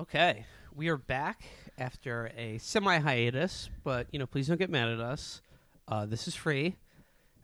Okay, 0.00 0.44
we 0.74 0.88
are 0.88 0.96
back 0.96 1.42
after 1.76 2.30
a 2.36 2.58
semi 2.58 2.98
hiatus, 2.98 3.68
but 3.82 4.06
you 4.12 4.18
know, 4.18 4.26
please 4.26 4.46
don't 4.46 4.58
get 4.58 4.70
mad 4.70 4.88
at 4.88 5.00
us. 5.00 5.42
Uh, 5.88 6.06
this 6.06 6.28
is 6.28 6.34
free, 6.36 6.76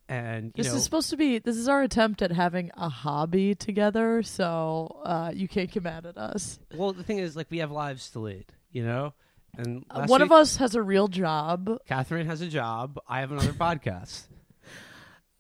and 0.09 0.47
you 0.55 0.63
This 0.63 0.69
know, 0.73 0.77
is 0.77 0.85
supposed 0.85 1.11
to 1.11 1.17
be. 1.17 1.39
This 1.41 1.57
is 1.57 1.67
our 1.69 1.83
attempt 1.83 2.23
at 2.23 2.31
having 2.31 2.71
a 2.77 2.89
hobby 2.89 3.55
together. 3.57 4.23
So 4.23 5.01
uh, 5.05 5.33
you 5.35 5.49
can't 5.49 5.71
get 5.71 5.83
mad 5.83 6.07
at 6.07 6.17
us. 6.17 6.61
well, 6.77 6.93
the 6.93 7.03
thing 7.03 7.19
is, 7.19 7.35
like, 7.35 7.51
we 7.51 7.59
have 7.59 7.73
lives 7.73 8.11
to 8.11 8.21
lead, 8.21 8.47
you 8.71 8.85
know. 8.85 9.15
And 9.57 9.85
Uh, 9.91 10.01
last 10.01 10.11
one 10.11 10.21
week, 10.21 10.29
of 10.31 10.33
us 10.33 10.57
has 10.57 10.75
a 10.77 10.83
real 10.83 11.09
job. 11.09 11.79
Catherine 11.87 12.27
has 12.27 12.41
a 12.41 12.49
job. 12.49 12.99
I 13.09 13.21
have 13.21 13.33
another 13.33 13.53
podcast. 13.53 14.27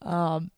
Um, 0.03 0.51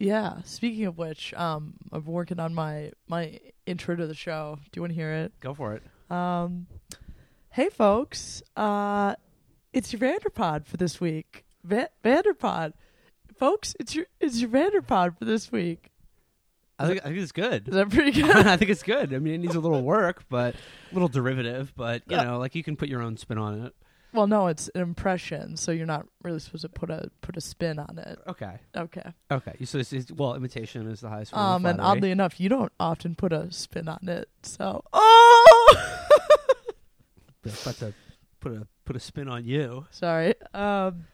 yeah. 0.00 0.42
Speaking 0.44 0.86
of 0.86 0.98
which, 0.98 1.32
um, 1.34 1.74
I'm 1.92 2.04
working 2.04 2.40
on 2.40 2.52
my 2.54 2.90
my 3.06 3.38
intro 3.66 3.94
to 3.94 4.06
the 4.06 4.14
show. 4.14 4.58
Do 4.72 4.78
you 4.78 4.82
want 4.82 4.90
to 4.90 4.96
hear 4.96 5.12
it? 5.12 5.32
Go 5.40 5.54
for 5.54 5.74
it. 5.74 5.82
Um, 6.10 6.66
hey 7.50 7.68
folks, 7.68 8.42
uh, 8.56 9.14
it's 9.72 9.92
your 9.92 10.00
Vanderpod 10.00 10.66
for 10.66 10.76
this 10.76 11.00
week. 11.00 11.44
Va- 11.62 11.90
Vanderpod, 12.04 12.72
folks, 13.36 13.76
it's 13.78 13.94
your 13.94 14.06
it's 14.18 14.40
your 14.40 14.50
Vanderpod 14.50 15.16
for 15.18 15.24
this 15.24 15.52
week. 15.52 15.90
I 16.78 16.86
think 16.86 17.00
I 17.00 17.08
think 17.08 17.16
it's 17.18 17.24
Is 17.26 17.32
good. 17.32 17.66
that 17.66 17.90
pretty 17.90 18.10
good? 18.22 18.46
I 18.46 18.56
think 18.56 18.70
it's 18.70 18.82
good. 18.82 19.12
I 19.12 19.18
mean, 19.18 19.34
it 19.34 19.38
needs 19.38 19.54
a 19.54 19.60
little 19.60 19.82
work, 19.82 20.24
but 20.30 20.54
a 20.54 20.94
little 20.94 21.08
derivative. 21.08 21.72
But 21.76 22.02
you 22.08 22.16
Uh, 22.16 22.24
know, 22.24 22.38
like 22.38 22.54
you 22.54 22.64
can 22.64 22.74
put 22.76 22.88
your 22.88 23.02
own 23.02 23.16
spin 23.18 23.36
on 23.38 23.66
it. 23.66 23.74
Well, 24.12 24.26
no, 24.26 24.46
it's 24.48 24.68
an 24.74 24.80
impression, 24.82 25.56
so 25.56 25.72
you're 25.72 25.86
not 25.86 26.06
really 26.22 26.38
supposed 26.38 26.62
to 26.62 26.68
put 26.68 26.90
a 26.90 27.10
put 27.20 27.36
a 27.36 27.40
spin 27.40 27.78
on 27.78 27.98
it. 27.98 28.18
Okay. 28.28 28.58
Okay. 28.76 29.12
Okay. 29.30 29.64
So 29.64 29.78
this 29.78 29.92
is 29.92 30.12
well, 30.12 30.34
imitation 30.34 30.86
is 30.88 31.00
the 31.00 31.08
highest. 31.08 31.30
form 31.32 31.42
of 31.42 31.48
Um, 31.56 31.66
and 31.66 31.76
flattery. 31.78 31.98
oddly 31.98 32.10
enough, 32.10 32.40
you 32.40 32.48
don't 32.48 32.72
often 32.80 33.14
put 33.14 33.32
a 33.32 33.50
spin 33.52 33.88
on 33.88 34.08
it. 34.08 34.28
So, 34.42 34.82
oh, 34.92 35.76
about 37.44 37.74
to 37.76 37.94
put 38.40 38.52
a 38.52 38.66
put 38.84 38.96
a 38.96 39.00
spin 39.00 39.28
on 39.28 39.44
you. 39.44 39.86
sorry. 39.90 40.34
Um. 40.54 41.06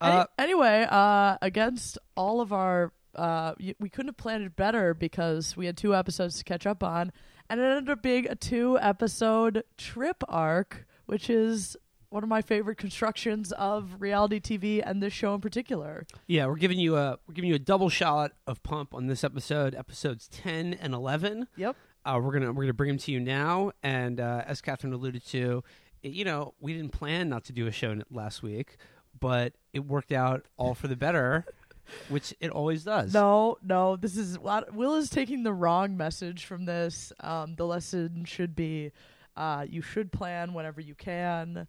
Any- 0.00 0.12
Uh, 0.16 0.24
anyway, 0.36 0.84
uh, 0.90 1.36
against 1.42 1.96
all 2.16 2.40
of 2.40 2.52
our, 2.52 2.92
uh, 3.14 3.54
y- 3.60 3.76
we 3.78 3.88
couldn't 3.88 4.08
have 4.08 4.16
planned 4.16 4.42
it 4.42 4.56
better 4.56 4.94
because 4.94 5.56
we 5.56 5.66
had 5.66 5.76
two 5.76 5.94
episodes 5.94 6.38
to 6.38 6.44
catch 6.44 6.66
up 6.66 6.82
on, 6.82 7.12
and 7.48 7.60
it 7.60 7.62
ended 7.62 7.88
up 7.88 8.02
being 8.02 8.26
a 8.28 8.34
two-episode 8.34 9.62
trip 9.78 10.24
arc, 10.28 10.86
which 11.06 11.30
is 11.30 11.76
one 12.12 12.22
of 12.22 12.28
my 12.28 12.42
favorite 12.42 12.76
constructions 12.76 13.52
of 13.52 13.96
reality 14.00 14.38
TV 14.40 14.82
and 14.84 15.02
this 15.02 15.12
show 15.12 15.34
in 15.34 15.40
particular. 15.40 16.06
Yeah, 16.26 16.46
we're 16.46 16.56
giving 16.56 16.78
you 16.78 16.96
a 16.96 17.18
we're 17.26 17.34
giving 17.34 17.48
you 17.50 17.56
a 17.56 17.60
double 17.60 17.88
shot 17.88 18.32
of 18.46 18.62
pump 18.62 18.94
on 18.94 19.06
this 19.06 19.24
episode, 19.24 19.74
episodes 19.74 20.28
ten 20.28 20.74
and 20.74 20.94
eleven. 20.94 21.48
Yep. 21.56 21.76
Uh, 22.04 22.20
we're 22.22 22.32
gonna 22.32 22.52
we're 22.52 22.64
gonna 22.64 22.72
bring 22.74 22.88
them 22.88 22.98
to 22.98 23.12
you 23.12 23.20
now, 23.20 23.72
and 23.82 24.20
uh, 24.20 24.42
as 24.46 24.60
Catherine 24.60 24.92
alluded 24.92 25.24
to, 25.28 25.62
it- 26.02 26.12
you 26.12 26.24
know, 26.24 26.54
we 26.60 26.72
didn't 26.74 26.90
plan 26.92 27.28
not 27.28 27.44
to 27.44 27.52
do 27.52 27.66
a 27.66 27.72
show 27.72 27.96
last 28.10 28.42
week, 28.42 28.76
but 29.18 29.54
it 29.72 29.80
worked 29.86 30.12
out 30.12 30.46
all 30.56 30.74
for 30.74 30.88
the 30.88 30.96
better, 30.96 31.44
which 32.08 32.34
it 32.40 32.50
always 32.50 32.82
does. 32.84 33.14
No, 33.14 33.56
no, 33.62 33.94
this 33.96 34.16
is 34.16 34.36
what- 34.38 34.74
Will 34.74 34.96
is 34.96 35.10
taking 35.10 35.44
the 35.44 35.52
wrong 35.52 35.96
message 35.96 36.44
from 36.44 36.64
this. 36.64 37.12
Um, 37.20 37.54
the 37.54 37.66
lesson 37.66 38.24
should 38.24 38.56
be, 38.56 38.90
uh, 39.36 39.64
you 39.68 39.80
should 39.80 40.10
plan 40.10 40.54
whenever 40.54 40.80
you 40.80 40.96
can, 40.96 41.68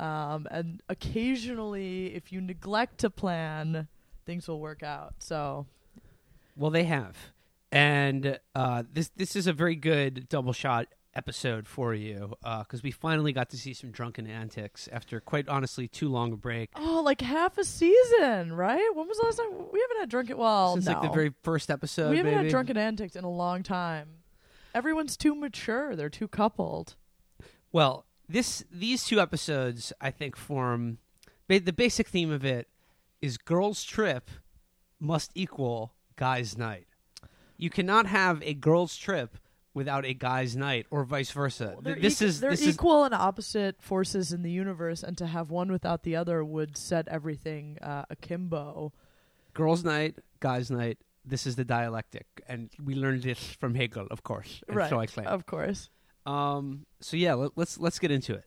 um, 0.00 0.48
and 0.50 0.82
occasionally, 0.88 2.14
if 2.14 2.32
you 2.32 2.40
neglect 2.40 2.98
to 2.98 3.10
plan, 3.10 3.88
things 4.26 4.48
will 4.48 4.60
work 4.60 4.82
out. 4.82 5.14
So, 5.18 5.66
Well, 6.56 6.70
they 6.70 6.84
have, 6.84 7.16
and 7.70 8.38
uh, 8.54 8.82
this 8.92 9.10
this 9.16 9.36
is 9.36 9.46
a 9.46 9.52
very 9.52 9.76
good 9.76 10.28
double 10.28 10.52
shot 10.52 10.88
episode 11.12 11.66
for 11.66 11.92
you 11.92 12.34
because 12.60 12.84
we 12.84 12.90
finally 12.92 13.32
got 13.32 13.50
to 13.50 13.56
see 13.58 13.74
some 13.74 13.90
drunken 13.90 14.28
antics 14.28 14.88
after 14.92 15.20
quite 15.20 15.48
honestly 15.48 15.88
too 15.88 16.08
long 16.08 16.32
a 16.32 16.36
break. 16.36 16.70
oh, 16.76 17.02
like 17.04 17.20
half 17.20 17.58
a 17.58 17.64
season, 17.64 18.52
right? 18.52 18.88
When 18.94 19.08
was 19.08 19.18
the 19.18 19.24
last 19.24 19.36
time 19.38 19.50
we 19.72 19.80
haven't 19.80 19.98
had 20.00 20.08
drunken? 20.08 20.38
Well, 20.38 20.74
Since 20.74 20.86
no, 20.86 20.92
like 20.92 21.02
the 21.02 21.08
very 21.14 21.32
first 21.42 21.70
episode, 21.70 22.10
we 22.10 22.16
haven't 22.18 22.32
maybe. 22.32 22.44
had 22.44 22.50
drunken 22.50 22.76
antics 22.76 23.16
in 23.16 23.24
a 23.24 23.30
long 23.30 23.62
time. 23.62 24.08
Everyone's 24.74 25.16
too 25.16 25.34
mature. 25.34 25.96
They're 25.96 26.08
too 26.08 26.28
coupled. 26.28 26.94
Well, 27.72 28.04
this 28.30 28.64
these 28.70 29.04
two 29.04 29.20
episodes 29.20 29.92
I 30.00 30.10
think 30.10 30.36
form 30.36 30.98
the 31.48 31.72
basic 31.72 32.08
theme 32.08 32.30
of 32.30 32.44
it 32.44 32.68
is 33.20 33.36
girls' 33.36 33.82
trip 33.82 34.30
must 35.00 35.32
equal 35.34 35.94
guys' 36.16 36.56
night. 36.56 36.86
You 37.56 37.70
cannot 37.70 38.06
have 38.06 38.42
a 38.42 38.54
girls' 38.54 38.96
trip 38.96 39.36
without 39.74 40.04
a 40.04 40.14
guys' 40.14 40.56
night, 40.56 40.86
or 40.90 41.04
vice 41.04 41.30
versa. 41.30 41.76
They're 41.82 41.96
this 41.96 42.20
equ- 42.20 42.22
is 42.22 42.40
they're 42.40 42.50
this 42.50 42.62
is 42.62 42.74
equal 42.74 43.04
and 43.04 43.14
opposite 43.14 43.82
forces 43.82 44.32
in 44.32 44.42
the 44.42 44.50
universe, 44.50 45.02
and 45.02 45.18
to 45.18 45.26
have 45.26 45.50
one 45.50 45.70
without 45.70 46.02
the 46.02 46.16
other 46.16 46.44
would 46.44 46.76
set 46.76 47.08
everything 47.08 47.78
uh, 47.82 48.04
akimbo. 48.10 48.92
girls' 49.54 49.84
night, 49.84 50.18
guys' 50.40 50.70
night. 50.70 50.98
This 51.24 51.46
is 51.46 51.56
the 51.56 51.64
dialectic, 51.64 52.26
and 52.48 52.70
we 52.82 52.94
learned 52.94 53.22
this 53.22 53.38
from 53.52 53.74
Hegel, 53.74 54.06
of 54.10 54.22
course. 54.22 54.62
Right? 54.68 54.88
So 54.88 54.98
I 54.98 55.06
claim. 55.06 55.26
Of 55.26 55.44
course. 55.46 55.90
Um. 56.26 56.86
So 57.00 57.16
yeah, 57.16 57.34
let, 57.34 57.52
let's 57.56 57.78
let's 57.78 57.98
get 57.98 58.10
into 58.10 58.34
it. 58.34 58.44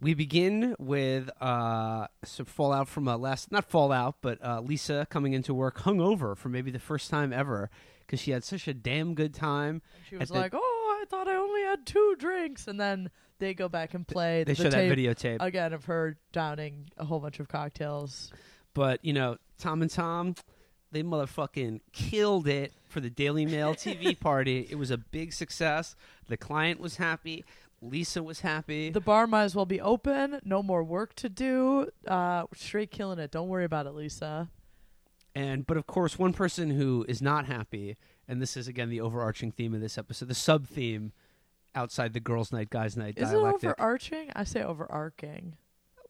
We 0.00 0.12
begin 0.14 0.74
with 0.78 1.30
uh 1.40 2.08
some 2.24 2.46
fallout 2.46 2.88
from 2.88 3.08
uh, 3.08 3.16
last 3.16 3.50
not 3.52 3.64
fallout, 3.64 4.16
but 4.20 4.44
uh, 4.44 4.60
Lisa 4.60 5.06
coming 5.10 5.32
into 5.32 5.54
work 5.54 5.78
hungover 5.78 6.36
for 6.36 6.48
maybe 6.48 6.70
the 6.70 6.78
first 6.80 7.10
time 7.10 7.32
ever 7.32 7.70
because 8.00 8.20
she 8.20 8.32
had 8.32 8.44
such 8.44 8.68
a 8.68 8.74
damn 8.74 9.14
good 9.14 9.32
time. 9.32 9.80
She 10.08 10.16
was 10.16 10.28
the- 10.28 10.34
like, 10.34 10.52
"Oh, 10.54 10.98
I 11.00 11.04
thought 11.08 11.28
I 11.28 11.36
only 11.36 11.62
had 11.62 11.86
two 11.86 12.16
drinks," 12.18 12.66
and 12.68 12.78
then 12.78 13.10
they 13.38 13.54
go 13.54 13.68
back 13.68 13.94
and 13.94 14.06
play 14.06 14.44
They 14.44 14.52
the 14.54 14.62
show 14.64 14.70
that 14.70 14.90
videotape, 14.90 15.38
again 15.40 15.72
of 15.72 15.84
her 15.86 16.16
downing 16.32 16.90
a 16.98 17.04
whole 17.04 17.20
bunch 17.20 17.40
of 17.40 17.48
cocktails. 17.48 18.32
but 18.74 19.02
you 19.04 19.12
know 19.12 19.36
Tom 19.58 19.80
and 19.80 19.90
Tom, 19.90 20.34
they 20.94 21.02
motherfucking 21.02 21.80
killed 21.92 22.46
it 22.48 22.72
for 22.88 23.00
the 23.00 23.10
Daily 23.10 23.44
Mail 23.44 23.74
TV 23.74 24.18
party. 24.18 24.66
It 24.70 24.76
was 24.76 24.90
a 24.90 24.96
big 24.98 25.32
success. 25.32 25.94
The 26.28 26.36
client 26.36 26.80
was 26.80 26.96
happy. 26.96 27.44
Lisa 27.82 28.22
was 28.22 28.40
happy. 28.40 28.88
The 28.90 29.00
bar 29.00 29.26
might 29.26 29.44
as 29.44 29.54
well 29.54 29.66
be 29.66 29.80
open. 29.80 30.40
No 30.44 30.62
more 30.62 30.82
work 30.82 31.14
to 31.16 31.28
do. 31.28 31.88
Uh, 32.06 32.44
straight 32.54 32.90
killing 32.90 33.18
it. 33.18 33.30
Don't 33.30 33.48
worry 33.48 33.64
about 33.64 33.86
it, 33.86 33.90
Lisa. 33.92 34.48
And 35.34 35.66
but 35.66 35.76
of 35.76 35.86
course, 35.86 36.18
one 36.18 36.32
person 36.32 36.70
who 36.70 37.04
is 37.08 37.20
not 37.20 37.44
happy, 37.46 37.96
and 38.28 38.40
this 38.40 38.56
is 38.56 38.68
again 38.68 38.88
the 38.88 39.00
overarching 39.00 39.50
theme 39.50 39.74
of 39.74 39.80
this 39.80 39.98
episode, 39.98 40.28
the 40.28 40.34
sub 40.34 40.66
theme 40.66 41.12
outside 41.74 42.12
the 42.12 42.20
girls' 42.20 42.52
night, 42.52 42.70
guys' 42.70 42.96
night 42.96 43.14
Is 43.18 43.30
dialectic. 43.30 43.64
it 43.64 43.72
overarching? 43.78 44.30
I 44.36 44.44
say 44.44 44.62
overarching. 44.62 45.56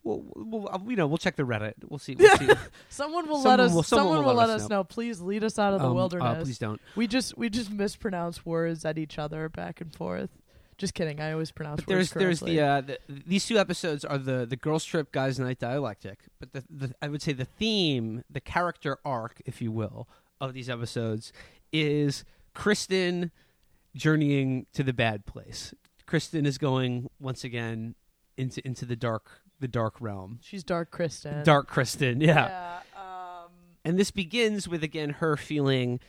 We'll, 0.05 0.25
we'll, 0.37 0.69
uh, 0.69 0.79
you 0.87 0.95
know, 0.97 1.07
we'll 1.07 1.19
check 1.19 1.35
the 1.37 1.43
Reddit. 1.43 1.75
We'll 1.89 1.99
see. 1.99 2.15
We'll 2.17 2.37
see. 2.37 2.49
Someone 2.89 3.27
will 3.29 3.39
Someone 3.43 3.59
let 3.59 3.61
us. 3.61 3.73
will- 3.75 3.83
someone, 3.83 4.25
will 4.25 4.35
let 4.35 4.51
us 4.51 4.69
know. 4.69 4.85
Please 4.85 5.21
lead 5.21 5.43
us 5.43 5.59
out 5.59 5.73
of 5.75 5.81
the 5.81 5.87
Um, 5.87 5.93
uh, 5.93 5.95
wilderness. 5.95 6.45
please 6.45 6.59
don't. 6.59 6.81
We 6.95 7.07
just 7.07 7.37
we 7.37 7.51
just 7.51 7.71
mispronounce 7.71 8.47
words 8.47 8.85
at 8.85 8.99
each 8.99 9.19
other 9.19 9.49
back 9.49 9.81
and 9.81 9.93
forth. 9.93 10.31
Just 10.77 10.95
kidding. 10.95 11.21
I 11.21 11.31
always 11.33 11.53
pronounce 11.53 11.83
But 11.85 11.95
words 11.95 12.11
there's 12.11 12.41
correctly. 12.41 12.57
the, 12.57 12.63
uh, 12.63 12.81
the 12.81 12.99
these 13.09 13.47
two 13.47 13.59
episodes 13.59 14.05
are 14.05 14.19
the 14.19 14.45
the 14.45 14.57
girls' 14.57 14.85
trip, 14.85 15.13
guys' 15.13 15.39
night 15.39 15.59
dialectic. 15.61 16.21
But 16.41 16.53
the, 16.53 16.65
the 16.69 16.95
I 17.01 17.09
would 17.09 17.23
say 17.23 17.33
the 17.33 17.45
theme, 17.45 18.25
the 18.29 18.41
character 18.41 18.99
arc, 19.05 19.41
if 19.47 19.63
you 19.63 19.71
will, 19.73 20.09
of 20.41 20.53
these 20.53 20.69
episodes 20.69 21.33
is 21.73 22.25
Kristen 22.55 23.31
journeying 23.95 24.67
to 24.73 24.83
the 24.83 24.93
bad 24.93 25.27
place. 25.27 25.75
Kristen 26.07 26.47
is 26.47 26.59
going 26.59 27.09
once 27.21 27.45
again 27.45 27.95
into 28.37 28.67
into 28.67 28.85
the 28.85 28.97
dark 28.97 29.43
the 29.65 29.69
dark 29.69 29.99
realm. 29.99 30.39
She's 30.43 30.63
Dark 30.63 30.91
Kristen. 30.91 31.43
Dark 31.43 31.69
Kristen, 31.69 32.21
yeah. 32.21 32.49
Yeah. 32.95 33.01
Um, 33.01 33.51
And 33.83 33.99
this 33.99 34.11
begins 34.11 34.69
with 34.69 34.83
again 34.85 35.11
her 35.23 35.39
feeling 35.39 36.01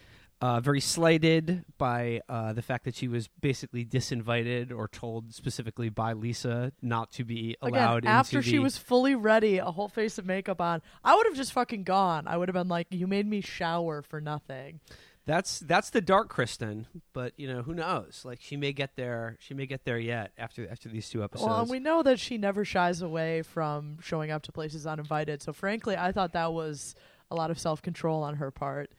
uh, 0.41 0.59
very 0.59 0.81
slighted 0.81 1.63
by 1.77 2.19
uh, 2.27 2.51
the 2.51 2.61
fact 2.61 2.83
that 2.83 2.93
she 2.95 3.07
was 3.07 3.29
basically 3.39 3.85
disinvited 3.85 4.69
or 4.77 4.89
told 4.89 5.33
specifically 5.33 5.87
by 5.87 6.11
Lisa 6.11 6.73
not 6.81 7.13
to 7.13 7.23
be 7.23 7.55
allowed 7.61 7.99
Again, 8.03 8.11
after 8.11 8.37
into 8.39 8.49
she 8.49 8.57
the- 8.57 8.63
was 8.63 8.77
fully 8.77 9.15
ready, 9.15 9.57
a 9.59 9.71
whole 9.71 9.87
face 9.87 10.17
of 10.17 10.25
makeup 10.25 10.59
on, 10.59 10.81
I 11.05 11.15
would 11.15 11.25
have 11.25 11.37
just 11.37 11.53
fucking 11.53 11.83
gone. 11.85 12.27
I 12.27 12.35
would 12.35 12.49
have 12.49 12.53
been 12.53 12.67
like, 12.67 12.87
"You 12.91 13.07
made 13.07 13.25
me 13.25 13.39
shower 13.39 14.01
for 14.01 14.19
nothing." 14.19 14.81
That's 15.25 15.59
that's 15.59 15.89
the 15.89 16.01
dark 16.01 16.29
Kristen, 16.29 16.85
but 17.13 17.33
you 17.37 17.47
know 17.47 17.63
who 17.63 17.73
knows? 17.73 18.21
Like 18.23 18.39
she 18.41 18.57
may 18.57 18.73
get 18.73 18.95
there. 18.95 19.37
She 19.39 19.53
may 19.55 19.65
get 19.65 19.83
there 19.83 19.97
yet 19.97 20.31
after 20.37 20.67
after 20.69 20.87
these 20.87 21.09
two 21.09 21.23
episodes. 21.23 21.49
Well, 21.49 21.61
and 21.61 21.69
we 21.69 21.79
know 21.79 22.03
that 22.03 22.19
she 22.19 22.37
never 22.37 22.63
shies 22.63 23.01
away 23.01 23.41
from 23.41 23.97
showing 24.01 24.29
up 24.29 24.43
to 24.43 24.51
places 24.51 24.85
uninvited. 24.85 25.41
So, 25.41 25.51
frankly, 25.51 25.97
I 25.97 26.11
thought 26.11 26.33
that 26.33 26.53
was 26.53 26.93
a 27.31 27.35
lot 27.35 27.49
of 27.49 27.57
self 27.57 27.81
control 27.81 28.21
on 28.21 28.35
her 28.35 28.51
part. 28.51 28.91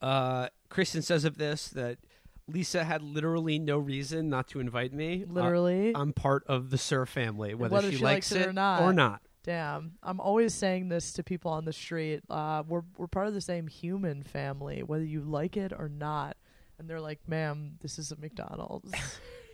uh, 0.00 0.48
Kristen 0.70 1.02
says 1.02 1.24
of 1.24 1.36
this 1.36 1.68
that 1.68 1.98
Lisa 2.46 2.82
had 2.84 3.02
literally 3.02 3.58
no 3.58 3.76
reason 3.78 4.30
not 4.30 4.48
to 4.48 4.60
invite 4.60 4.94
me. 4.94 5.24
Uh, 5.28 5.32
Literally. 5.32 5.92
I'm 5.94 6.14
part 6.14 6.44
of 6.46 6.70
the 6.70 6.78
SUR 6.78 7.04
family, 7.04 7.54
whether, 7.54 7.74
Whether 7.74 7.90
she, 7.90 7.98
she 7.98 8.04
likes, 8.04 8.32
likes 8.32 8.42
it 8.46 8.48
or 8.48 8.52
not. 8.54 8.80
Or 8.82 8.92
not. 8.94 9.20
Damn, 9.48 9.92
I'm 10.02 10.20
always 10.20 10.52
saying 10.52 10.90
this 10.90 11.14
to 11.14 11.22
people 11.22 11.50
on 11.50 11.64
the 11.64 11.72
street. 11.72 12.20
Uh, 12.28 12.62
we're 12.68 12.82
we're 12.98 13.06
part 13.06 13.28
of 13.28 13.32
the 13.32 13.40
same 13.40 13.66
human 13.66 14.22
family, 14.22 14.82
whether 14.82 15.06
you 15.06 15.22
like 15.22 15.56
it 15.56 15.72
or 15.72 15.88
not. 15.88 16.36
And 16.78 16.86
they're 16.86 17.00
like, 17.00 17.20
"Ma'am, 17.26 17.78
this 17.80 17.98
is 17.98 18.12
a 18.12 18.16
McDonald's." 18.16 18.92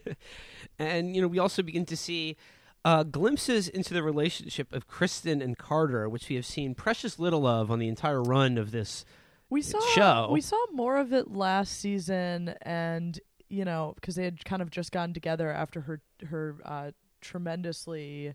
and 0.80 1.14
you 1.14 1.22
know 1.22 1.28
we 1.28 1.38
also 1.38 1.62
begin 1.62 1.86
to 1.86 1.96
see 1.96 2.36
uh, 2.84 3.04
glimpses 3.04 3.68
into 3.68 3.94
the 3.94 4.02
relationship 4.02 4.72
of 4.72 4.88
Kristen 4.88 5.40
and 5.40 5.56
Carter, 5.56 6.08
which 6.08 6.28
we 6.28 6.34
have 6.34 6.44
seen 6.44 6.74
precious 6.74 7.20
little 7.20 7.46
of 7.46 7.70
on 7.70 7.78
the 7.78 7.86
entire 7.86 8.20
run 8.20 8.58
of 8.58 8.72
this. 8.72 9.04
we 9.48 9.62
saw 9.62 9.78
show. 9.94 10.28
we 10.32 10.40
saw 10.40 10.58
more 10.72 10.96
of 10.96 11.12
it 11.12 11.30
last 11.30 11.78
season 11.78 12.56
and 12.62 13.20
you 13.48 13.64
know 13.64 13.92
because 13.94 14.16
they 14.16 14.24
had 14.24 14.44
kind 14.44 14.60
of 14.60 14.72
just 14.72 14.90
gotten 14.90 15.14
together 15.14 15.52
after 15.52 15.82
her 15.82 16.00
her 16.30 16.56
uh, 16.64 16.90
tremendously 17.20 18.34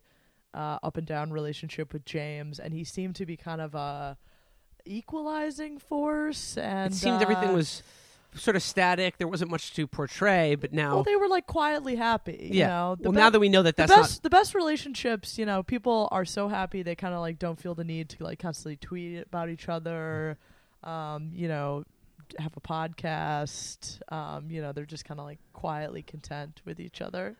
uh, 0.54 0.80
up 0.82 0.98
and 0.98 1.06
down 1.06 1.32
relationship 1.32 1.94
with 1.94 2.06
James 2.06 2.60
and 2.60 2.74
he 2.74 2.84
seemed 2.84 3.16
to 3.16 3.26
be 3.26 3.38
kind 3.38 3.62
of 3.62 3.76
a 3.76 4.18
equalizing 4.86 5.78
force 5.78 6.58
and 6.58 6.94
it 6.94 6.98
seemed 6.98 7.22
everything 7.22 7.50
uh, 7.50 7.54
was 7.54 7.84
sort 8.36 8.56
of 8.56 8.64
static. 8.64 9.18
There 9.18 9.28
wasn't 9.28 9.52
much 9.52 9.74
to 9.74 9.88
portray, 9.88 10.56
but 10.56 10.74
now, 10.74 10.96
well 10.96 11.04
they 11.04 11.16
were 11.16 11.28
like 11.28 11.48
quietly 11.48 11.96
happy 11.96 12.50
you 12.52 12.60
yeah. 12.60 12.68
know 12.68 12.96
well, 13.00 13.12
be- 13.12 13.18
now 13.18 13.30
that 13.30 13.40
we 13.40 13.50
know 13.50 13.64
that 13.64 13.76
the 13.76 13.84
that's 13.86 13.96
best 13.96 14.24
the 14.24 14.30
best 14.30 14.56
relationships 14.56 15.38
you 15.38 15.46
know 15.46 15.64
people 15.64 16.08
are 16.12 16.26
so 16.26 16.48
happy 16.48 16.82
they 16.82 16.96
kind 16.96 17.14
of 17.14 17.20
like 17.20 17.40
don't 17.40 17.60
feel 17.60 17.76
the 17.76 17.84
need 17.84 18.10
to 18.10 18.24
like 18.24 18.40
constantly 18.40 18.76
tweet 18.76 19.26
about 19.26 19.50
each 19.50 19.70
other 19.70 20.38
um 20.84 21.32
you 21.34 21.48
know 21.48 21.84
have 22.38 22.56
a 22.56 22.62
podcast 22.62 24.00
um 24.14 24.50
you 24.50 24.62
know 24.62 24.72
they're 24.72 24.86
just 24.86 25.06
kind 25.06 25.20
of 25.20 25.26
like 25.26 25.40
quietly 25.54 26.02
content 26.02 26.62
with 26.66 26.80
each 26.80 27.02
other 27.02 27.30
not. 27.30 27.36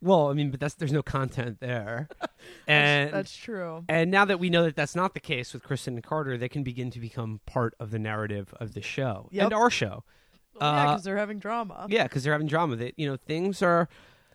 Well, 0.00 0.28
I 0.30 0.34
mean, 0.34 0.50
but 0.50 0.60
that's 0.60 0.74
there's 0.74 0.92
no 0.92 1.02
content 1.02 1.60
there, 1.60 2.08
and 2.66 3.12
that's 3.12 3.36
true 3.36 3.84
And 3.88 4.10
now 4.10 4.24
that 4.24 4.38
we 4.40 4.50
know 4.50 4.64
that 4.64 4.76
that's 4.76 4.94
not 4.96 5.14
the 5.14 5.20
case 5.20 5.52
with 5.52 5.62
Kristen 5.62 5.94
and 5.94 6.02
Carter, 6.02 6.36
they 6.36 6.48
can 6.48 6.62
begin 6.62 6.90
to 6.90 7.00
become 7.00 7.40
part 7.46 7.74
of 7.80 7.90
the 7.90 7.98
narrative 7.98 8.54
of 8.60 8.74
the 8.74 8.82
show 8.82 9.28
Yep. 9.32 9.44
and 9.44 9.54
our 9.54 9.70
show. 9.70 10.04
Well, 10.58 10.72
yeah 10.72 10.82
uh, 10.82 10.86
because 10.92 11.04
they're 11.04 11.16
having 11.18 11.38
drama 11.38 11.86
Yeah, 11.90 12.04
because 12.04 12.24
they're 12.24 12.32
having 12.32 12.46
drama. 12.48 12.76
That 12.76 12.98
you 12.98 13.08
know 13.08 13.16
things 13.16 13.62
are, 13.62 13.88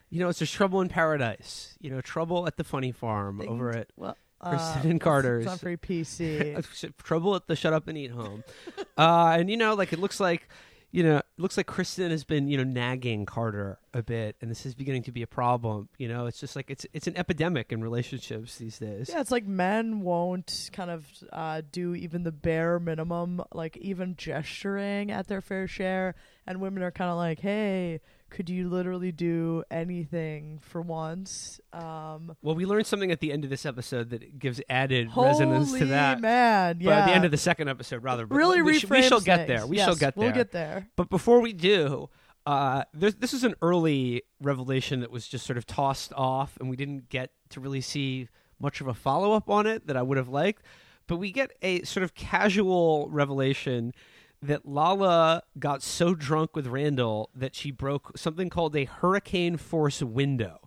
you 0.10 0.20
know, 0.20 0.30
it's 0.30 0.40
just 0.40 0.54
trouble 0.54 0.82
in 0.82 0.90
paradise. 0.90 1.78
You 1.80 1.90
know, 1.92 2.02
trouble 2.02 2.48
at 2.48 2.58
the 2.58 2.64
funny 2.64 2.92
farm 2.92 3.40
Things- 3.40 3.50
over 3.52 3.72
at 3.72 3.88
well 3.96 4.18
Kristen 4.40 4.88
uh, 4.88 4.90
and 4.92 5.02
Carter's. 5.02 5.46
it's 5.46 5.52
not 5.52 5.60
very 5.60 5.78
pc 5.78 6.94
trouble 7.04 7.36
at 7.36 7.46
the 7.48 7.56
shut 7.56 7.74
up 7.74 7.88
and 7.88 7.98
eat 7.98 8.12
home. 8.12 8.44
uh, 8.98 9.36
and 9.40 9.50
you 9.50 9.58
know, 9.58 9.74
like 9.76 9.94
it 9.94 10.00
looks 10.00 10.20
like. 10.20 10.48
You 10.92 11.04
know, 11.04 11.18
it 11.18 11.26
looks 11.38 11.56
like 11.56 11.68
Kristen 11.68 12.12
has 12.12 12.26
been, 12.26 12.50
you 12.50 12.58
know, 12.58 12.66
nagging 12.66 13.26
Carter 13.26 13.80
a 13.94 14.04
bit, 14.04 14.36
and 14.42 14.52
this 14.52 14.66
is 14.66 14.76
beginning 14.76 15.04
to 15.04 15.12
be 15.12 15.22
a 15.22 15.28
problem. 15.28 15.88
You 15.98 16.10
know, 16.10 16.26
it's 16.26 16.40
just 16.40 16.56
like 16.56 16.70
it's 16.70 16.86
it's 16.94 17.08
an 17.08 17.16
epidemic 17.16 17.72
in 17.72 17.82
relationships 17.82 18.58
these 18.58 18.78
days. 18.78 19.10
yeah 19.10 19.22
it's 19.22 19.32
like 19.32 19.46
men 19.46 20.02
won't 20.02 20.70
kind 20.74 20.92
of 20.92 21.06
uh 21.32 21.62
do 21.72 21.96
even 21.96 22.24
the 22.24 22.32
bare 22.32 22.80
minimum 22.80 23.42
like 23.54 23.78
even 23.78 24.16
gesturing 24.18 25.12
at 25.12 25.28
their 25.28 25.42
fair 25.42 25.68
share 25.68 26.16
and 26.46 26.60
women 26.60 26.84
are 26.84 26.92
kind 26.92 27.10
of 27.10 27.18
like 27.18 27.40
hey 27.40 28.00
could 28.32 28.50
you 28.50 28.68
literally 28.70 29.12
do 29.12 29.64
anything 29.70 30.58
for 30.64 30.82
once 30.82 31.60
um 31.74 32.36
Well, 32.42 32.56
we 32.56 32.66
learned 32.66 32.88
something 32.88 33.12
at 33.12 33.20
the 33.20 33.32
end 33.32 33.44
of 33.44 33.50
this 33.52 33.66
episode 33.66 34.10
that 34.10 34.40
gives 34.40 34.60
added 34.70 35.10
resonance 35.16 35.72
to 35.74 35.86
that. 35.86 36.20
man 36.20 36.78
But 36.78 36.84
yeah 36.86 37.00
at 37.02 37.06
the 37.06 37.12
end 37.14 37.26
of 37.26 37.32
the 37.32 37.38
second 37.38 37.68
episode, 37.68 38.04
rather, 38.04 38.26
but 38.26 38.36
really 38.36 38.62
we, 38.64 38.80
sh- 38.80 38.86
we 38.90 39.04
shall 39.04 39.20
get 39.22 39.46
things. 39.46 39.48
there. 39.60 39.68
We 39.68 39.78
Yes, 39.78 39.86
shall 39.86 39.96
get 39.96 40.16
there. 40.16 40.24
we'll 40.26 40.34
get 40.34 40.52
there 40.52 40.88
But 40.96 41.10
before 41.10 41.42
we 41.42 41.54
do, 41.54 42.10
uh, 42.48 42.86
there's, 42.94 43.16
this 43.16 43.34
is 43.36 43.44
an 43.44 43.54
early 43.62 44.24
revelation 44.42 45.02
that 45.02 45.12
was 45.12 45.28
just 45.28 45.46
sort 45.46 45.58
of 45.58 45.68
tossed 45.68 46.12
off, 46.16 46.58
and 46.60 46.70
we 46.72 46.76
didn't 46.76 47.08
get 47.10 47.30
to 47.50 47.60
really 47.60 47.82
see 47.82 48.30
much 48.60 48.82
of 48.82 48.88
a 48.88 48.94
follow 48.96 49.34
up 49.34 49.48
on 49.50 49.68
it 49.68 49.86
that 49.88 49.96
I 49.98 50.02
would 50.02 50.18
have 50.18 50.30
liked. 50.30 50.64
But 51.08 51.18
we 51.18 51.32
get 51.32 51.52
a 51.62 51.84
sort 51.84 52.04
of 52.04 52.16
casual 52.16 53.08
revelation 53.10 53.94
that 54.42 54.66
Lala 54.68 55.44
got 55.60 55.84
so 55.84 56.16
drunk 56.16 56.56
with 56.56 56.68
Randall 56.68 57.30
that 57.36 57.56
she 57.56 57.72
broke 57.72 58.18
something 58.18 58.50
called 58.50 58.76
a 58.76 58.86
hurricane 58.86 59.58
force 59.58 60.02
window. 60.02 60.60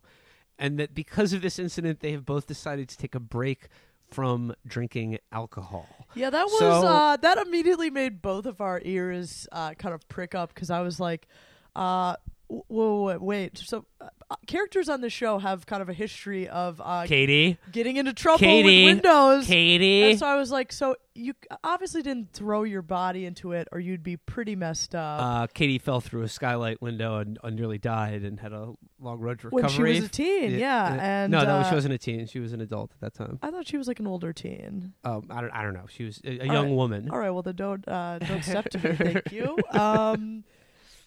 And 0.58 0.78
that 0.78 0.94
because 0.94 1.32
of 1.32 1.42
this 1.42 1.58
incident, 1.58 1.98
they 2.00 2.12
have 2.12 2.24
both 2.24 2.46
decided 2.46 2.88
to 2.90 2.96
take 2.96 3.14
a 3.16 3.20
break 3.20 3.68
from 4.10 4.54
drinking 4.64 5.18
alcohol. 5.32 5.88
yeah 6.14 6.30
that 6.30 6.44
was 6.46 6.58
So- 6.58 6.70
uh 6.86 7.16
that 7.16 7.38
immediately 7.38 7.90
made 7.90 8.22
both 8.22 8.46
of 8.46 8.60
our 8.60 8.80
ears 8.84 9.48
uh 9.50 9.74
kind 9.74 9.92
of 9.94 10.06
prick 10.08 10.34
up 10.36 10.54
because 10.54 10.70
i 10.70 10.80
was 10.82 11.00
like 11.00 11.26
uh 11.74 12.14
whoa, 12.48 13.02
wait, 13.04 13.20
wait. 13.20 13.58
So, 13.58 13.84
uh, 14.00 14.08
uh, 14.30 14.36
characters 14.46 14.88
on 14.88 15.00
the 15.00 15.10
show 15.10 15.38
have 15.38 15.66
kind 15.66 15.82
of 15.82 15.88
a 15.88 15.92
history 15.92 16.48
of 16.48 16.80
uh, 16.82 17.04
Katie, 17.06 17.58
getting 17.72 17.96
into 17.96 18.12
trouble 18.12 18.38
Katie, 18.38 18.86
with 18.86 18.96
windows. 18.96 19.46
Katie. 19.46 20.10
And 20.10 20.18
so 20.18 20.26
I 20.26 20.36
was 20.36 20.50
like, 20.50 20.72
so 20.72 20.96
you 21.14 21.34
obviously 21.62 22.02
didn't 22.02 22.32
throw 22.32 22.62
your 22.64 22.82
body 22.82 23.26
into 23.26 23.52
it, 23.52 23.68
or 23.70 23.80
you'd 23.80 24.02
be 24.02 24.16
pretty 24.16 24.56
messed 24.56 24.94
up. 24.94 25.20
Uh, 25.22 25.46
Katie 25.48 25.78
fell 25.78 26.00
through 26.00 26.22
a 26.22 26.28
skylight 26.28 26.80
window 26.80 27.18
and, 27.18 27.38
and 27.44 27.56
nearly 27.56 27.78
died 27.78 28.22
and 28.22 28.40
had 28.40 28.52
a 28.52 28.72
long 28.98 29.20
road 29.20 29.40
to 29.40 29.48
when 29.48 29.64
recovery. 29.64 29.94
she 29.94 30.00
was 30.00 30.08
a 30.08 30.12
teen, 30.12 30.58
yeah, 30.58 30.96
and 31.00 31.30
no, 31.30 31.44
no, 31.44 31.56
uh, 31.56 31.68
she 31.68 31.74
wasn't 31.74 31.94
a 31.94 31.98
teen. 31.98 32.26
She 32.26 32.40
was 32.40 32.52
an 32.52 32.60
adult 32.60 32.92
at 32.92 33.00
that 33.00 33.14
time. 33.14 33.38
I 33.42 33.50
thought 33.50 33.68
she 33.68 33.76
was 33.76 33.88
like 33.88 34.00
an 34.00 34.06
older 34.06 34.32
teen. 34.32 34.94
Um, 35.04 35.28
I 35.30 35.40
don't, 35.40 35.50
I 35.50 35.62
don't 35.62 35.74
know. 35.74 35.86
She 35.88 36.04
was 36.04 36.20
a, 36.24 36.40
a 36.40 36.46
young 36.46 36.68
right. 36.68 36.74
woman. 36.74 37.10
All 37.10 37.18
right, 37.18 37.30
well 37.30 37.42
then 37.42 37.56
don't 37.56 37.86
uh, 37.86 38.18
don't 38.20 38.42
step 38.42 38.70
to 38.70 38.78
me, 38.78 38.96
thank 38.96 39.32
you. 39.32 39.56
Um, 39.70 40.44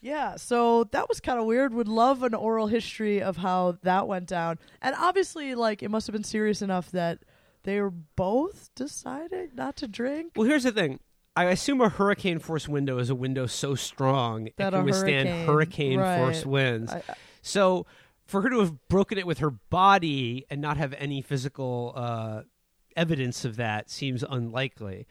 yeah, 0.08 0.36
so 0.38 0.86
that 0.92 1.10
was 1.10 1.20
kind 1.20 1.40
of 1.40 1.46
weird. 1.46 1.74
Would 1.74 1.88
love 1.88 2.24
an 2.24 2.34
oral 2.34 2.68
history 2.68 3.22
of 3.22 3.38
how 3.38 3.78
that 3.84 4.08
went 4.08 4.28
down, 4.28 4.58
and 4.82 4.96
obviously, 4.98 5.54
like 5.56 5.84
it 5.84 5.90
must 5.92 6.08
have 6.08 6.14
been 6.14 6.24
serious 6.24 6.62
enough 6.62 6.90
that 6.92 7.20
they 7.64 7.82
were 7.82 7.92
both 7.92 8.70
deciding 8.76 9.50
not 9.56 9.76
to 9.78 9.88
drink. 9.88 10.32
Well, 10.36 10.48
here's 10.48 10.64
the 10.64 10.72
thing. 10.72 11.00
I 11.36 11.46
assume 11.46 11.82
a 11.82 11.90
hurricane 11.90 12.40
force 12.40 12.68
window 12.68 12.98
is 12.98 13.10
a 13.12 13.16
window 13.16 13.46
so 13.46 13.76
strong 13.76 14.50
That 14.58 14.74
it 14.74 14.78
can 14.78 14.86
withstand 14.86 15.28
hurricane- 15.46 16.00
hurricane 16.00 16.00
force 16.24 16.46
winds. 16.46 16.92
I, 16.94 16.98
I- 17.10 17.14
So 17.44 17.86
for 18.26 18.42
her 18.42 18.50
to 18.50 18.60
have 18.60 18.88
broken 18.88 19.18
it 19.20 19.28
with 19.28 19.38
her 19.40 19.52
body 19.52 20.46
and 20.50 20.60
not 20.62 20.78
have 20.78 20.94
any 20.98 21.22
physical 21.22 21.94
uh, 21.96 22.42
evidence 22.96 23.46
of 23.46 23.58
that 23.58 23.90
seems 23.92 24.24
unlikely. 24.28 25.06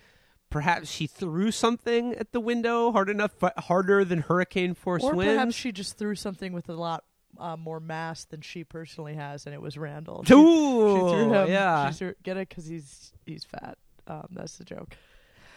Perhaps 0.56 0.90
she 0.90 1.06
threw 1.06 1.50
something 1.50 2.14
at 2.14 2.32
the 2.32 2.40
window 2.40 2.90
hard 2.90 3.10
enough, 3.10 3.32
harder 3.58 4.06
than 4.06 4.20
hurricane 4.20 4.72
force 4.72 5.04
or 5.04 5.14
winds. 5.14 5.34
perhaps 5.34 5.54
she 5.54 5.70
just 5.70 5.98
threw 5.98 6.14
something 6.14 6.54
with 6.54 6.70
a 6.70 6.72
lot 6.72 7.04
uh, 7.38 7.58
more 7.58 7.78
mass 7.78 8.24
than 8.24 8.40
she 8.40 8.64
personally 8.64 9.12
has, 9.16 9.44
and 9.44 9.54
it 9.54 9.60
was 9.60 9.76
Randall. 9.76 10.24
She, 10.24 10.32
Ooh, 10.32 10.38
she 10.38 11.12
threw 11.14 11.32
him. 11.34 11.48
yeah. 11.48 11.90
She 11.90 11.96
threw, 11.98 12.14
get 12.22 12.38
it 12.38 12.48
because 12.48 12.64
he's 12.64 13.12
he's 13.26 13.44
fat. 13.44 13.76
Um, 14.06 14.28
that's 14.30 14.56
the 14.56 14.64
joke. 14.64 14.96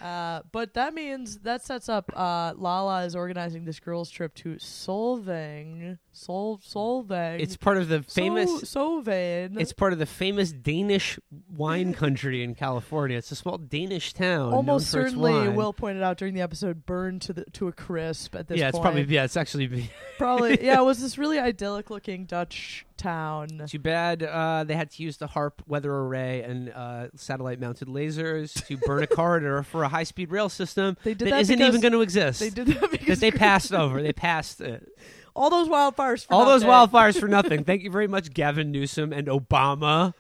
Uh, 0.01 0.41
but 0.51 0.73
that 0.75 0.93
means 0.93 1.39
that 1.39 1.63
sets 1.63 1.89
up. 1.89 2.11
Uh, 2.15 2.53
Lala 2.55 3.05
is 3.05 3.15
organizing 3.15 3.65
this 3.65 3.79
girls' 3.79 4.09
trip 4.09 4.33
to 4.35 4.55
Solvang. 4.55 5.97
Sol 6.11 6.57
Solvang. 6.59 7.39
It's 7.39 7.57
part 7.57 7.77
of 7.77 7.87
the 7.87 8.03
famous. 8.03 8.69
so, 8.69 9.01
Solvang. 9.01 9.59
It's 9.59 9.73
part 9.73 9.93
of 9.93 9.99
the 9.99 10.05
famous 10.05 10.51
Danish 10.51 11.19
wine 11.49 11.93
country 11.93 12.43
in 12.43 12.55
California. 12.55 13.17
It's 13.17 13.31
a 13.31 13.35
small 13.35 13.57
Danish 13.57 14.13
town. 14.13 14.53
almost 14.53 14.93
known 14.93 15.01
for 15.01 15.07
its 15.07 15.15
certainly. 15.15 15.49
Will 15.49 15.73
pointed 15.73 16.03
out 16.03 16.17
during 16.17 16.33
the 16.33 16.41
episode, 16.41 16.85
burned 16.85 17.21
to 17.23 17.33
the 17.33 17.45
to 17.45 17.67
a 17.67 17.71
crisp 17.71 18.35
at 18.35 18.47
this 18.47 18.59
yeah, 18.59 18.69
it's 18.69 18.77
point. 18.77 18.83
probably 18.83 19.13
yeah, 19.13 19.23
it's 19.23 19.37
actually 19.37 19.89
probably 20.17 20.63
yeah. 20.63 20.79
It 20.79 20.85
was 20.85 21.01
this 21.01 21.17
really 21.17 21.39
idyllic 21.39 21.89
looking 21.89 22.25
Dutch 22.25 22.85
town. 22.97 23.63
too 23.67 23.79
bad 23.79 24.23
uh, 24.23 24.65
they 24.65 24.75
had 24.75 24.91
to 24.91 25.01
use 25.01 25.17
the 25.17 25.27
HAARP 25.27 25.53
weather 25.67 25.91
array 25.91 26.41
and 26.41 26.69
uh, 26.69 27.07
satellite 27.15 27.59
mounted 27.59 27.87
lasers 27.87 28.65
to 28.67 28.77
burn 28.77 29.03
a 29.03 29.07
corridor 29.07 29.63
for 29.63 29.83
a 29.83 29.88
high 29.89 30.03
speed 30.03 30.31
rail 30.31 30.49
system 30.49 30.97
They 31.03 31.13
did 31.13 31.27
that 31.27 31.31
that 31.31 31.41
isn't 31.41 31.61
even 31.61 31.81
going 31.81 31.91
to 31.93 32.01
exist. 32.01 32.39
They 32.39 32.49
did 32.49 32.67
that 32.67 32.91
because 32.91 33.19
that 33.19 33.31
they 33.31 33.37
passed 33.37 33.73
over. 33.73 34.01
They 34.01 34.13
passed 34.13 34.61
it. 34.61 34.87
all 35.35 35.49
those 35.49 35.67
wildfires. 35.67 36.25
For 36.25 36.33
all 36.33 36.45
those 36.45 36.63
wildfires 36.63 37.19
for 37.19 37.27
nothing. 37.27 37.63
Thank 37.63 37.83
you 37.83 37.91
very 37.91 38.07
much, 38.07 38.33
Gavin 38.33 38.71
Newsom 38.71 39.11
and 39.13 39.27
Obama. 39.27 40.13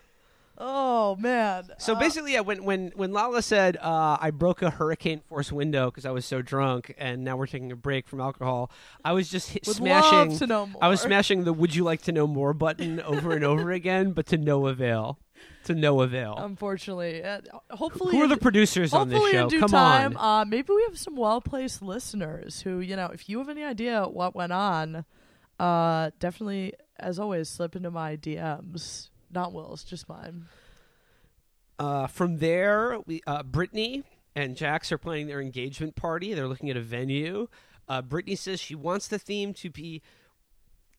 Oh 0.61 1.15
man. 1.15 1.69
So 1.77 1.95
Uh, 1.95 1.99
basically, 1.99 2.33
yeah, 2.33 2.41
when 2.41 2.65
when 2.65 2.91
when 2.95 3.13
Lala 3.13 3.41
said 3.41 3.77
uh, 3.77 4.17
I 4.19 4.29
broke 4.31 4.61
a 4.61 4.69
hurricane 4.69 5.21
force 5.29 5.53
window 5.53 5.89
because 5.89 6.05
I 6.05 6.11
was 6.11 6.25
so 6.25 6.41
drunk, 6.41 6.93
and 6.97 7.23
now 7.23 7.37
we're 7.37 7.47
taking 7.47 7.71
a 7.71 7.77
break 7.77 8.09
from 8.09 8.19
alcohol, 8.19 8.69
I 9.05 9.13
was 9.13 9.29
just 9.29 9.51
hit, 9.51 9.65
smashing. 9.65 10.31
love 10.31 10.39
to 10.39 10.47
know 10.47 10.65
more. 10.67 10.83
I 10.83 10.89
was 10.89 10.99
smashing 10.99 11.45
the 11.45 11.53
"Would 11.53 11.75
you 11.75 11.85
like 11.85 12.01
to 12.03 12.11
know 12.11 12.27
more" 12.27 12.53
button 12.53 12.99
over 13.01 13.31
and 13.31 13.45
over 13.45 13.71
again, 13.81 14.11
but 14.11 14.25
to 14.27 14.37
no 14.37 14.67
avail. 14.67 15.17
To 15.65 15.75
no 15.75 16.01
avail. 16.01 16.35
Unfortunately, 16.37 17.23
uh, 17.23 17.41
hopefully, 17.69 18.15
Who 18.15 18.23
are 18.23 18.27
the 18.27 18.37
producers 18.37 18.93
on 18.93 19.09
this 19.09 19.17
hopefully 19.17 19.31
show? 19.33 19.43
in 19.43 19.47
due 19.49 19.59
Come 19.59 19.69
time, 19.71 20.17
on. 20.17 20.41
uh, 20.41 20.45
maybe 20.45 20.73
we 20.73 20.83
have 20.87 20.97
some 20.97 21.15
well-placed 21.15 21.81
listeners 21.81 22.61
who, 22.61 22.79
you 22.79 22.95
know, 22.95 23.07
if 23.07 23.27
you 23.29 23.37
have 23.39 23.49
any 23.49 23.63
idea 23.63 24.05
what 24.05 24.33
went 24.35 24.51
on, 24.53 25.05
uh, 25.59 26.11
definitely, 26.19 26.73
as 26.97 27.19
always, 27.19 27.49
slip 27.49 27.75
into 27.75 27.91
my 27.91 28.15
DMs. 28.15 29.09
Not 29.31 29.53
Will's, 29.53 29.83
just 29.83 30.07
mine. 30.09 30.45
Uh, 31.77 32.07
from 32.07 32.37
there, 32.39 32.99
we, 33.05 33.21
uh, 33.27 33.43
Brittany 33.43 34.03
and 34.35 34.55
Jax 34.55 34.91
are 34.91 34.97
planning 34.97 35.27
their 35.27 35.41
engagement 35.41 35.95
party. 35.95 36.33
They're 36.33 36.47
looking 36.47 36.69
at 36.69 36.77
a 36.77 36.81
venue. 36.81 37.47
Uh, 37.87 38.01
Brittany 38.01 38.35
says 38.35 38.59
she 38.59 38.75
wants 38.75 39.07
the 39.07 39.19
theme 39.19 39.53
to 39.55 39.69
be 39.69 40.01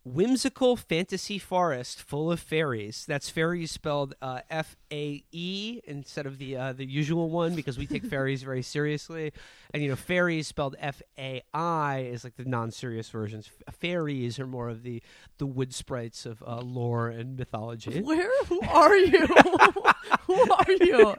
whimsical 0.05 0.77
fantasy 0.77 1.39
forest 1.39 2.03
full 2.03 2.31
of 2.33 2.41
fairies. 2.41 3.05
That's 3.07 3.31
fairies 3.31 3.71
spelled 3.71 4.15
uh, 4.23 4.41
F 4.49 4.77
A 4.93 5.23
E 5.33 5.81
instead 5.85 6.27
of 6.27 6.39
the 6.39 6.57
uh, 6.57 6.73
the 6.73 6.85
usual 6.85 7.31
one 7.31 7.55
because 7.55 7.79
we 7.79 7.87
take 7.87 8.05
fairies 8.05 8.43
very 8.43 8.63
seriously. 8.63 9.33
And 9.73 9.83
you 9.83 9.89
know, 9.89 9.97
fairies 9.97 10.49
spelled 10.49 10.77
F 10.81 11.01
A 11.19 11.43
I 11.55 12.09
is 12.13 12.25
like 12.25 12.37
the 12.37 12.45
non-serious 12.45 13.09
versions. 13.09 13.49
F- 13.69 13.75
fairies 13.77 14.39
are 14.41 14.47
more 14.47 14.69
of 14.69 14.83
the 14.83 15.03
the 15.39 15.47
wood 15.47 15.73
sprites 15.75 16.27
of 16.27 16.43
uh, 16.47 16.61
lore 16.61 17.09
and 17.09 17.37
mythology. 17.39 18.01
Where? 18.01 18.31
Who 18.47 18.61
are 18.63 18.97
you? 18.97 19.27
Who 20.27 20.53
are 20.53 20.73
you? 20.73 21.15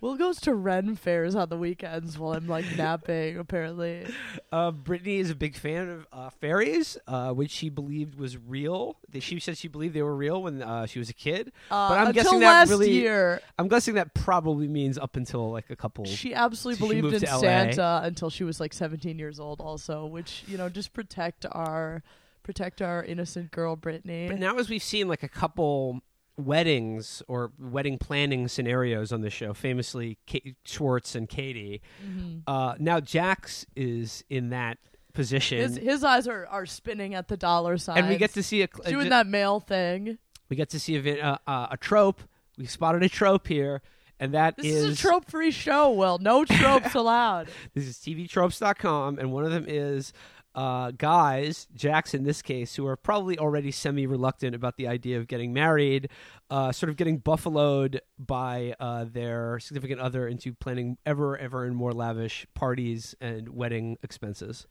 Will 0.00 0.16
goes 0.16 0.40
to 0.40 0.54
Ren 0.54 0.96
fairs 0.96 1.36
on 1.36 1.48
the 1.48 1.56
weekends 1.56 2.18
while 2.18 2.32
I'm 2.32 2.48
like 2.48 2.64
napping. 2.76 3.38
Apparently, 3.38 4.04
Uh, 4.50 4.72
Brittany 4.72 5.18
is 5.18 5.30
a 5.30 5.34
big 5.36 5.54
fan 5.54 5.88
of 5.88 6.06
uh, 6.12 6.30
fairies, 6.30 6.98
uh, 7.06 7.30
which 7.32 7.52
she 7.52 7.68
believed 7.68 8.16
was 8.18 8.36
real. 8.36 8.96
She 9.20 9.38
said 9.38 9.56
she 9.58 9.68
believed 9.68 9.94
they 9.94 10.02
were 10.02 10.16
real 10.16 10.42
when 10.42 10.60
uh, 10.60 10.86
she 10.86 10.98
was 10.98 11.08
a 11.08 11.14
kid. 11.14 11.52
uh, 11.70 11.88
But 11.88 11.98
I'm 11.98 12.12
guessing 12.12 12.40
that 12.40 12.68
really- 12.68 13.01
year, 13.02 13.40
I'm 13.58 13.68
guessing 13.68 13.94
that 13.94 14.14
probably 14.14 14.68
means 14.68 14.98
up 14.98 15.16
until 15.16 15.50
like 15.50 15.70
a 15.70 15.76
couple. 15.76 16.04
she 16.04 16.34
absolutely 16.34 16.78
So 16.88 16.92
she 16.94 17.00
believed 17.00 17.22
in. 17.22 17.28
Santa 17.40 18.00
until 18.04 18.30
she 18.30 18.44
was 18.44 18.60
like 18.60 18.72
17 18.72 19.18
years 19.18 19.38
old. 19.40 19.60
Also, 19.60 20.06
which 20.06 20.44
you 20.46 20.56
know, 20.56 20.68
just 20.68 20.92
protect 20.92 21.46
our 21.50 22.02
protect 22.42 22.82
our 22.82 23.04
innocent 23.04 23.50
girl 23.52 23.76
Brittany. 23.76 24.26
But 24.28 24.38
now, 24.38 24.56
as 24.58 24.68
we've 24.68 24.82
seen, 24.82 25.06
like 25.08 25.22
a 25.22 25.28
couple 25.28 26.00
weddings 26.36 27.22
or 27.28 27.52
wedding 27.58 27.98
planning 27.98 28.48
scenarios 28.48 29.12
on 29.12 29.20
the 29.20 29.30
show, 29.30 29.52
famously 29.54 30.18
Kate 30.26 30.56
Schwartz 30.64 31.14
and 31.14 31.28
Katie. 31.28 31.82
Mhm. 32.04 32.42
Uh, 32.46 32.74
now 32.78 33.00
Jax 33.00 33.66
is 33.76 34.24
in 34.30 34.50
that 34.50 34.78
position, 35.12 35.58
His 35.58 35.76
his 35.76 36.04
eyes 36.04 36.26
are, 36.26 36.46
are 36.46 36.64
spinning 36.66 37.14
at 37.14 37.28
the 37.28 37.36
dollar 37.36 37.76
sign. 37.76 37.98
and 37.98 38.08
we 38.08 38.16
get 38.16 38.32
to 38.32 38.42
see 38.42 38.62
a, 38.62 38.68
a 38.84 38.90
doing 38.90 39.10
that 39.10 39.26
male 39.26 39.60
thing. 39.60 40.16
we 40.48 40.56
get 40.56 40.70
to 40.70 40.80
see 40.80 40.96
a, 40.96 41.00
vi- 41.02 41.20
uh, 41.20 41.36
uh, 41.46 41.66
a 41.70 41.76
trope. 41.76 42.20
We 42.58 42.66
spotted 42.66 43.02
a 43.02 43.08
trope 43.08 43.46
here, 43.46 43.82
and 44.20 44.34
that 44.34 44.56
This 44.56 44.66
is, 44.66 44.98
a 44.98 45.02
trope 45.02 45.30
free 45.30 45.50
show. 45.50 45.90
Well, 45.90 46.18
no 46.18 46.44
tropes 46.46 46.94
allowed. 46.94 47.48
This 47.74 47.86
is 47.86 47.96
TVTropes.com, 47.96 49.18
and 49.18 49.32
one 49.32 49.44
of 49.44 49.50
them 49.50 49.64
is 49.66 50.12
uh, 50.54 50.90
guys, 50.90 51.66
Jax 51.74 52.14
in 52.14 52.24
this 52.24 52.42
case, 52.42 52.74
who 52.74 52.86
are 52.86 52.96
probably 52.96 53.38
already 53.38 53.70
semi 53.70 54.06
reluctant 54.06 54.54
about 54.54 54.76
the 54.76 54.86
idea 54.86 55.18
of 55.18 55.26
getting 55.26 55.52
married, 55.52 56.10
uh, 56.50 56.72
sort 56.72 56.90
of 56.90 56.96
getting 56.96 57.18
buffaloed 57.18 58.00
by 58.18 58.74
uh, 58.78 59.06
their 59.10 59.58
significant 59.60 60.00
other 60.00 60.28
into 60.28 60.52
planning 60.52 60.98
ever, 61.06 61.38
ever, 61.38 61.64
and 61.64 61.74
more 61.74 61.92
lavish 61.92 62.46
parties 62.54 63.14
and 63.20 63.48
wedding 63.48 63.96
expenses. 64.02 64.66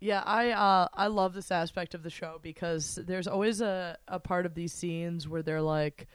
Yeah, 0.00 0.22
I 0.24 0.50
uh 0.52 0.86
I 0.94 1.08
love 1.08 1.34
this 1.34 1.50
aspect 1.50 1.94
of 1.94 2.04
the 2.04 2.10
show 2.10 2.38
because 2.40 3.00
there's 3.04 3.26
always 3.26 3.60
a 3.60 3.98
a 4.06 4.20
part 4.20 4.46
of 4.46 4.54
these 4.54 4.72
scenes 4.72 5.28
where 5.28 5.42
they're 5.42 5.60
like 5.60 6.06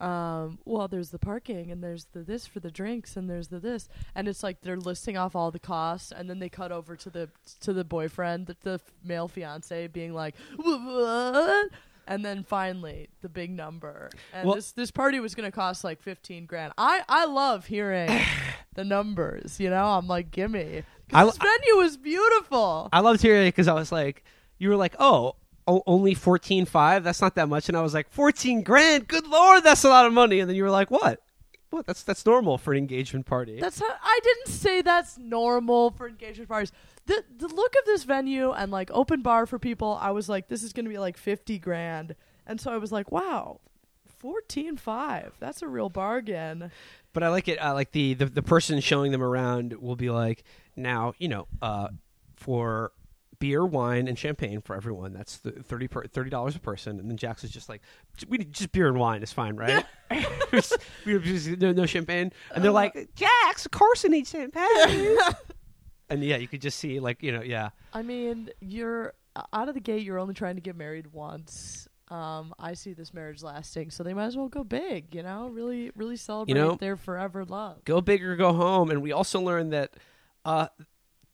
um 0.00 0.58
well 0.64 0.86
there's 0.86 1.10
the 1.10 1.18
parking 1.18 1.72
and 1.72 1.82
there's 1.82 2.04
the 2.12 2.20
this 2.20 2.46
for 2.46 2.60
the 2.60 2.70
drinks 2.70 3.16
and 3.16 3.28
there's 3.28 3.48
the 3.48 3.58
this. 3.58 3.88
And 4.14 4.28
it's 4.28 4.42
like 4.42 4.60
they're 4.60 4.76
listing 4.76 5.16
off 5.16 5.34
all 5.34 5.50
the 5.50 5.58
costs 5.58 6.12
and 6.12 6.30
then 6.30 6.38
they 6.38 6.48
cut 6.48 6.70
over 6.70 6.94
to 6.96 7.10
the 7.10 7.28
to 7.60 7.72
the 7.72 7.84
boyfriend 7.84 8.46
the, 8.46 8.56
the 8.62 8.80
male 9.04 9.26
fiance 9.28 9.86
being 9.88 10.14
like 10.14 10.34
what 10.56 11.70
and 12.06 12.24
then 12.24 12.42
finally 12.42 13.08
the 13.20 13.28
big 13.28 13.50
number. 13.50 14.10
And 14.32 14.46
Well- 14.46 14.54
this 14.56 14.72
this 14.72 14.90
party 14.90 15.20
was 15.20 15.34
going 15.34 15.50
to 15.50 15.54
cost 15.54 15.82
like 15.84 16.00
15 16.00 16.46
grand. 16.46 16.72
I 16.78 17.02
i 17.08 17.24
love 17.24 17.66
hearing 17.66 18.10
the 18.74 18.84
numbers 18.84 19.58
you 19.58 19.70
know? 19.70 19.84
I'm 19.86 20.06
like 20.06 20.30
gimme. 20.30 20.84
I- 21.12 21.24
this 21.24 21.38
venue 21.38 21.76
was 21.76 21.96
beautiful. 21.96 22.88
I 22.92 23.00
loved 23.00 23.20
hearing 23.20 23.46
it 23.46 23.50
because 23.50 23.66
I 23.68 23.74
was 23.74 23.90
like, 23.90 24.22
you 24.58 24.68
were 24.68 24.76
like, 24.76 24.94
oh, 24.98 25.36
o- 25.68 25.84
only 25.86 26.14
fourteen 26.14 26.64
five. 26.64 27.04
That's 27.04 27.20
not 27.20 27.36
that 27.36 27.48
much, 27.48 27.68
and 27.68 27.78
I 27.78 27.82
was 27.82 27.94
like, 27.94 28.10
fourteen 28.10 28.62
grand. 28.62 29.06
Good 29.06 29.28
lord, 29.28 29.62
that's 29.62 29.84
a 29.84 29.88
lot 29.88 30.06
of 30.06 30.12
money. 30.12 30.40
And 30.40 30.48
then 30.50 30.56
you 30.56 30.64
were 30.64 30.70
like, 30.70 30.90
what? 30.90 31.22
What? 31.70 31.86
That's 31.86 32.02
that's 32.02 32.24
normal 32.24 32.56
for 32.56 32.72
an 32.72 32.78
engagement 32.78 33.26
party. 33.26 33.60
That's 33.60 33.78
how 33.78 33.86
I 34.02 34.20
didn't 34.24 34.48
say 34.48 34.80
that's 34.82 35.18
normal 35.18 35.90
for 35.90 36.08
engagement 36.08 36.48
parties. 36.48 36.72
The 37.04 37.22
the 37.36 37.46
look 37.46 37.74
of 37.78 37.84
this 37.84 38.04
venue 38.04 38.52
and 38.52 38.72
like 38.72 38.90
open 38.92 39.20
bar 39.20 39.44
for 39.46 39.58
people, 39.58 39.98
I 40.00 40.10
was 40.10 40.28
like, 40.30 40.48
this 40.48 40.62
is 40.62 40.72
gonna 40.72 40.88
be 40.88 40.98
like 40.98 41.18
fifty 41.18 41.58
grand. 41.58 42.16
And 42.46 42.58
so 42.58 42.72
I 42.72 42.78
was 42.78 42.90
like, 42.90 43.12
wow, 43.12 43.60
fourteen 44.06 44.78
five. 44.78 45.34
That's 45.40 45.60
a 45.60 45.68
real 45.68 45.90
bargain. 45.90 46.70
But 47.12 47.22
I 47.22 47.28
like 47.28 47.48
it. 47.48 47.58
I 47.60 47.72
like 47.72 47.92
the, 47.92 48.14
the 48.14 48.26
the 48.26 48.42
person 48.42 48.80
showing 48.80 49.12
them 49.12 49.22
around 49.22 49.74
will 49.74 49.96
be 49.96 50.08
like, 50.08 50.44
now 50.74 51.12
you 51.18 51.28
know, 51.28 51.48
uh, 51.60 51.88
for 52.36 52.92
beer, 53.40 53.64
wine, 53.64 54.08
and 54.08 54.18
champagne 54.18 54.60
for 54.60 54.74
everyone. 54.76 55.12
That's 55.12 55.38
the 55.38 55.52
thirty 55.52 55.88
per, 55.88 56.04
thirty 56.04 56.30
dollars 56.30 56.56
a 56.56 56.60
person. 56.60 56.98
And 56.98 57.08
then 57.10 57.16
Jax 57.16 57.44
is 57.44 57.50
just 57.50 57.68
like, 57.68 57.82
we 58.28 58.38
need 58.38 58.52
just 58.52 58.72
beer 58.72 58.88
and 58.88 58.98
wine 58.98 59.22
is 59.22 59.32
fine, 59.32 59.56
right? 59.56 59.84
No, 61.06 61.72
no 61.72 61.86
champagne. 61.86 62.32
And 62.54 62.64
they're 62.64 62.70
like, 62.72 63.10
Jax, 63.14 63.66
of 63.66 63.72
course 63.72 64.04
I 64.04 64.08
need 64.08 64.26
champagne. 64.26 65.16
and 66.08 66.24
yeah, 66.24 66.36
you 66.36 66.48
could 66.48 66.60
just 66.62 66.78
see 66.78 67.00
like 67.00 67.22
you 67.22 67.32
know, 67.32 67.42
yeah. 67.42 67.70
I 67.92 68.02
mean, 68.02 68.50
you're 68.60 69.14
out 69.52 69.68
of 69.68 69.74
the 69.74 69.80
gate. 69.80 70.02
You're 70.02 70.18
only 70.18 70.34
trying 70.34 70.56
to 70.56 70.60
get 70.60 70.76
married 70.76 71.12
once. 71.12 71.88
Um, 72.10 72.54
I 72.58 72.72
see 72.72 72.94
this 72.94 73.12
marriage 73.12 73.42
lasting, 73.42 73.90
so 73.90 74.02
they 74.02 74.14
might 74.14 74.24
as 74.26 74.36
well 74.36 74.48
go 74.48 74.64
big. 74.64 75.14
You 75.14 75.22
know, 75.22 75.48
really, 75.48 75.90
really 75.94 76.16
celebrate 76.16 76.54
know- 76.54 76.76
their 76.76 76.96
forever 76.96 77.44
love. 77.44 77.84
go 77.84 78.00
big 78.00 78.24
or 78.24 78.34
go 78.36 78.52
home. 78.52 78.90
And 78.90 79.02
we 79.02 79.12
also 79.12 79.40
learned 79.40 79.72
that 79.74 79.92
uh, 80.44 80.68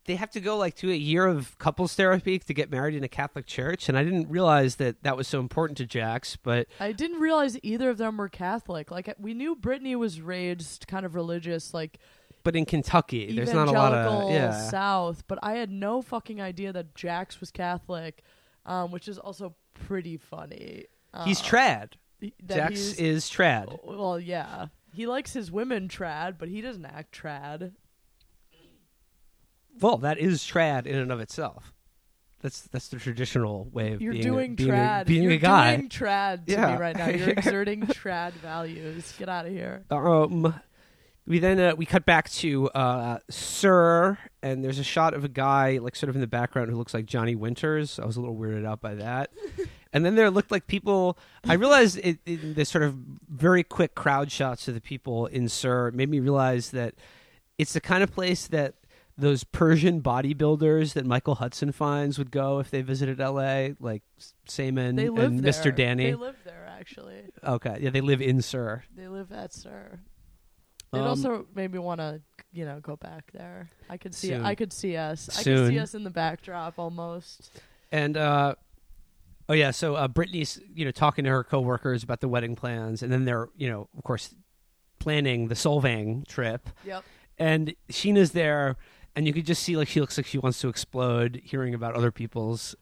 they 0.07 0.17
have 0.17 0.31
to 0.33 0.41
go 0.41 0.57
like 0.57 0.75
to 0.77 0.91
a 0.91 0.97
year 0.97 1.27
of 1.27 1.57
couples 1.59 1.95
therapy 1.95 2.39
to 2.39 2.55
get 2.55 2.71
married 2.71 2.95
in 2.95 3.05
a 3.05 3.09
Catholic 3.09 3.47
church. 3.47 3.89
And 3.89 3.97
I 3.97 4.05
didn't 4.05 4.29
realize 4.29 4.77
that 4.77 5.03
that 5.03 5.17
was 5.17 5.27
so 5.27 5.41
important 5.41 5.79
to 5.79 5.87
Jax. 5.87 6.37
But 6.37 6.67
I 6.79 6.93
didn't 6.93 7.21
realize 7.21 7.59
either 7.63 7.91
of 7.91 7.99
them 7.99 8.17
were 8.17 8.29
Catholic. 8.29 8.91
Like 8.91 9.15
we 9.19 9.35
knew 9.35 9.57
Brittany 9.57 9.97
was 9.97 10.21
raised 10.21 10.87
kind 10.87 11.07
of 11.07 11.15
religious, 11.15 11.73
like 11.73 11.99
but 12.45 12.55
in 12.55 12.67
Kentucky, 12.67 13.35
there's 13.35 13.55
not 13.55 13.69
a 13.69 13.73
lot 13.73 13.95
of 13.95 14.31
yeah. 14.31 14.69
South, 14.69 15.25
but 15.27 15.39
I 15.43 15.55
had 15.55 15.71
no 15.71 16.03
fucking 16.03 16.43
idea 16.43 16.75
that 16.75 16.95
Jax 16.95 17.41
was 17.41 17.51
Catholic, 17.51 18.23
um, 18.67 18.91
which 18.91 19.09
is 19.09 19.19
also 19.19 19.55
pretty 19.73 20.19
funny. 20.19 20.85
He's 21.25 21.41
Uh, 21.41 21.45
trad. 21.45 21.93
Jax 22.47 22.95
is 22.95 23.31
trad. 23.31 23.79
Well, 23.83 24.21
yeah, 24.21 24.67
he 24.93 25.07
likes 25.07 25.33
his 25.33 25.51
women 25.51 25.89
trad, 25.89 26.37
but 26.39 26.49
he 26.49 26.61
doesn't 26.61 26.85
act 26.85 27.19
trad. 27.19 27.73
Well, 29.81 29.99
that 29.99 30.19
is 30.19 30.43
trad 30.43 30.87
in 30.87 30.97
and 30.97 31.11
of 31.13 31.21
itself. 31.21 31.73
That's 32.41 32.61
that's 32.63 32.89
the 32.89 32.99
traditional 32.99 33.65
way 33.73 33.93
of 33.93 34.03
You're 34.03 34.13
being 34.13 34.25
doing 34.25 34.53
a, 34.53 34.55
being 34.57 34.69
trad. 34.71 35.01
A, 35.01 35.05
being 35.07 35.23
You're 35.23 35.33
a 35.33 35.37
guy. 35.39 35.77
doing 35.77 35.89
trad 35.89 36.47
to 36.47 36.53
Yeah. 36.53 36.73
me 36.75 36.81
right 36.81 36.97
now. 36.97 37.09
You're 37.09 37.31
exerting 37.39 37.83
trad 37.83 38.33
values. 38.33 39.15
Get 39.19 39.29
out 39.31 39.47
of 39.47 39.53
here. 39.53 39.85
Um, 39.91 40.55
we 41.27 41.39
then 41.39 41.59
uh, 41.59 41.75
we 41.75 41.87
cut 41.87 42.05
back 42.05 42.29
to 42.33 42.69
uh, 42.71 43.19
SUR, 43.31 44.19
and 44.43 44.63
there's 44.63 44.79
a 44.79 44.85
shot 44.85 45.15
of 45.15 45.25
a 45.25 45.29
guy 45.29 45.79
like 45.79 45.97
sort 45.97 46.11
of 46.11 46.17
in 46.17 46.21
the 46.21 46.27
background 46.27 46.71
who 46.71 46.77
looks 46.77 46.93
like 46.93 47.07
Johnny 47.07 47.35
Winters. 47.35 47.99
I 47.99 48.05
was 48.05 48.17
a 48.17 48.21
little 48.21 48.37
weirded 48.37 48.67
out 48.67 48.83
by 48.83 48.95
that. 48.97 49.31
and 49.95 50.05
then 50.05 50.15
there 50.17 50.31
looked 50.31 50.51
like 50.51 50.67
people. 50.67 51.17
I 51.49 51.55
realized 51.55 51.99
it, 52.03 52.19
it, 52.27 52.55
the 52.57 52.67
sort 52.67 52.85
of 52.85 52.95
very 53.27 53.63
quick 53.65 53.95
crowd 53.95 54.31
shots 54.31 54.69
of 54.69 54.75
the 54.75 54.83
people 54.83 55.25
in 55.29 55.49
SUR 55.49 55.91
made 55.93 56.11
me 56.11 56.21
realize 56.21 56.73
that 56.73 56.95
it's 57.57 57.73
the 57.73 57.81
kind 57.81 58.03
of 58.03 58.13
place 58.13 58.47
that 58.49 58.75
those 59.17 59.45
Persian 59.45 60.03
bodybuilders 60.03 60.95
that 60.95 61.07
Michael 61.07 61.37
Hudson 61.37 61.71
finds 61.73 62.19
would 62.19 62.31
go 62.31 62.59
if 62.59 62.71
they 62.71 62.83
visited 62.83 63.21
L.A. 63.21 63.75
Like 63.79 64.03
Saman 64.47 64.99
and 64.99 65.17
there. 65.17 65.53
Mr. 65.53 65.75
Danny. 65.75 66.07
They 66.07 66.15
live 66.15 66.37
there 66.45 66.67
actually. 66.69 67.23
okay, 67.45 67.79
yeah, 67.81 67.91
they 67.91 68.01
live 68.01 68.21
in 68.21 68.43
SUR. 68.43 68.85
They 68.97 69.07
live 69.09 69.31
at 69.33 69.53
SUR. 69.53 70.01
It 70.93 70.99
Um, 70.99 71.07
also 71.07 71.47
made 71.55 71.73
me 71.73 71.79
want 71.79 72.01
to, 72.01 72.21
you 72.53 72.65
know, 72.65 72.79
go 72.81 72.97
back 72.97 73.31
there. 73.33 73.71
I 73.89 73.97
could 73.97 74.15
see. 74.15 74.29
Soon. 74.29 74.45
I 74.45 74.55
could 74.55 74.73
see 74.73 74.97
us. 74.97 75.29
I 75.31 75.35
could 75.37 75.45
Soon. 75.45 75.69
see 75.71 75.79
us 75.79 75.95
in 75.95 76.05
the 76.05 76.11
backdrop 76.11 76.79
almost. 76.79 77.51
And 77.93 78.17
uh 78.17 78.55
oh 79.49 79.53
yeah, 79.55 79.71
so 79.71 79.95
uh 79.95 80.09
Brittany's, 80.09 80.61
you 80.75 80.85
know, 80.85 80.91
talking 80.91 81.25
to 81.25 81.31
her 81.31 81.45
coworkers 81.45 82.03
about 82.03 82.21
the 82.21 82.29
wedding 82.29 82.55
plans 82.57 83.03
and 83.03 83.13
then 83.13 83.25
they're, 83.25 83.49
you 83.57 83.69
know, 83.71 83.89
of 83.97 84.03
course 84.05 84.35
planning 84.99 85.49
the 85.49 85.55
Solvang 85.55 86.27
trip. 86.27 86.69
Yep. 86.85 87.05
And 87.39 87.75
Sheena's 87.91 88.33
there 88.33 88.77
and 89.17 89.27
you 89.27 89.33
could 89.33 89.47
just 89.47 89.63
see 89.63 89.77
like 89.77 89.89
she 89.89 90.01
looks 90.01 90.17
like 90.17 90.27
she 90.27 90.39
wants 90.39 90.61
to 90.61 90.69
explode 90.69 91.41
hearing 91.45 91.75
about 91.75 91.95
other 91.95 92.11
people's 92.11 92.75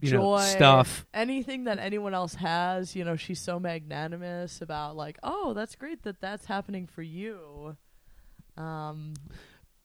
you 0.00 0.12
know 0.12 0.36
Joy, 0.36 0.40
stuff. 0.42 1.06
anything 1.12 1.64
that 1.64 1.78
anyone 1.78 2.14
else 2.14 2.34
has, 2.34 2.94
you 2.94 3.04
know, 3.04 3.16
she's 3.16 3.40
so 3.40 3.58
magnanimous 3.58 4.60
about 4.60 4.96
like, 4.96 5.18
oh, 5.22 5.52
that's 5.52 5.74
great 5.74 6.02
that 6.04 6.20
that's 6.20 6.46
happening 6.46 6.86
for 6.86 7.02
you. 7.02 7.76
Um, 8.56 9.14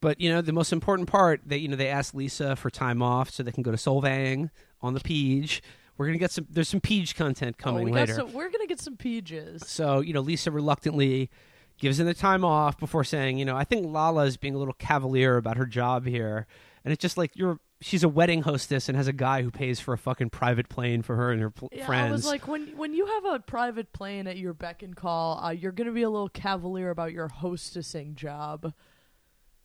But 0.02 0.22
you 0.22 0.32
know, 0.32 0.42
the 0.42 0.54
most 0.54 0.72
important 0.72 1.10
part 1.10 1.42
that 1.48 1.60
you 1.60 1.68
know 1.68 1.76
they 1.76 1.88
asked 1.88 2.14
Lisa 2.14 2.56
for 2.56 2.70
time 2.70 3.02
off 3.02 3.32
so 3.32 3.42
they 3.42 3.52
can 3.52 3.64
go 3.64 3.72
to 3.72 3.78
Solvang 3.78 4.52
on 4.82 4.94
the 4.94 5.00
Peach. 5.00 5.62
We're 5.98 6.06
gonna 6.08 6.20
get 6.20 6.32
some. 6.32 6.46
There's 6.50 6.70
some 6.70 6.82
Peach 6.82 7.16
content 7.16 7.56
oh, 7.60 7.64
coming 7.64 7.86
we 7.86 7.92
later. 7.92 8.16
Got 8.16 8.28
some, 8.28 8.34
we're 8.34 8.52
gonna 8.52 8.68
get 8.68 8.80
some 8.80 8.98
peaches. 8.98 9.68
So, 9.68 10.02
you 10.02 10.14
know, 10.14 10.20
Lisa 10.22 10.52
reluctantly 10.52 11.32
gives 11.78 12.00
him 12.00 12.06
the 12.06 12.14
time 12.14 12.46
off 12.46 12.78
before 12.78 13.04
saying, 13.04 13.38
you 13.38 13.46
know, 13.46 13.56
I 13.56 13.64
think 13.64 13.86
Lala 13.88 14.26
is 14.26 14.38
being 14.38 14.56
a 14.56 14.58
little 14.58 14.76
cavalier 14.76 15.38
about 15.38 15.58
her 15.58 15.66
job 15.66 16.06
here. 16.06 16.48
and 16.84 16.92
it's 16.92 17.02
just 17.02 17.18
like 17.18 17.32
you're 17.36 17.60
she's 17.82 18.04
a 18.04 18.10
wedding 18.10 18.42
hostess 18.44 18.88
and 18.88 18.96
has 18.98 19.08
a 19.08 19.14
guy 19.14 19.42
who 19.42 19.52
pays 19.52 19.80
for 19.82 19.94
a 19.94 19.98
fucking 19.98 20.30
private 20.30 20.70
plane 20.70 21.02
for 21.02 21.16
her 21.18 21.32
and 21.32 21.42
her 21.42 21.50
pl- 21.50 21.70
Yeah, 21.74 21.86
friends. 21.86 22.10
I 22.10 22.12
was 22.14 22.26
like, 22.26 22.48
when 22.48 22.78
when 22.78 22.94
you 22.94 23.06
have 23.06 23.26
a 23.26 23.40
private 23.40 23.92
plane 23.92 24.28
at 24.28 24.38
your 24.38 24.54
beck 24.54 24.82
and 24.84 24.96
call, 24.96 25.44
uh, 25.44 25.50
you're 25.52 25.74
gonna 25.74 25.92
be 25.92 26.04
a 26.04 26.10
little 26.10 26.30
cavalier 26.30 26.90
about 26.90 27.12
your 27.12 27.28
hostessing 27.28 28.16
job. 28.16 28.74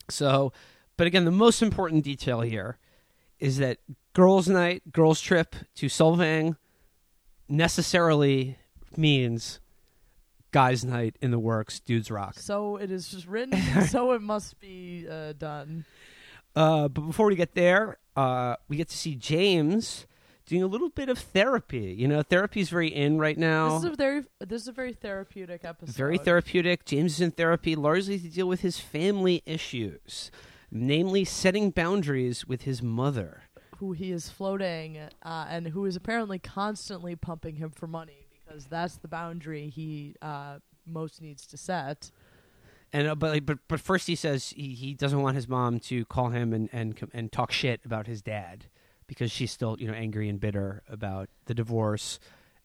So, 0.09 0.51
but 0.97 1.07
again, 1.07 1.23
the 1.25 1.31
most 1.31 1.61
important 1.61 2.03
detail 2.03 2.41
here 2.41 2.77
is 3.39 3.57
that 3.59 3.77
girls' 4.13 4.47
night, 4.49 4.91
girls' 4.91 5.21
trip 5.21 5.55
to 5.75 5.85
Solvang 5.87 6.57
necessarily 7.47 8.57
means 8.97 9.59
guys' 10.51 10.83
night 10.83 11.15
in 11.21 11.31
the 11.31 11.39
works, 11.39 11.79
dudes 11.79 12.11
rock. 12.11 12.35
So 12.37 12.77
it 12.77 12.91
is 12.91 13.07
just 13.09 13.27
written, 13.27 13.59
so 13.87 14.11
it 14.11 14.21
must 14.21 14.59
be 14.59 15.07
uh, 15.09 15.33
done. 15.33 15.85
Uh, 16.55 16.87
but 16.87 17.01
before 17.01 17.27
we 17.27 17.35
get 17.35 17.55
there, 17.55 17.97
uh, 18.15 18.55
we 18.67 18.77
get 18.77 18.89
to 18.89 18.97
see 18.97 19.15
James 19.15 20.05
doing 20.45 20.63
a 20.63 20.67
little 20.67 20.89
bit 20.89 21.07
of 21.07 21.17
therapy. 21.17 21.95
You 21.97 22.07
know, 22.07 22.21
therapy's 22.23 22.69
very 22.69 22.89
in 22.89 23.17
right 23.19 23.37
now. 23.37 23.79
This 23.79 23.85
is 23.85 23.93
a 23.93 23.95
very 23.95 24.23
this 24.39 24.61
is 24.63 24.67
a 24.67 24.73
very 24.73 24.93
therapeutic 24.93 25.63
episode. 25.63 25.95
Very 25.95 26.17
therapeutic. 26.17 26.85
James 26.85 27.13
is 27.13 27.21
in 27.21 27.31
therapy 27.31 27.75
largely 27.75 28.19
to 28.19 28.27
deal 28.27 28.47
with 28.47 28.61
his 28.61 28.79
family 28.79 29.43
issues, 29.45 30.29
namely 30.69 31.23
setting 31.23 31.71
boundaries 31.71 32.45
with 32.45 32.63
his 32.63 32.81
mother. 32.81 33.43
who 33.77 33.93
he 33.93 34.11
is 34.11 34.29
floating, 34.29 34.99
uh, 35.23 35.45
and 35.49 35.69
who 35.69 35.85
is 35.85 35.95
apparently 35.95 36.37
constantly 36.37 37.15
pumping 37.15 37.55
him 37.55 37.71
for 37.71 37.87
money 37.87 38.20
because 38.51 38.65
that's 38.65 38.97
the 38.97 39.07
boundary 39.07 39.69
he 39.69 40.15
uh, 40.21 40.57
most 40.85 41.21
needs 41.21 41.45
to 41.47 41.57
set. 41.57 42.11
And 42.93 43.07
uh, 43.07 43.15
but 43.15 43.45
but 43.45 43.59
but 43.67 43.79
first 43.79 44.07
he 44.07 44.15
says 44.15 44.49
he, 44.49 44.73
he 44.73 44.93
doesn't 44.93 45.21
want 45.21 45.35
his 45.35 45.47
mom 45.47 45.79
to 45.81 46.03
call 46.05 46.29
him 46.29 46.51
and 46.53 46.69
and 46.73 47.09
and 47.13 47.31
talk 47.31 47.51
shit 47.51 47.79
about 47.85 48.07
his 48.07 48.21
dad 48.21 48.65
because 49.07 49.31
she's 49.31 49.51
still 49.51 49.77
you 49.79 49.87
know 49.87 49.93
angry 49.93 50.27
and 50.27 50.39
bitter 50.39 50.83
about 50.89 51.29
the 51.45 51.53
divorce 51.53 52.19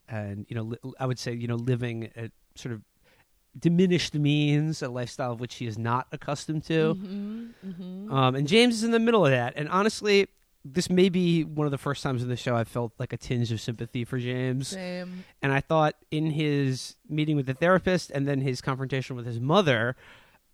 and 0.08 0.46
you 0.48 0.56
know 0.56 0.62
li- 0.62 0.92
I 0.98 1.06
would 1.06 1.18
say 1.18 1.32
you 1.32 1.46
know 1.46 1.54
living 1.54 2.10
at 2.16 2.32
sort 2.56 2.74
of 2.74 2.82
diminished 3.56 4.14
means 4.14 4.82
a 4.82 4.88
lifestyle 4.88 5.32
of 5.32 5.40
which 5.40 5.54
he 5.56 5.66
is 5.66 5.78
not 5.78 6.08
accustomed 6.12 6.64
to. 6.64 6.94
hmm 6.94 7.44
hmm 7.62 8.12
Um, 8.12 8.34
and 8.34 8.46
James 8.46 8.74
is 8.74 8.84
in 8.84 8.90
the 8.90 8.98
middle 8.98 9.24
of 9.24 9.30
that. 9.32 9.54
And 9.56 9.68
honestly, 9.68 10.28
this 10.72 10.90
may 10.90 11.08
be 11.08 11.44
one 11.44 11.66
of 11.66 11.70
the 11.70 11.78
first 11.78 12.02
times 12.02 12.22
in 12.22 12.28
the 12.28 12.36
show 12.36 12.56
I 12.56 12.64
felt 12.64 12.92
like 12.98 13.12
a 13.12 13.16
tinge 13.16 13.52
of 13.52 13.60
sympathy 13.60 14.04
for 14.04 14.18
James. 14.18 14.68
Same. 14.68 15.24
And 15.42 15.52
I 15.52 15.60
thought 15.60 15.94
in 16.10 16.30
his 16.30 16.96
meeting 17.08 17.36
with 17.36 17.46
the 17.46 17.54
therapist 17.54 18.10
and 18.10 18.26
then 18.26 18.40
his 18.40 18.60
confrontation 18.60 19.16
with 19.16 19.26
his 19.26 19.40
mother, 19.40 19.96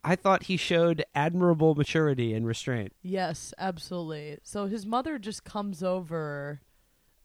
I 0.05 0.17
thought 0.17 0.45
he 0.45 0.57
showed 0.57 1.05
admirable 1.15 1.75
maturity 1.75 2.35
and 2.35 2.47
restraint. 2.47 2.93
Yes, 3.03 3.55
absolutely. 3.59 4.39
So 4.43 4.67
his 4.67 4.85
mother 4.85 5.19
just 5.19 5.45
comes 5.45 5.83
over, 5.83 6.61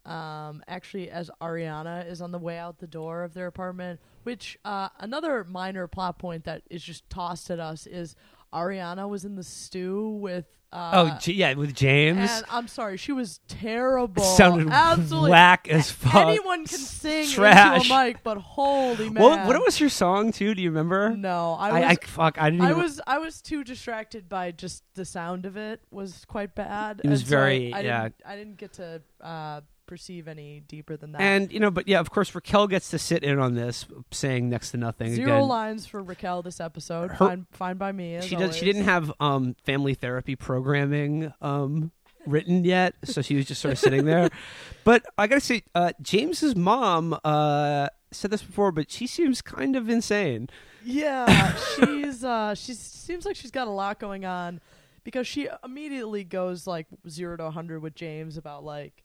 um, 0.06 0.64
actually, 0.68 1.10
as 1.10 1.32
Ariana 1.42 2.10
is 2.10 2.22
on 2.22 2.32
the 2.32 2.40
way 2.40 2.58
out 2.58 2.80
the 2.80 2.88
door 2.88 3.24
of 3.24 3.34
their 3.34 3.48
apartment. 3.48 4.00
Which 4.24 4.60
uh, 4.66 4.90
another 5.00 5.44
minor 5.44 5.88
plot 5.88 6.20
point 6.20 6.44
that 6.44 6.64
is 6.70 6.84
just 6.84 7.10
tossed 7.10 7.50
at 7.50 7.60
us 7.60 7.88
is 7.88 8.16
Ariana 8.54 9.08
was 9.10 9.26
in 9.26 9.36
the 9.36 9.44
stew 9.44 10.10
with. 10.22 10.46
Uh, 10.70 10.92
oh, 10.94 11.18
J- 11.22 11.32
yeah, 11.32 11.54
with 11.54 11.74
James. 11.74 12.30
and 12.30 12.46
I'm 12.52 12.68
sorry, 12.68 12.98
she 12.98 13.14
was 13.14 13.40
terrible. 13.48 14.22
Sounded 14.22 14.68
absolutely 14.70 15.32
whack 15.32 15.70
as 15.70 15.90
fuck. 15.90 16.14
Anyone 16.28 16.66
can 16.66 16.78
sing 16.78 17.26
Trash. 17.30 17.84
into 17.86 17.94
a 17.96 18.04
mic, 18.06 18.22
but 18.22 18.38
holy 18.38 19.10
man! 19.10 19.24
What, 19.24 19.48
what 19.48 19.64
was 19.64 19.80
your 19.80 19.88
song 19.90 20.34
too? 20.34 20.54
Do 20.54 20.62
you 20.62 20.70
remember? 20.70 21.16
No, 21.16 21.54
I 21.54 21.70
I, 21.70 21.72
was. 21.72 21.84
I, 21.84 22.06
fuck. 22.06 22.38
I 22.38 22.50
didn't. 22.50 22.66
I 22.66 22.72
Even, 22.72 22.84
was 22.84 23.00
I 23.08 23.18
was 23.18 23.42
too 23.42 23.64
distracted 23.64 24.28
by 24.28 24.52
just 24.52 24.84
the 24.94 25.06
sound 25.06 25.46
of 25.46 25.56
it 25.56 25.80
was 25.90 26.26
quite 26.26 26.54
bad. 26.54 27.00
It 27.02 27.10
was 27.10 27.22
so 27.22 27.28
very- 27.28 27.72
I, 27.74 27.78
I 27.78 27.82
yeah. 27.84 28.04
Didn't, 28.04 28.16
I 28.26 28.36
didn't 28.36 28.58
get 28.58 28.74
to 28.74 29.02
uh, 29.22 29.62
perceive 29.88 30.28
any 30.28 30.60
deeper 30.68 30.96
than 30.98 31.14
that. 31.14 31.22
and 31.22 31.52
you 31.52 31.60
know, 31.60 31.72
but 31.72 31.88
yeah, 31.88 32.00
of 32.00 32.12
course, 32.12 32.36
Raquel 32.36 32.68
gets 32.68 32.90
to 32.92 33.00
sit 33.00 33.24
in 33.24 33.40
on 33.40 33.56
this, 33.56 33.86
saying 34.12 34.50
next 34.50 34.72
to 34.72 34.78
nothing. 34.78 35.16
Zero 35.16 35.38
again. 35.38 35.48
lines 35.48 35.86
for 35.88 36.04
Raquel 36.04 36.42
this 36.44 36.60
episode. 36.60 37.12
Her- 37.12 37.18
fine, 37.18 37.48
fine 37.52 37.78
by 37.78 37.92
me. 37.92 38.20
She 38.22 38.36
does. 38.36 38.56
She 38.56 38.66
didn't 38.66 38.84
have 38.84 39.12
um, 39.20 39.56
family 39.64 39.94
therapy 39.96 40.36
programming 40.36 41.34
um, 41.42 41.92
written 42.26 42.64
yet, 42.64 42.94
so 43.04 43.22
she 43.22 43.36
was 43.36 43.46
just 43.46 43.62
sort 43.62 43.72
of 43.72 43.80
sitting 43.80 44.06
there. 44.06 44.30
But 44.84 45.06
I 45.18 45.28
gotta 45.28 45.42
say, 45.42 45.64
uh, 45.76 45.92
James's 46.02 46.56
mom 46.56 47.18
uh, 47.26 47.90
said 48.12 48.32
this 48.32 48.42
before, 48.42 48.72
but 48.72 48.90
she 48.90 49.06
seems 49.06 49.42
kind 49.42 49.76
of 49.76 49.90
insane. 49.90 50.48
Yeah, 50.86 51.56
she's 51.76 52.24
uh, 52.24 52.56
she 52.56 52.74
seems 52.74 53.26
like 53.26 53.36
she's 53.36 53.52
got 53.52 53.68
a 53.68 53.72
lot 53.72 54.00
going 54.00 54.24
on 54.24 54.62
because 55.04 55.28
she 55.28 55.50
immediately 55.62 56.24
goes 56.24 56.66
like 56.68 56.88
zero 57.10 57.36
to 57.36 57.50
hundred 57.52 57.82
with 57.82 57.96
James 57.96 58.38
about 58.38 58.64
like. 58.64 59.04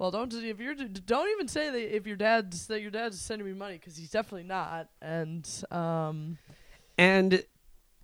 Well, 0.00 0.10
don't 0.10 0.32
if 0.32 0.58
you're 0.58 0.74
don't 0.74 1.28
even 1.32 1.46
say 1.46 1.68
that 1.68 1.94
if 1.94 2.06
your 2.06 2.16
dad's 2.16 2.68
that 2.68 2.80
your 2.80 2.90
dad's 2.90 3.20
sending 3.20 3.46
me 3.46 3.52
money 3.52 3.74
because 3.74 3.98
he's 3.98 4.08
definitely 4.10 4.48
not. 4.48 4.88
And 5.02 5.46
um, 5.70 6.38
And 6.96 7.44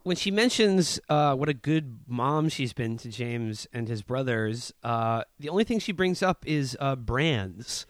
when 0.02 0.14
she 0.14 0.30
mentions 0.30 1.00
uh, 1.08 1.34
what 1.36 1.48
a 1.48 1.54
good 1.54 2.00
mom 2.06 2.50
she's 2.50 2.74
been 2.74 2.98
to 2.98 3.08
James 3.08 3.66
and 3.72 3.88
his 3.88 4.02
brothers, 4.02 4.74
uh, 4.84 5.22
the 5.40 5.48
only 5.48 5.64
thing 5.64 5.78
she 5.78 5.92
brings 5.92 6.22
up 6.22 6.44
is 6.46 6.76
uh, 6.80 6.96
brands. 6.96 7.86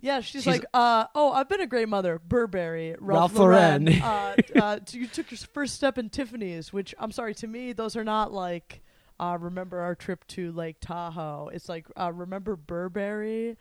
Yeah, 0.00 0.20
she's, 0.20 0.42
She's- 0.42 0.46
like, 0.58 0.66
uh, 0.74 1.06
"Oh, 1.14 1.32
I've 1.32 1.48
been 1.48 1.60
a 1.62 1.66
great 1.66 1.88
mother, 1.88 2.18
Burberry, 2.18 2.94
Ralph, 2.98 3.30
Ralph 3.30 3.38
Lauren." 3.38 3.84
Lauren. 3.84 4.02
uh, 4.02 4.34
uh, 4.56 4.78
you 4.90 5.06
took 5.06 5.30
your 5.30 5.38
first 5.38 5.76
step 5.76 5.96
in 5.96 6.10
Tiffany's, 6.10 6.72
which 6.72 6.92
I'm 6.98 7.10
sorry 7.12 7.34
to 7.36 7.46
me, 7.46 7.72
those 7.72 7.96
are 7.96 8.04
not 8.04 8.30
like, 8.30 8.82
uh, 9.20 9.38
remember 9.40 9.80
our 9.80 9.94
trip 9.94 10.26
to 10.28 10.52
Lake 10.52 10.76
Tahoe. 10.80 11.50
It's 11.52 11.68
like, 11.68 11.86
uh, 11.96 12.12
remember 12.12 12.56
Burberry, 12.56 13.56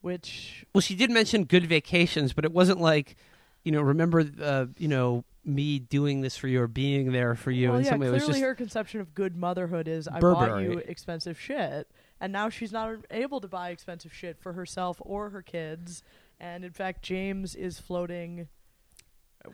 which 0.00 0.64
Well, 0.74 0.82
she 0.82 0.94
did 0.94 1.10
mention 1.10 1.44
good 1.44 1.66
vacations, 1.66 2.32
but 2.32 2.44
it 2.44 2.52
wasn't 2.52 2.80
like, 2.80 3.16
you 3.64 3.72
know, 3.72 3.82
remember, 3.82 4.24
uh, 4.42 4.66
you 4.78 4.88
know, 4.88 5.24
me 5.44 5.78
doing 5.78 6.20
this 6.20 6.36
for 6.36 6.48
you 6.48 6.60
or 6.60 6.66
being 6.66 7.12
there 7.12 7.34
for 7.34 7.50
you 7.50 7.68
well, 7.68 7.78
in 7.78 7.84
yeah, 7.84 7.90
some 7.90 8.00
way. 8.00 8.06
It 8.06 8.10
clearly 8.10 8.26
was 8.26 8.36
just 8.36 8.44
her 8.44 8.54
conception 8.54 9.00
of 9.00 9.14
good 9.14 9.36
motherhood 9.36 9.88
is 9.88 10.06
I 10.06 10.20
bought 10.20 10.60
you 10.60 10.82
expensive 10.86 11.40
shit, 11.40 11.90
and 12.20 12.32
now 12.32 12.50
she's 12.50 12.72
not 12.72 12.96
able 13.10 13.40
to 13.40 13.48
buy 13.48 13.70
expensive 13.70 14.12
shit 14.12 14.38
for 14.38 14.52
herself 14.52 15.00
or 15.00 15.30
her 15.30 15.42
kids. 15.42 16.02
And 16.38 16.64
in 16.64 16.72
fact, 16.72 17.02
James 17.02 17.54
is 17.54 17.78
floating 17.78 18.48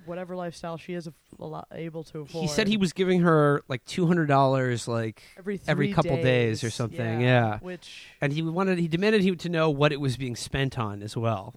whatever 0.05 0.37
lifestyle 0.37 0.77
she 0.77 0.95
is 0.95 1.07
af- 1.07 1.15
a 1.39 1.47
lot 1.47 1.69
able 1.73 2.05
to 2.05 2.21
afford. 2.21 2.43
he 2.43 2.49
said 2.49 2.69
he 2.69 2.77
was 2.77 2.93
giving 2.93 3.21
her 3.21 3.63
like 3.69 3.85
two 3.85 4.07
hundred 4.07 4.27
dollars, 4.27 4.89
like, 4.89 5.23
every 5.39 5.61
every 5.67 5.93
couple 5.93 6.17
days 6.23 6.65
or 6.65 6.71
something, 6.71 7.21
yeah. 7.21 7.59
Which 7.61 8.07
and 8.21 8.33
he 8.33 8.43
wanted, 8.43 8.79
he 8.79 8.89
demanded 8.89 9.23
he 9.23 9.35
to 9.37 9.49
know 9.49 9.71
what 9.71 9.93
it 9.93 10.01
was 10.01 10.17
being 10.17 10.37
spent 10.37 10.79
on 10.79 11.03
as 11.03 11.17
well. 11.17 11.55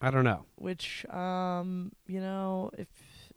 I 0.00 0.10
don't 0.10 0.24
know. 0.24 0.44
which 0.56 1.06
um 1.06 1.92
you 2.06 2.20
know 2.20 2.70
if 2.76 2.88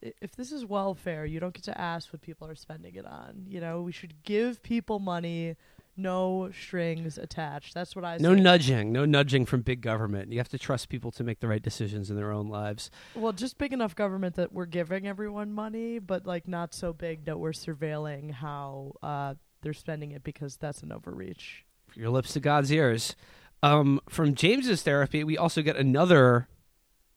if 0.02 0.36
this 0.36 0.52
is 0.52 0.66
welfare, 0.66 1.26
you 1.26 1.40
don't 1.40 1.54
get 1.54 1.64
to 1.64 1.80
ask 1.80 2.14
what 2.14 2.22
people 2.22 2.48
are 2.48 2.56
spending 2.56 2.96
it 2.96 3.06
on. 3.06 3.46
You 3.48 3.60
know, 3.60 3.82
we 3.82 3.92
should 3.92 4.24
give 4.24 4.62
people 4.62 5.00
money, 5.00 5.56
no 5.98 6.50
strings 6.52 7.18
attached. 7.18 7.74
That's 7.74 7.96
what 7.96 8.06
I 8.06 8.18
No 8.18 8.34
say. 8.36 8.42
nudging, 8.42 8.92
no 8.92 9.06
nudging 9.06 9.46
from 9.46 9.62
big 9.62 9.82
government. 9.82 10.32
You 10.32 10.38
have 10.40 10.50
to 10.50 10.58
trust 10.58 10.90
people 10.90 11.12
to 11.12 11.24
make 11.24 11.40
the 11.40 11.48
right 11.48 11.62
decisions 11.62 12.10
in 12.10 12.16
their 12.16 12.32
own 12.32 12.48
lives. 12.48 12.90
Well, 13.16 13.34
just 13.34 13.58
big 13.58 13.74
enough 13.74 13.96
government 13.96 14.36
that 14.36 14.54
we're 14.54 14.66
giving 14.66 15.08
everyone 15.08 15.52
money, 15.54 16.00
but 16.00 16.26
like 16.26 16.48
not 16.48 16.74
so 16.74 16.94
big 16.94 17.26
that 17.26 17.40
we're 17.40 17.52
surveilling 17.52 18.32
how 18.32 18.94
uh, 19.02 19.34
they're 19.62 19.74
spending 19.74 20.12
it 20.12 20.24
because 20.24 20.58
that's 20.58 20.84
an 20.84 20.92
overreach. 20.92 21.66
Your 21.96 22.10
lips 22.10 22.34
to 22.34 22.40
God's 22.40 22.72
ears. 22.72 23.16
Um, 23.64 24.00
from 24.08 24.36
James's 24.36 24.84
therapy, 24.84 25.24
we 25.24 25.38
also 25.38 25.62
get 25.62 25.76
another 25.78 26.48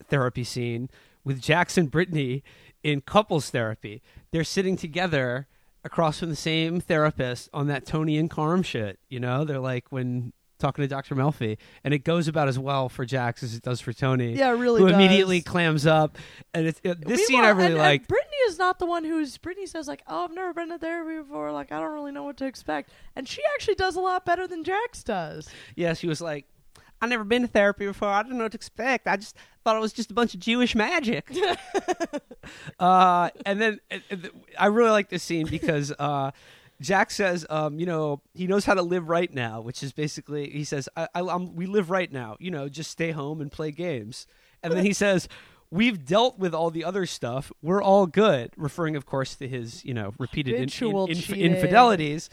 therapy 0.09 0.45
scene 0.45 0.89
with 1.23 1.41
Jackson 1.41 1.87
Brittany 1.87 2.43
in 2.83 3.03
couples 3.03 3.51
therapy. 3.51 4.03
They're 4.31 4.43
sitting 4.45 4.77
together 4.77 5.47
across 5.85 6.21
from 6.21 6.31
the 6.31 6.37
same 6.37 6.81
therapist 6.81 7.49
on 7.53 7.67
that 7.69 7.87
Tony 7.87 8.19
and 8.19 8.31
Carm 8.31 8.63
shit. 8.63 8.99
You 9.09 9.21
know, 9.21 9.45
they're 9.45 9.59
like 9.59 9.91
when 9.91 10.33
talking 10.61 10.83
to 10.83 10.89
Dr. 10.89 11.15
Melfi, 11.17 11.57
and 11.83 11.93
it 11.93 12.05
goes 12.05 12.29
about 12.29 12.47
as 12.47 12.59
well 12.59 12.89
for 12.89 13.05
Jax 13.05 13.43
as 13.43 13.55
it 13.55 13.63
does 13.63 13.81
for 13.81 13.93
Tony. 13.93 14.35
Yeah, 14.35 14.51
really 14.51 14.81
who 14.81 14.89
does. 14.89 14.95
immediately 14.95 15.41
clams 15.41 15.87
up, 15.87 16.19
and 16.55 16.67
it's 16.67 16.81
it, 16.85 17.05
this 17.05 17.27
scene 17.27 17.41
I 17.41 17.49
really 17.49 17.79
and. 17.79 18.07
Brittany 18.07 18.37
is 18.47 18.59
not 18.59 18.79
the 18.79 18.87
one 18.87 19.03
who's. 19.05 19.37
Brittany 19.39 19.67
says 19.67 19.89
like, 19.89 20.03
"Oh, 20.07 20.25
I've 20.25 20.33
never 20.33 20.53
been 20.53 20.69
to 20.69 20.79
therapy 20.79 21.19
before. 21.19 21.51
Like, 21.51 21.73
I 21.73 21.81
don't 21.81 21.93
really 21.93 22.13
know 22.13 22.23
what 22.23 22.37
to 22.37 22.47
expect." 22.47 22.91
And 23.17 23.27
she 23.27 23.43
actually 23.55 23.75
does 23.75 23.97
a 23.97 24.01
lot 24.01 24.25
better 24.25 24.47
than 24.47 24.63
Jax 24.63 25.03
does. 25.03 25.49
Yeah, 25.75 25.95
she 25.95 26.07
was 26.07 26.21
like, 26.21 26.47
"I 27.01 27.07
never 27.07 27.25
been 27.25 27.43
to 27.43 27.49
therapy 27.49 27.87
before. 27.87 28.09
I 28.09 28.23
don't 28.23 28.37
know 28.37 28.45
what 28.45 28.53
to 28.53 28.59
expect. 28.59 29.09
I 29.09 29.17
just 29.17 29.37
thought 29.65 29.77
it 29.77 29.81
was 29.81 29.93
just 29.93 30.11
a 30.11 30.15
bunch 30.15 30.35
of 30.35 30.41
Jewish 30.41 30.75
magic." 30.75 31.31
uh, 32.79 33.31
and 33.47 33.61
then 33.61 33.81
I 34.59 34.67
really 34.67 34.91
like 34.91 35.09
this 35.09 35.23
scene 35.23 35.47
because 35.47 35.93
uh, 35.99 36.31
Jax 36.81 37.15
says, 37.17 37.47
um, 37.51 37.79
"You 37.79 37.87
know, 37.87 38.23
he 38.35 38.47
knows 38.47 38.65
how 38.65 38.75
to 38.75 38.83
live 38.83 39.09
right 39.09 39.33
now," 39.33 39.61
which 39.61 39.83
is 39.83 39.93
basically 39.93 40.51
he 40.51 40.65
says, 40.65 40.89
I, 40.97 41.09
I, 41.15 41.21
I'm, 41.23 41.55
"We 41.55 41.67
live 41.67 41.91
right 41.91 42.11
now. 42.11 42.37
You 42.41 42.51
know, 42.51 42.69
just 42.69 42.91
stay 42.91 43.11
home 43.11 43.41
and 43.41 43.51
play 43.53 43.71
games." 43.71 44.27
And 44.63 44.73
then 44.73 44.85
he 44.85 44.93
says. 45.05 45.29
we've 45.73 46.05
dealt 46.05 46.37
with 46.37 46.53
all 46.53 46.69
the 46.73 46.83
other 46.85 47.07
stuff. 47.07 47.53
We're 47.63 47.81
all 47.81 48.09
good. 48.09 48.51
Referring, 48.57 48.97
of 48.97 49.07
course, 49.07 49.37
to 49.37 49.47
his 49.47 49.85
you 49.85 49.95
know 49.95 50.13
repeated 50.19 50.55
in- 50.57 50.63
in- 50.63 51.11
inf- 51.11 51.31
infidelities, 51.31 52.29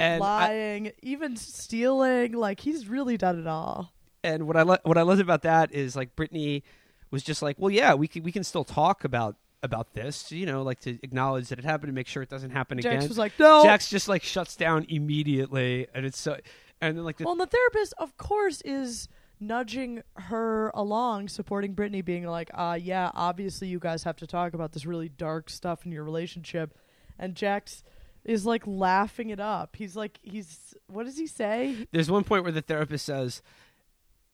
and 0.00 0.22
I, 0.24 0.48
Lying, 0.48 0.92
even 1.02 1.36
stealing. 1.36 2.32
Like 2.32 2.60
he's 2.60 2.88
really 2.88 3.18
done 3.18 3.38
it 3.38 3.46
all. 3.46 3.92
And 4.22 4.46
what 4.46 4.56
I 4.56 4.62
lo- 4.62 4.78
what 4.84 4.98
I 4.98 5.02
loved 5.02 5.20
about 5.20 5.42
that 5.42 5.72
is 5.72 5.96
like 5.96 6.16
Brittany 6.16 6.64
was 7.10 7.22
just 7.22 7.42
like, 7.42 7.56
well, 7.58 7.70
yeah, 7.70 7.94
we 7.94 8.08
can 8.08 8.22
we 8.22 8.32
can 8.32 8.44
still 8.44 8.64
talk 8.64 9.04
about 9.04 9.36
about 9.62 9.92
this, 9.94 10.30
you 10.30 10.46
know, 10.46 10.62
like 10.62 10.80
to 10.80 10.98
acknowledge 11.02 11.48
that 11.48 11.58
it 11.58 11.64
happened 11.64 11.88
and 11.88 11.94
make 11.94 12.06
sure 12.06 12.22
it 12.22 12.28
doesn't 12.28 12.50
happen 12.50 12.78
Jax 12.78 12.94
again. 12.94 13.08
was 13.08 13.18
like, 13.18 13.32
no. 13.38 13.64
Jax 13.64 13.90
just 13.90 14.08
like 14.08 14.22
shuts 14.22 14.56
down 14.56 14.86
immediately, 14.88 15.88
and 15.94 16.06
it's 16.06 16.18
so, 16.18 16.36
and 16.80 16.96
then 16.96 17.04
like 17.04 17.16
the 17.16 17.24
well, 17.24 17.32
and 17.32 17.40
the 17.40 17.46
therapist, 17.46 17.94
of 17.98 18.16
course, 18.16 18.60
is 18.62 19.08
nudging 19.40 20.02
her 20.14 20.70
along, 20.74 21.28
supporting 21.28 21.72
Brittany, 21.72 22.02
being 22.02 22.26
like, 22.26 22.50
uh, 22.54 22.78
yeah, 22.80 23.10
obviously 23.14 23.68
you 23.68 23.78
guys 23.78 24.02
have 24.04 24.16
to 24.16 24.26
talk 24.26 24.54
about 24.54 24.72
this 24.72 24.86
really 24.86 25.08
dark 25.08 25.50
stuff 25.50 25.86
in 25.86 25.92
your 25.92 26.04
relationship. 26.04 26.76
And 27.18 27.34
Jax 27.34 27.84
is 28.24 28.44
like 28.44 28.66
laughing 28.66 29.30
it 29.30 29.40
up. 29.40 29.76
He's 29.76 29.96
like, 29.96 30.18
he's, 30.22 30.74
what 30.88 31.04
does 31.04 31.16
he 31.16 31.26
say? 31.26 31.86
there's 31.92 32.10
one 32.10 32.24
point 32.24 32.42
where 32.42 32.52
the 32.52 32.62
therapist 32.62 33.06
says, 33.06 33.42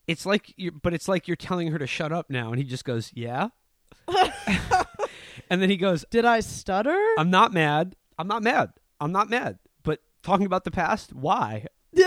"It's 0.07 0.25
like, 0.25 0.53
you 0.57 0.71
but 0.71 0.93
it's 0.93 1.07
like 1.07 1.27
you're 1.27 1.35
telling 1.37 1.71
her 1.71 1.79
to 1.79 1.87
shut 1.87 2.11
up 2.11 2.29
now," 2.29 2.49
and 2.49 2.57
he 2.57 2.63
just 2.63 2.85
goes, 2.85 3.11
"Yeah," 3.13 3.49
and 5.49 5.61
then 5.61 5.69
he 5.69 5.77
goes, 5.77 6.05
Did 6.09 6.25
I 6.25 6.39
stutter? 6.39 6.97
"I'm 7.17 7.29
not 7.29 7.53
mad. 7.53 7.95
I'm 8.17 8.27
not 8.27 8.43
mad. 8.43 8.73
I'm 8.99 9.11
not 9.11 9.29
mad." 9.29 9.59
But 9.83 9.99
talking 10.23 10.45
about 10.45 10.63
the 10.63 10.71
past, 10.71 11.13
why? 11.13 11.65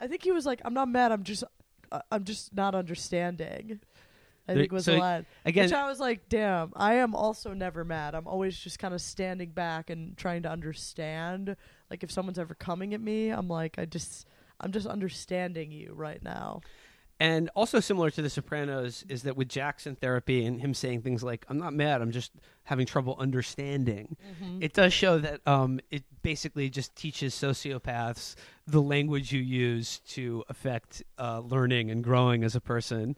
I 0.00 0.06
think 0.06 0.22
he 0.22 0.32
was 0.32 0.44
like, 0.46 0.60
I'm 0.64 0.74
not 0.74 0.88
mad. 0.88 1.12
I'm 1.12 1.22
just, 1.22 1.44
uh, 1.90 2.00
I'm 2.10 2.24
just 2.24 2.54
not 2.54 2.74
understanding. 2.74 3.80
I 4.46 4.52
There- 4.52 4.62
think 4.62 4.72
was 4.72 4.84
so, 4.84 4.92
the 4.92 4.98
line. 4.98 5.26
Again, 5.46 5.64
Which 5.64 5.72
I 5.72 5.88
was 5.88 5.98
like, 6.00 6.28
damn, 6.28 6.72
I 6.76 6.94
am 6.94 7.14
also 7.14 7.54
never 7.54 7.84
mad. 7.84 8.14
I'm 8.14 8.26
always 8.26 8.58
just 8.58 8.78
kind 8.78 8.92
of 8.92 9.00
standing 9.00 9.50
back 9.50 9.88
and 9.88 10.16
trying 10.16 10.42
to 10.42 10.50
understand. 10.50 11.56
Like 11.90 12.02
if 12.02 12.10
someone's 12.10 12.38
ever 12.38 12.54
coming 12.54 12.92
at 12.92 13.00
me, 13.00 13.30
I'm 13.30 13.48
like, 13.48 13.78
I 13.78 13.86
just, 13.86 14.26
I'm 14.60 14.72
just 14.72 14.86
understanding 14.86 15.70
you 15.72 15.92
right 15.94 16.22
now. 16.22 16.60
And 17.24 17.48
also 17.54 17.80
similar 17.80 18.10
to 18.10 18.20
The 18.20 18.28
Sopranos 18.28 19.02
is 19.08 19.22
that 19.22 19.34
with 19.34 19.48
Jackson 19.48 19.96
therapy 19.96 20.44
and 20.44 20.60
him 20.60 20.74
saying 20.74 21.00
things 21.00 21.22
like, 21.22 21.46
"I'm 21.48 21.56
not 21.56 21.72
mad. 21.72 22.02
I'm 22.02 22.10
just 22.10 22.32
having 22.64 22.84
trouble 22.84 23.16
understanding." 23.18 24.18
It 24.60 24.74
does 24.74 24.92
show 24.92 25.16
that 25.18 25.40
um, 25.46 25.80
it 25.90 26.02
basically 26.22 26.68
just 26.68 26.94
teaches 26.94 27.34
sociopaths 27.34 28.34
the 28.66 28.82
language 28.82 29.32
you 29.32 29.40
use 29.40 30.00
to 30.08 30.44
affect 30.50 31.02
uh, 31.18 31.40
learning 31.40 31.90
and 31.90 32.04
growing 32.04 32.44
as 32.44 32.54
a 32.54 32.60
person 32.60 33.16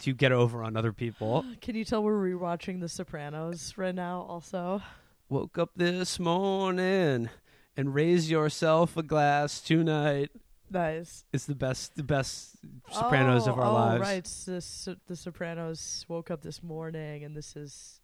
to 0.00 0.12
get 0.12 0.32
over 0.32 0.62
on 0.62 0.76
other 0.76 0.92
people. 0.92 1.42
Can 1.62 1.76
you 1.76 1.84
tell 1.86 2.02
we're 2.02 2.12
rewatching 2.12 2.80
The 2.80 2.90
Sopranos 2.90 3.78
right 3.78 3.94
now? 3.94 4.26
Also, 4.28 4.82
Woke 5.30 5.56
up 5.56 5.70
this 5.74 6.20
morning 6.20 7.30
and 7.74 7.94
raise 7.94 8.30
yourself 8.30 8.98
a 8.98 9.02
glass 9.02 9.62
tonight. 9.62 10.30
Nice. 10.70 11.24
It's 11.32 11.46
the 11.46 11.54
best, 11.54 11.96
the 11.96 12.02
best 12.02 12.56
Sopranos 12.90 13.46
oh, 13.46 13.52
of 13.52 13.58
our 13.58 13.66
oh, 13.66 13.74
lives. 13.74 14.00
Right, 14.00 14.18
it's 14.18 14.44
the 14.44 14.60
So- 14.60 14.96
the 15.06 15.16
Sopranos 15.16 16.04
woke 16.08 16.30
up 16.30 16.42
this 16.42 16.62
morning, 16.62 17.24
and 17.24 17.36
this 17.36 17.56
is 17.56 18.00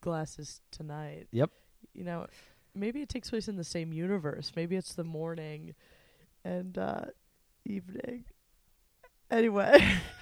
glasses 0.00 0.60
tonight. 0.70 1.28
Yep. 1.32 1.50
You 1.94 2.04
know, 2.04 2.26
maybe 2.74 3.02
it 3.02 3.08
takes 3.08 3.30
place 3.30 3.48
in 3.48 3.56
the 3.56 3.64
same 3.64 3.92
universe. 3.92 4.52
Maybe 4.54 4.76
it's 4.76 4.94
the 4.94 5.04
morning 5.04 5.74
and 6.44 6.76
uh, 6.76 7.06
evening. 7.64 8.24
Anyway, 9.30 9.82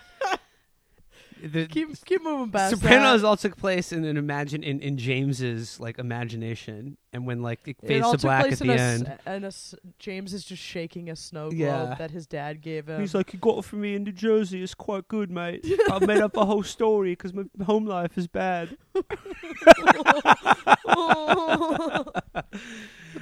The, 1.43 1.67
keep 1.67 2.05
keep 2.05 2.23
moving 2.23 2.51
past 2.51 2.75
Sopranos 2.75 3.23
that. 3.23 3.27
all 3.29 3.37
took 3.37 3.57
place 3.57 3.93
in 3.93 4.05
an 4.05 4.17
imagine 4.17 4.63
in, 4.63 4.81
in 4.81 4.97
James's 4.99 5.81
like 5.81 5.99
imagination, 5.99 6.97
and 7.13 7.27
when 7.27 7.43
like 7.43 7.61
it 7.67 7.77
It 7.83 7.89
fades 7.89 8.05
all 8.05 8.13
to 8.13 8.19
black 8.19 8.53
at 8.53 8.59
the 8.59 8.71
a 8.71 8.75
end. 8.77 9.19
and 9.27 9.45
a 9.47 9.53
James 9.99 10.35
is 10.35 10.45
just 10.45 10.63
shaking 10.63 11.09
a 11.09 11.17
snow 11.17 11.49
globe 11.51 11.59
Yeah. 11.59 11.95
that 11.99 12.11
his 12.11 12.27
dad 12.27 12.61
gave 12.61 12.89
him. 12.89 13.01
He's 13.01 13.15
like, 13.15 13.33
"You 13.33 13.39
got 13.39 13.59
it 13.59 13.65
from 13.65 13.81
me 13.81 13.95
in 13.95 14.05
New 14.05 14.13
Jersey. 14.13 14.63
It's 14.63 14.75
quite 14.75 15.09
good, 15.09 15.31
mate. 15.31 15.65
I've 15.91 16.07
made 16.07 16.21
up 16.21 16.37
a 16.37 16.45
whole 16.45 16.63
story 16.63 17.13
because 17.13 17.33
my 17.33 17.45
home 17.65 17.87
life 17.87 18.19
is 18.19 18.27
bad." 18.27 18.77
the 18.95 19.05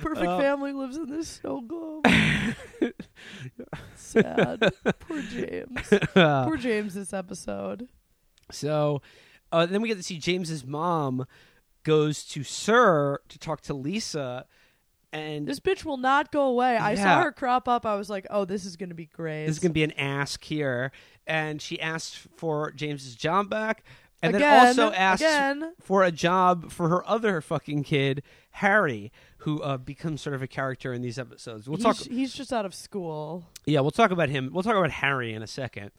perfect 0.00 0.26
Uh, 0.26 0.38
family 0.38 0.72
lives 0.72 0.96
in 0.96 1.09
this 1.11 1.28
snow 1.28 1.61
globe. 1.61 2.07
Sad. 3.96 4.72
Poor 5.00 5.20
James. 5.22 5.88
Poor 6.14 6.57
James 6.57 6.94
this 6.94 7.12
episode. 7.12 7.88
So, 8.50 9.02
uh, 9.52 9.66
then 9.66 9.82
we 9.82 9.88
get 9.88 9.96
to 9.96 10.02
see 10.02 10.18
James's 10.18 10.64
mom 10.64 11.26
goes 11.84 12.24
to 12.24 12.44
SUR 12.44 13.20
to 13.28 13.38
talk 13.38 13.61
to 13.62 13.74
Lisa, 13.74 14.46
and 15.12 15.46
This 15.46 15.61
bitch 15.61 15.84
will 15.84 15.96
not 15.96 16.30
go 16.30 16.42
away. 16.42 16.76
I 16.76 16.94
saw 16.94 17.22
her 17.22 17.32
crop 17.32 17.66
up. 17.66 17.87
I 17.87 17.94
was 17.94 18.11
like, 18.11 18.26
oh, 18.28 18.44
this 18.44 18.64
is 18.64 18.76
going 18.76 18.90
to 18.90 18.94
be 18.94 19.06
great. 19.06 19.46
This 19.46 19.56
is 19.56 19.58
going 19.58 19.70
to 19.70 19.74
be 19.74 19.84
an 19.84 19.92
ask 19.92 20.44
here. 20.44 20.92
And 21.26 21.62
she 21.62 21.80
asked 21.80 22.16
for 22.37 22.72
James's 22.72 23.14
job 23.14 23.48
back. 23.48 23.84
And 24.20 24.34
again, 24.34 24.76
then 24.76 24.84
also 24.84 24.94
asked 24.94 25.22
again. 25.22 25.72
for 25.80 26.02
a 26.02 26.11
job 26.11 26.72
for 26.72 26.88
her 26.88 27.08
other 27.08 27.40
fucking 27.40 27.84
kid, 27.84 28.22
Harry, 28.50 29.12
who 29.38 29.62
uh, 29.62 29.76
becomes 29.78 30.20
sort 30.20 30.34
of 30.34 30.42
a 30.42 30.48
character 30.48 30.92
in 30.92 31.02
these 31.02 31.18
episodes. 31.18 31.68
We'll 31.68 31.76
he's, 31.76 31.84
talk. 31.84 31.96
he's 31.96 32.34
just 32.34 32.52
out 32.52 32.66
of 32.66 32.74
school. 32.74 33.46
Yeah, 33.64 33.80
we'll 33.80 33.92
talk 33.92 34.11
about 34.11 34.28
him. 34.28 34.50
We'll 34.52 34.64
talk 34.64 34.74
about 34.74 34.90
Harry 34.90 35.32
in 35.32 35.42
a 35.42 35.46
second. 35.46 35.92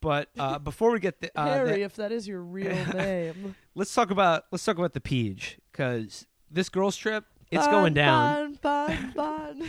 But 0.00 0.28
uh, 0.38 0.58
before 0.70 0.90
we 0.92 1.00
get 1.00 1.20
the, 1.20 1.30
uh, 1.38 1.46
Harry, 1.46 1.68
the- 1.70 1.80
if 1.82 1.96
that 1.96 2.12
is 2.12 2.26
your 2.28 2.40
real 2.42 2.74
name. 2.94 3.54
let's 3.74 3.94
talk 3.94 4.10
about 4.10 4.44
let's 4.52 4.64
talk 4.64 4.78
about 4.78 4.92
the 4.92 5.00
Peach 5.00 5.58
because 5.72 6.26
this 6.50 6.68
girls 6.68 6.96
trip 6.96 7.24
it's 7.50 7.66
going 7.68 7.94
down. 7.94 8.58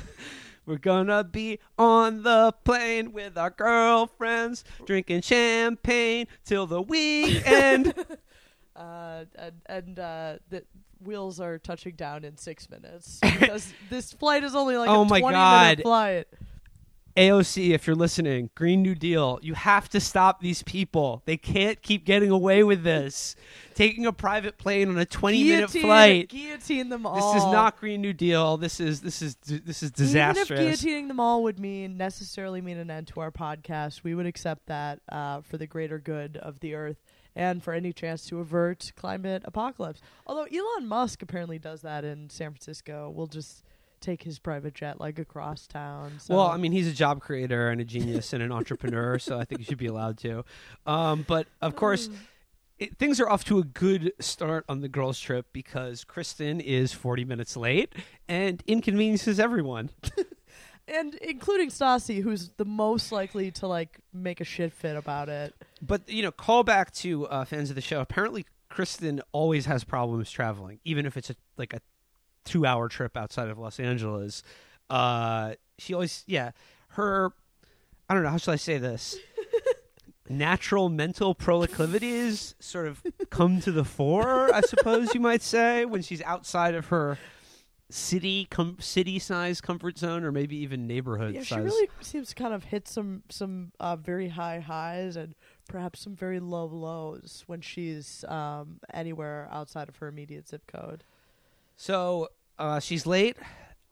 We're 0.66 0.78
gonna 0.78 1.24
be 1.24 1.60
on 1.78 2.24
the 2.24 2.52
plane 2.64 3.12
with 3.14 3.38
our 3.38 3.52
girlfriends, 3.52 4.64
drinking 4.86 5.22
champagne 5.22 6.26
till 6.44 6.66
the 6.66 6.82
weekend. 6.82 7.94
uh, 8.76 9.26
and 9.36 9.54
and 9.68 10.00
uh, 10.00 10.38
the 10.50 10.64
wheels 11.04 11.40
are 11.40 11.60
touching 11.60 11.94
down 11.94 12.24
in 12.24 12.36
six 12.38 12.68
minutes 12.68 13.20
because 13.22 13.72
this 13.92 14.12
flight 14.14 14.44
is 14.44 14.56
only 14.56 14.76
like 14.78 14.90
Oh 14.90 15.04
a 15.04 15.06
my 15.06 15.20
20 15.20 15.36
God. 15.36 15.62
minute 15.78 15.84
flight. 15.84 16.28
AOC, 17.16 17.70
if 17.70 17.88
you're 17.88 17.96
listening, 17.96 18.50
Green 18.56 18.82
New 18.82 18.94
Deal, 18.94 19.40
you 19.42 19.54
have 19.54 19.88
to 19.90 20.02
stop 20.02 20.42
these 20.42 20.64
people. 20.64 21.22
They 21.26 21.38
can't 21.38 21.82
keep 21.82 22.04
getting 22.06 22.30
away 22.30 22.62
with 22.64 22.84
this. 22.84 23.38
Taking 23.74 24.06
a 24.06 24.12
private 24.12 24.58
plane 24.58 24.90
on 24.90 24.98
a 24.98 25.06
20 25.06 25.44
minute 25.44 25.56
Guillotine- 25.72 25.82
flight. 25.82 26.30
Guillotine 26.30 26.90
them 26.90 27.06
all. 27.06 27.34
This 27.34 27.44
is 27.44 27.52
not 27.52 27.80
Green 27.80 28.02
New 28.02 28.12
Deal. 28.14 28.58
This 28.58 28.80
is 28.82 29.00
this 29.02 29.22
is 29.22 29.36
this 29.46 29.82
is 29.82 29.92
disastrous. 29.92 30.52
Even 30.52 30.68
if 30.68 30.80
guillotining 30.80 31.08
them 31.08 31.20
all 31.22 31.44
would 31.44 31.58
mean 31.60 31.96
necessarily 31.96 32.60
mean 32.60 32.78
an 32.78 32.92
end 32.92 33.08
to 33.08 33.22
our 33.22 33.32
podcast, 33.32 34.04
we 34.04 34.14
would 34.14 34.26
accept 34.26 34.66
that 34.68 35.00
uh, 35.10 35.40
for 35.42 35.58
the 35.58 35.68
greater 35.68 36.00
good 36.00 36.36
of 36.38 36.60
the 36.60 36.76
earth 36.76 36.98
and 37.34 37.64
for 37.64 37.74
any 37.74 37.92
chance 37.94 38.26
to 38.28 38.40
avert 38.40 38.92
climate 38.98 39.42
apocalypse. 39.46 40.02
Although 40.28 40.46
Elon 40.46 40.88
Musk 40.88 41.22
apparently 41.22 41.60
does 41.60 41.82
that 41.82 42.04
in 42.04 42.30
San 42.30 42.52
Francisco, 42.52 43.10
we'll 43.14 43.28
just 43.28 43.64
take 44.02 44.24
his 44.24 44.40
private 44.40 44.74
jet 44.74 45.00
like 45.00 45.20
across 45.20 45.68
town. 45.68 46.14
So. 46.20 46.36
Well, 46.36 46.48
I 46.48 46.58
mean, 46.58 46.72
he's 46.72 46.88
a 46.88 46.94
job 46.94 47.22
creator 47.22 47.70
and 47.70 47.82
a 47.82 47.86
genius 47.86 48.34
and 48.34 48.42
an 48.42 48.52
entrepreneur, 48.52 49.20
so 49.20 49.40
I 49.40 49.46
think 49.46 49.62
he 49.62 49.66
should 49.66 49.78
be 49.78 49.88
allowed 49.88 50.18
to. 50.20 50.44
Um, 50.86 51.26
but 51.28 51.48
of 51.62 51.76
course, 51.76 52.10
it, 52.78 52.98
things 52.98 53.20
are 53.20 53.30
off 53.30 53.44
to 53.46 53.60
a 53.60 53.64
good 53.64 54.14
start 54.20 54.66
on 54.68 54.82
the 54.82 54.90
girls' 54.90 55.20
trip 55.20 55.48
because 55.54 56.04
Kristen 56.04 56.60
is 56.60 56.94
40 56.94 57.26
minutes 57.26 57.56
late 57.56 57.94
and 58.28 58.62
inconveniences 58.68 59.40
everyone. 59.40 59.90
and 60.88 61.16
including 61.16 61.70
Stassi, 61.70 62.22
who's 62.22 62.50
the 62.58 62.66
most 62.66 63.12
likely 63.12 63.52
to 63.52 63.68
like 63.68 64.00
make 64.14 64.42
a 64.42 64.46
shit 64.46 64.74
fit 64.74 64.96
about 64.96 65.30
it. 65.30 65.54
But 65.82 66.10
you 66.10 66.22
know, 66.24 66.32
call 66.32 66.64
back 66.64 66.92
to 66.96 67.28
uh, 67.28 67.46
fans 67.46 67.70
of 67.70 67.76
the 67.76 67.82
show. 67.82 68.02
Apparently, 68.02 68.46
Kristen 68.70 69.22
always 69.32 69.66
has 69.66 69.84
problems 69.84 70.30
traveling, 70.30 70.80
even 70.84 71.06
if 71.06 71.18
it's 71.18 71.30
a, 71.30 71.36
like 71.58 71.74
a 71.74 71.80
two-hour 72.46 72.88
trip 72.90 73.18
outside 73.18 73.50
of 73.50 73.58
Los 73.58 73.80
Angeles. 73.80 74.44
Uh, 74.90 75.54
she 75.78 75.94
always, 75.94 76.24
yeah, 76.28 76.52
her. 76.90 77.32
I 78.08 78.14
don't 78.14 78.24
know 78.24 78.30
how 78.30 78.38
should 78.38 78.52
I 78.52 78.58
say 78.58 78.78
this. 78.78 79.18
Natural 80.30 80.90
mental 80.90 81.36
proclivities 81.36 82.56
sort 82.60 82.88
of 82.88 83.04
come 83.30 83.60
to 83.62 83.72
the 83.72 83.84
fore, 83.84 84.54
I 84.54 84.62
suppose 84.62 85.14
you 85.14 85.20
might 85.20 85.42
say, 85.42 85.86
when 85.86 86.02
she's 86.02 86.22
outside 86.22 86.74
of 86.76 86.88
her 86.88 87.18
city 87.90 88.48
com- 88.50 88.78
city 88.80 89.20
size 89.20 89.62
comfort 89.62 89.98
zone, 89.98 90.24
or 90.24 90.32
maybe 90.32 90.56
even 90.58 90.88
neighborhood 90.88 91.36
Yeah, 91.36 91.44
she 91.44 91.56
really 91.56 91.90
seems 92.02 92.30
to 92.30 92.36
kind 92.36 92.54
of 92.54 92.66
hit 92.66 92.88
some 92.88 93.24
some 93.30 93.72
uh, 93.80 93.96
very 93.96 94.30
high 94.30 94.60
highs 94.60 95.16
and 95.16 95.36
perhaps 95.68 96.00
some 96.00 96.16
very 96.16 96.40
low 96.40 96.66
lows 96.66 97.44
when 97.48 97.62
she's 97.62 98.24
um, 98.28 98.80
anywhere 98.94 99.48
outside 99.52 99.90
of 99.90 99.98
her 99.98 100.08
immediate 100.08 100.48
zip 100.48 100.66
code. 100.68 101.04
So 101.76 102.30
uh, 102.60 102.80
she's 102.80 103.06
late, 103.06 103.38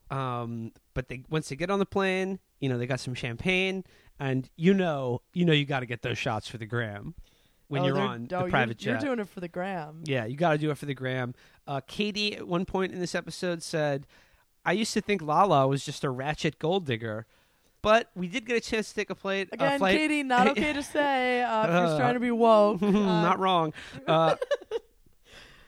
um, 0.09 0.71
but 0.93 1.07
they 1.07 1.23
once 1.29 1.49
they 1.49 1.55
get 1.55 1.69
on 1.69 1.79
the 1.79 1.85
plane, 1.85 2.39
you 2.59 2.69
know 2.69 2.77
they 2.77 2.85
got 2.87 2.99
some 2.99 3.13
champagne, 3.13 3.83
and 4.19 4.49
you 4.55 4.73
know 4.73 5.21
you 5.33 5.45
know 5.45 5.53
you 5.53 5.65
got 5.65 5.79
to 5.81 5.85
get 5.85 6.01
those 6.01 6.17
shots 6.17 6.47
for 6.47 6.57
the 6.57 6.65
gram. 6.65 7.15
when 7.67 7.81
Oh, 7.81 7.85
you're 7.87 7.99
on 7.99 8.23
oh, 8.31 8.35
the 8.35 8.37
you're- 8.39 8.49
private 8.51 8.85
you're, 8.85 8.97
doing 8.99 9.19
it 9.19 9.27
for 9.29 9.39
the 9.39 9.47
gram. 9.47 10.01
Yeah, 10.05 10.25
you 10.25 10.35
got 10.37 10.51
to 10.51 10.57
do 10.57 10.69
it 10.71 10.77
for 10.77 10.85
the 10.85 10.93
gram. 10.93 11.33
Uh, 11.67 11.81
Katie, 11.87 12.35
at 12.35 12.47
one 12.47 12.65
point 12.65 12.91
in 12.93 12.99
this 12.99 13.15
episode, 13.15 13.63
said, 13.63 14.05
I 14.65 14.73
used 14.73 14.93
to 14.93 15.01
think 15.01 15.21
Lala 15.21 15.67
was 15.67 15.83
just 15.85 16.03
a 16.03 16.09
ratchet 16.09 16.59
gold 16.59 16.85
digger, 16.85 17.25
but 17.81 18.09
we 18.15 18.27
did 18.27 18.45
get 18.45 18.55
a 18.57 18.61
chance 18.61 18.89
to 18.89 18.95
take 18.95 19.09
a, 19.09 19.15
plate, 19.15 19.49
Again, 19.51 19.79
flight. 19.79 19.97
Katie, 19.97 20.23
not 20.23 20.47
okay 20.49 20.71
to 20.73 20.83
say. 20.95 21.41
Uh, 21.41 21.49
Uh, 21.49 21.97
trying 21.97 22.13
to 22.13 22.19
be 22.19 22.31
woke, 22.31 22.81
uh, 22.83 22.91
Not 22.91 23.39
wrong. 23.39 23.73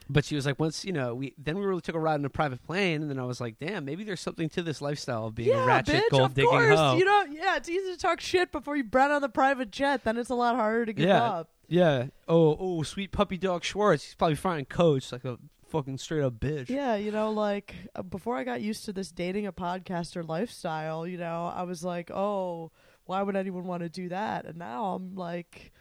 But 0.08 0.24
she 0.26 0.36
was 0.36 0.46
like, 0.46 0.60
once, 0.60 0.86
you 0.86 0.94
know, 0.94 1.16
we 1.16 1.34
then 1.38 1.58
we 1.58 1.66
really 1.66 1.82
took 1.82 1.96
a 1.96 2.00
ride 2.00 2.20
in 2.20 2.26
a 2.26 2.30
private 2.30 2.62
plane, 2.64 3.02
and 3.02 3.10
then 3.10 3.18
I 3.20 3.24
was 3.24 3.42
like, 3.42 3.58
damn, 3.60 3.86
maybe 3.86 4.04
there's 4.04 4.22
something 4.22 4.50
to 4.50 4.62
this 4.62 4.80
lifestyle 4.82 5.26
of 5.28 5.36
being 5.36 5.50
yeah, 5.50 5.64
a 5.64 5.68
ratchet 5.68 5.96
bitch, 5.96 6.10
gold 6.12 6.22
of 6.24 6.34
digging 6.36 6.50
course. 6.52 6.78
hoe. 6.78 6.96
You 6.98 7.06
know, 7.06 7.26
yeah, 7.32 7.56
it's 7.56 7.68
easy 7.70 7.92
to 7.92 7.98
talk 7.98 8.22
shit 8.22 8.52
before 8.52 8.76
you 8.76 8.84
brat 8.84 9.10
on 9.10 9.22
the 9.22 9.30
private 9.30 9.72
jet. 9.72 10.04
Then 10.04 10.18
it's 10.18 10.30
a 10.30 10.36
lot 10.36 10.56
harder 10.56 10.86
to 10.86 10.94
give 10.94 11.08
Yeah. 11.08 11.24
up. 11.24 11.50
yeah. 11.68 12.06
Oh, 12.28 12.56
oh, 12.60 12.84
sweet 12.84 13.12
puppy 13.12 13.38
dog 13.38 13.64
Schwartz. 13.64 14.04
He's 14.04 14.14
probably 14.16 14.36
frying 14.36 14.66
coach 14.66 15.12
like 15.12 15.26
a 15.26 15.40
fucking 15.70 15.98
straight 15.98 16.22
up 16.24 16.34
bitch. 16.40 16.70
Yeah, 16.70 16.96
you 16.96 17.12
know, 17.12 17.32
like 17.32 17.74
uh, 17.96 18.04
before 18.04 18.38
I 18.38 18.44
got 18.44 18.62
used 18.62 18.86
to 18.86 18.94
this 18.94 19.10
dating 19.12 19.48
a 19.48 19.52
podcaster 19.52 20.28
lifestyle, 20.28 21.08
you 21.08 21.18
know, 21.18 21.52
I 21.54 21.64
was 21.64 21.84
like, 21.84 22.12
oh, 22.12 22.72
why 23.06 23.24
would 23.24 23.36
anyone 23.36 23.64
want 23.66 23.82
to 23.82 23.90
do 23.90 24.10
that? 24.10 24.46
And 24.46 24.58
now 24.60 24.94
I'm 24.94 25.16
like, 25.16 25.72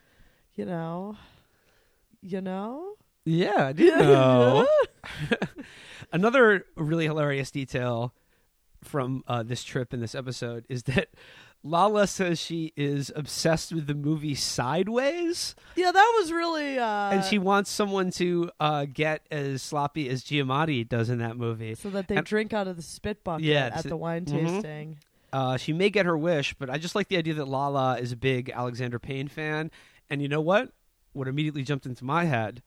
you 0.55 0.65
know, 0.65 1.17
you 2.23 2.41
know, 2.41 2.95
Yeah, 3.25 3.73
I 3.79 3.83
know. 3.83 4.67
Another 6.13 6.67
really 6.77 7.05
hilarious 7.07 7.51
detail 7.51 8.15
from 8.83 9.25
uh, 9.27 9.43
this 9.43 9.65
trip 9.65 9.95
in 9.95 10.01
this 10.01 10.15
episode 10.15 10.65
is 10.69 10.85
that 10.85 11.09
Lala 11.63 12.07
says 12.07 12.39
she 12.39 12.73
is 12.77 13.11
obsessed 13.17 13.73
with 13.73 13.87
the 13.87 13.95
movie 13.95 14.35
Sideways, 14.35 15.55
yeah, 15.77 15.91
that 15.91 16.13
was 16.21 16.31
really. 16.31 16.79
Uh, 16.79 17.11
and 17.13 17.25
she 17.25 17.39
wants 17.39 17.71
someone 17.71 18.11
to 18.13 18.51
uh, 18.61 18.85
get 18.93 19.23
as 19.31 19.63
sloppy 19.63 20.11
as 20.11 20.23
Giamatti 20.23 20.87
does 20.87 21.09
in 21.09 21.19
that 21.19 21.39
movie. 21.39 21.75
so 21.75 21.89
that 21.91 22.09
they 22.09 22.17
and- 22.17 22.27
drink 22.27 22.53
out 22.53 22.69
of 22.69 22.77
the 22.77 22.83
spit 22.83 23.25
bucket 23.25 23.45
Yeah, 23.47 23.71
at 23.75 23.85
the 23.85 23.97
wine 23.97 24.27
mhm. 24.27 24.47
tasting. 24.47 24.99
Uh, 25.33 25.57
she 25.57 25.73
may 25.73 25.89
get 25.91 26.07
her 26.07 26.17
wish, 26.17 26.55
but 26.55 26.69
I 26.71 26.77
just 26.79 26.95
like 26.95 27.09
the 27.09 27.17
idea 27.17 27.35
that 27.35 27.49
Lala 27.49 27.99
is 27.99 28.13
a 28.13 28.17
big 28.17 28.51
Alexander 28.51 28.99
Payne 29.01 29.27
fan. 29.27 29.71
And 30.09 30.23
you 30.23 30.29
know 30.29 30.41
what? 30.43 30.71
What 31.13 31.27
immediately 31.27 31.63
jumped 31.65 31.87
into 31.87 32.05
my 32.05 32.25
head? 32.27 32.63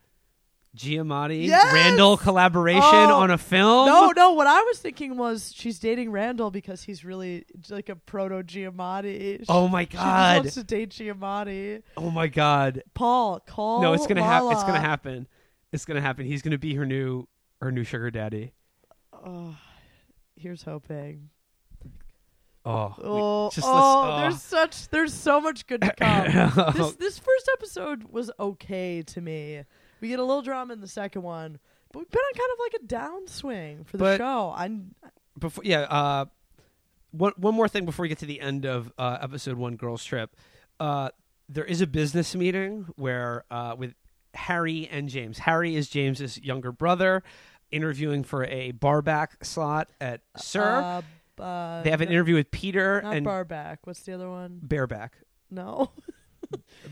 Giamatti, 0.76 1.46
Yes! 1.46 1.72
Randall 1.72 2.16
collaboration 2.16 2.82
Oh, 2.82 3.20
on 3.20 3.30
a 3.30 3.38
film. 3.38 3.86
No, 3.88 4.12
no. 4.14 4.32
What 4.32 4.46
I 4.46 4.60
was 4.62 4.78
thinking 4.78 5.16
was 5.16 5.52
she's 5.54 5.78
dating 5.78 6.10
Randall 6.12 6.50
because 6.50 6.82
he's 6.82 7.04
really 7.04 7.46
like 7.70 7.88
a 7.88 7.96
proto 7.96 8.42
Giamatti. 8.42 9.44
Oh 9.48 9.66
my 9.66 9.82
She 9.90 9.96
god! 9.96 10.36
wants 10.40 10.54
to 10.54 10.62
date 10.64 10.90
Giamatti. 10.90 11.82
Oh 11.96 12.10
my 12.10 12.28
god! 12.28 12.82
Paul, 12.94 13.40
call. 13.40 13.82
no, 13.82 13.92
it's 13.94 14.06
gonna 14.06 14.22
happen. 14.22 14.52
It's 14.52 14.62
gonna 14.62 14.80
happen. 14.80 15.26
It's 15.72 15.84
gonna 15.84 16.00
happen. 16.02 16.26
He's 16.26 16.42
gonna 16.42 16.58
be 16.58 16.74
her 16.74 16.86
new 16.86 17.26
her 17.60 17.72
new 17.72 17.82
sugar 17.84 18.10
daddy. 18.10 18.52
Oh, 19.12 19.56
here's 20.36 20.62
hoping. 20.62 21.30
Oh, 22.64 22.94
we- 22.98 23.04
Oh, 23.04 23.50
just 23.52 23.66
oh, 23.66 23.72
oh. 23.72 24.20
there's 24.20 24.42
such, 24.42 24.88
there's 24.88 25.14
so 25.14 25.40
much 25.40 25.66
good 25.66 25.80
to 25.80 25.92
come. 25.94 26.72
this 26.76 26.92
this 26.96 27.18
first 27.18 27.50
episode 27.54 28.04
was 28.10 28.30
okay 28.38 29.02
to 29.02 29.20
me. 29.20 29.64
We 30.00 30.08
get 30.08 30.18
a 30.18 30.24
little 30.24 30.42
drama 30.42 30.72
in 30.74 30.80
the 30.80 30.88
second 30.88 31.22
one, 31.22 31.58
but 31.92 31.98
we've 32.00 32.10
been 32.10 32.20
on 32.20 32.34
kind 32.34 32.50
of 32.52 32.58
like 32.60 32.74
a 32.82 32.86
downswing 33.32 33.86
for 33.86 33.96
the 33.96 34.04
But- 34.04 34.18
show. 34.18 34.52
I'm 34.56 34.94
before 35.38 35.62
yeah 35.64 35.82
uh 35.82 36.24
one 37.12 37.32
one 37.36 37.54
more 37.54 37.68
thing 37.68 37.84
before 37.84 38.02
we 38.02 38.08
get 38.08 38.18
to 38.18 38.26
the 38.26 38.40
end 38.40 38.66
of 38.66 38.92
uh 38.98 39.18
episode 39.20 39.56
one 39.56 39.76
girls 39.76 40.04
trip 40.04 40.34
uh 40.80 41.10
there 41.48 41.64
is 41.64 41.80
a 41.80 41.86
business 41.86 42.34
meeting 42.34 42.86
where 42.96 43.44
uh 43.50 43.74
with 43.78 43.94
harry 44.34 44.88
and 44.90 45.08
james 45.08 45.38
harry 45.38 45.76
is 45.76 45.88
james's 45.88 46.42
younger 46.42 46.72
brother 46.72 47.22
interviewing 47.70 48.24
for 48.24 48.44
a 48.46 48.72
barback 48.72 49.42
slot 49.44 49.88
at 50.00 50.22
SUR 50.36 51.02
Uh, 51.38 51.42
uh, 51.42 51.82
they 51.84 51.90
have 51.90 52.00
an 52.00 52.08
interview 52.08 52.34
with 52.34 52.50
peter 52.50 53.00
Not 53.02 53.14
and 53.14 53.24
barback. 53.24 53.86
What's 53.86 54.00
the 54.00 54.12
other 54.12 54.28
one? 54.28 54.58
bareback 54.60 55.12
No, 55.52 55.92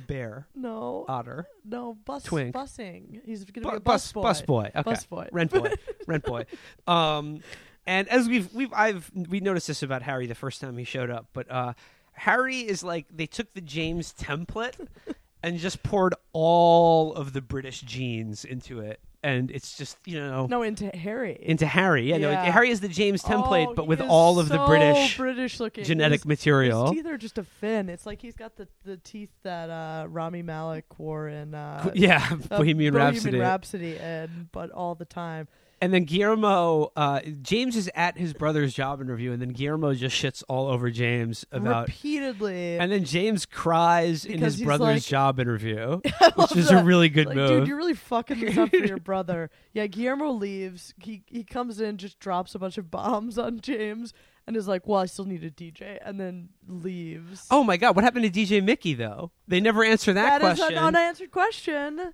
bear 0.06 0.46
no, 0.54 1.04
otter 1.08 1.46
no. 1.64 1.96
Bus 2.04 2.22
Twink. 2.24 2.54
busing. 2.54 3.20
He's 3.24 3.44
gonna 3.44 3.66
Bu- 3.66 3.70
be 3.72 3.76
a 3.76 3.80
bus 3.80 4.12
bus 4.12 4.12
boy. 4.12 4.22
bus 4.22 4.42
boy 4.42 4.70
okay 4.74 4.82
Bus 4.82 5.06
boy. 5.06 5.28
rent 5.32 5.50
boy 5.50 5.72
rent 6.06 6.24
boy 6.24 6.44
um 6.86 7.40
and 7.86 8.08
as 8.08 8.28
we've 8.28 8.52
we've 8.54 8.72
i've 8.72 9.10
we 9.28 9.40
noticed 9.40 9.66
this 9.68 9.82
about 9.82 10.02
harry 10.02 10.26
the 10.26 10.34
first 10.34 10.60
time 10.60 10.76
he 10.76 10.84
showed 10.84 11.10
up 11.10 11.26
but 11.32 11.50
uh 11.50 11.72
harry 12.12 12.58
is 12.58 12.82
like 12.82 13.06
they 13.14 13.26
took 13.26 13.52
the 13.54 13.60
james 13.60 14.12
template 14.18 14.74
and 15.42 15.58
just 15.58 15.82
poured 15.82 16.14
all 16.32 17.14
of 17.14 17.32
the 17.32 17.40
british 17.40 17.80
genes 17.82 18.44
into 18.44 18.80
it 18.80 19.00
and 19.26 19.50
it's 19.50 19.76
just 19.76 19.96
you 20.04 20.18
know 20.18 20.46
No, 20.46 20.62
into 20.62 20.86
Harry. 20.86 21.36
into 21.40 21.66
harry 21.66 22.08
yeah, 22.10 22.18
no 22.18 22.30
harry 22.34 22.70
is 22.70 22.80
the 22.80 22.88
james 22.88 23.22
template 23.22 23.68
Oh, 23.68 23.74
but 23.74 23.86
with 23.86 24.00
all 24.00 24.38
of 24.38 24.48
the 24.48 24.58
british 24.66 25.16
British 25.16 25.58
looking 25.60 25.84
genetic 25.84 26.20
His- 26.20 26.26
material 26.26 26.86
His 26.86 27.02
teeth 27.02 27.06
are 27.06 27.18
just 27.18 27.38
a 27.38 27.42
fin. 27.44 27.88
It's 27.88 28.06
like 28.06 28.22
he's 28.22 28.36
got 28.36 28.56
the, 28.56 28.68
the 28.84 28.96
teeth 28.98 29.30
that 29.42 29.68
uh, 29.70 30.06
Rami 30.08 30.42
Malek 30.42 30.98
wore 30.98 31.28
in 31.28 31.54
uh, 31.54 31.90
yeah 31.94 32.26
uh, 32.50 32.58
bohemian 32.58 32.94
rhapsody 32.94 33.38
Rhapsody, 33.38 33.98
and 33.98 34.48
but 34.52 34.70
all 34.70 34.94
the 34.94 35.04
time. 35.04 35.48
And 35.78 35.92
then 35.92 36.04
Guillermo, 36.04 36.90
uh, 36.96 37.20
James 37.42 37.76
is 37.76 37.90
at 37.94 38.16
his 38.16 38.32
brother's 38.32 38.72
job 38.72 39.02
interview, 39.02 39.32
and 39.32 39.42
then 39.42 39.50
Guillermo 39.50 39.92
just 39.92 40.16
shits 40.20 40.42
all 40.48 40.68
over 40.68 40.90
James 40.90 41.44
about. 41.52 41.88
repeatedly. 41.88 42.78
And 42.78 42.90
then 42.90 43.04
James 43.04 43.44
cries 43.44 44.24
in 44.24 44.32
Because 44.32 44.54
his 44.54 44.58
he's 44.60 44.64
brother's 44.66 44.86
like- 44.96 45.02
job 45.02 45.38
interview, 45.38 46.00
I 46.20 46.32
love 46.36 46.50
which 46.50 46.56
is 46.56 46.70
a 46.70 46.76
that. 46.76 46.84
really 46.86 47.10
good 47.10 47.26
like, 47.26 47.36
move. 47.36 47.48
dude, 47.50 47.68
you're 47.68 47.76
really 47.76 47.92
fucking 47.94 48.40
this 48.40 48.56
up 48.56 48.70
for 48.70 48.76
your 48.76 48.96
brother. 49.00 49.50
Yeah, 49.74 49.86
Guillermo 49.86 50.30
leaves. 50.30 50.94
He 50.98 51.24
he 51.26 51.44
comes 51.44 51.78
in, 51.78 51.98
just 51.98 52.18
drops 52.20 52.54
a 52.54 52.58
bunch 52.58 52.78
of 52.78 52.90
bombs 52.90 53.36
on 53.38 53.60
James, 53.60 54.14
and 54.46 54.56
is 54.56 54.66
like, 54.66 54.86
"Well, 54.86 55.00
I 55.00 55.06
still 55.06 55.26
need 55.26 55.44
a 55.44 55.50
DJ," 55.50 55.98
and 56.02 56.18
then 56.18 56.48
leaves. 56.66 57.46
oh 57.50 57.62
my 57.64 57.76
god, 57.76 57.94
what 57.96 58.02
happened 58.04 58.24
to 58.24 58.30
DJ 58.30 58.62
Mickey 58.64 58.94
though? 58.94 59.30
They 59.46 59.60
never 59.60 59.84
answer 59.84 60.14
that, 60.14 60.40
question. 60.40 60.46
that 60.48 60.52
is 60.52 60.58
question. 60.60 60.78
an 60.78 60.84
unanswered 60.84 61.30
question. 61.32 62.12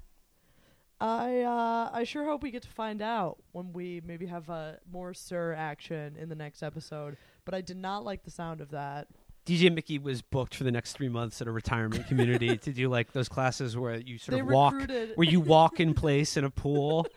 I 1.02 1.40
uh, 1.40 1.90
I 1.92 2.04
sure 2.04 2.24
hope 2.24 2.44
we 2.44 2.52
get 2.52 2.62
to 2.62 2.68
find 2.68 3.02
out 3.02 3.38
when 3.50 3.72
we 3.72 4.00
maybe 4.06 4.26
have 4.26 4.48
uh, 4.48 4.74
more 4.90 5.12
SUR 5.14 5.52
action 5.52 6.16
in 6.16 6.28
the 6.28 6.36
next 6.36 6.62
episode. 6.62 7.16
But 7.44 7.54
I 7.54 7.60
did 7.60 7.76
not 7.76 8.04
like 8.04 8.22
the 8.22 8.30
sound 8.30 8.60
of 8.60 8.70
that. 8.70 9.08
DJ 9.44 9.74
Mickey 9.74 9.98
was 9.98 10.22
booked 10.22 10.54
for 10.54 10.62
the 10.62 10.70
next 10.70 10.92
three 10.92 11.08
months 11.08 11.40
at 11.40 11.48
a 11.48 11.50
retirement 11.50 12.06
community 12.06 12.56
to 12.56 12.72
do 12.72 12.88
like 12.88 13.10
those 13.10 13.28
classes 13.28 13.76
where 13.76 13.96
you 13.96 14.16
sort 14.16 14.34
they 14.34 14.40
of 14.40 14.46
walk, 14.46 14.74
recruited. 14.74 15.16
where 15.16 15.26
you 15.26 15.40
walk 15.40 15.80
in 15.80 15.92
place 16.04 16.36
in 16.36 16.44
a 16.44 16.50
pool 16.50 17.08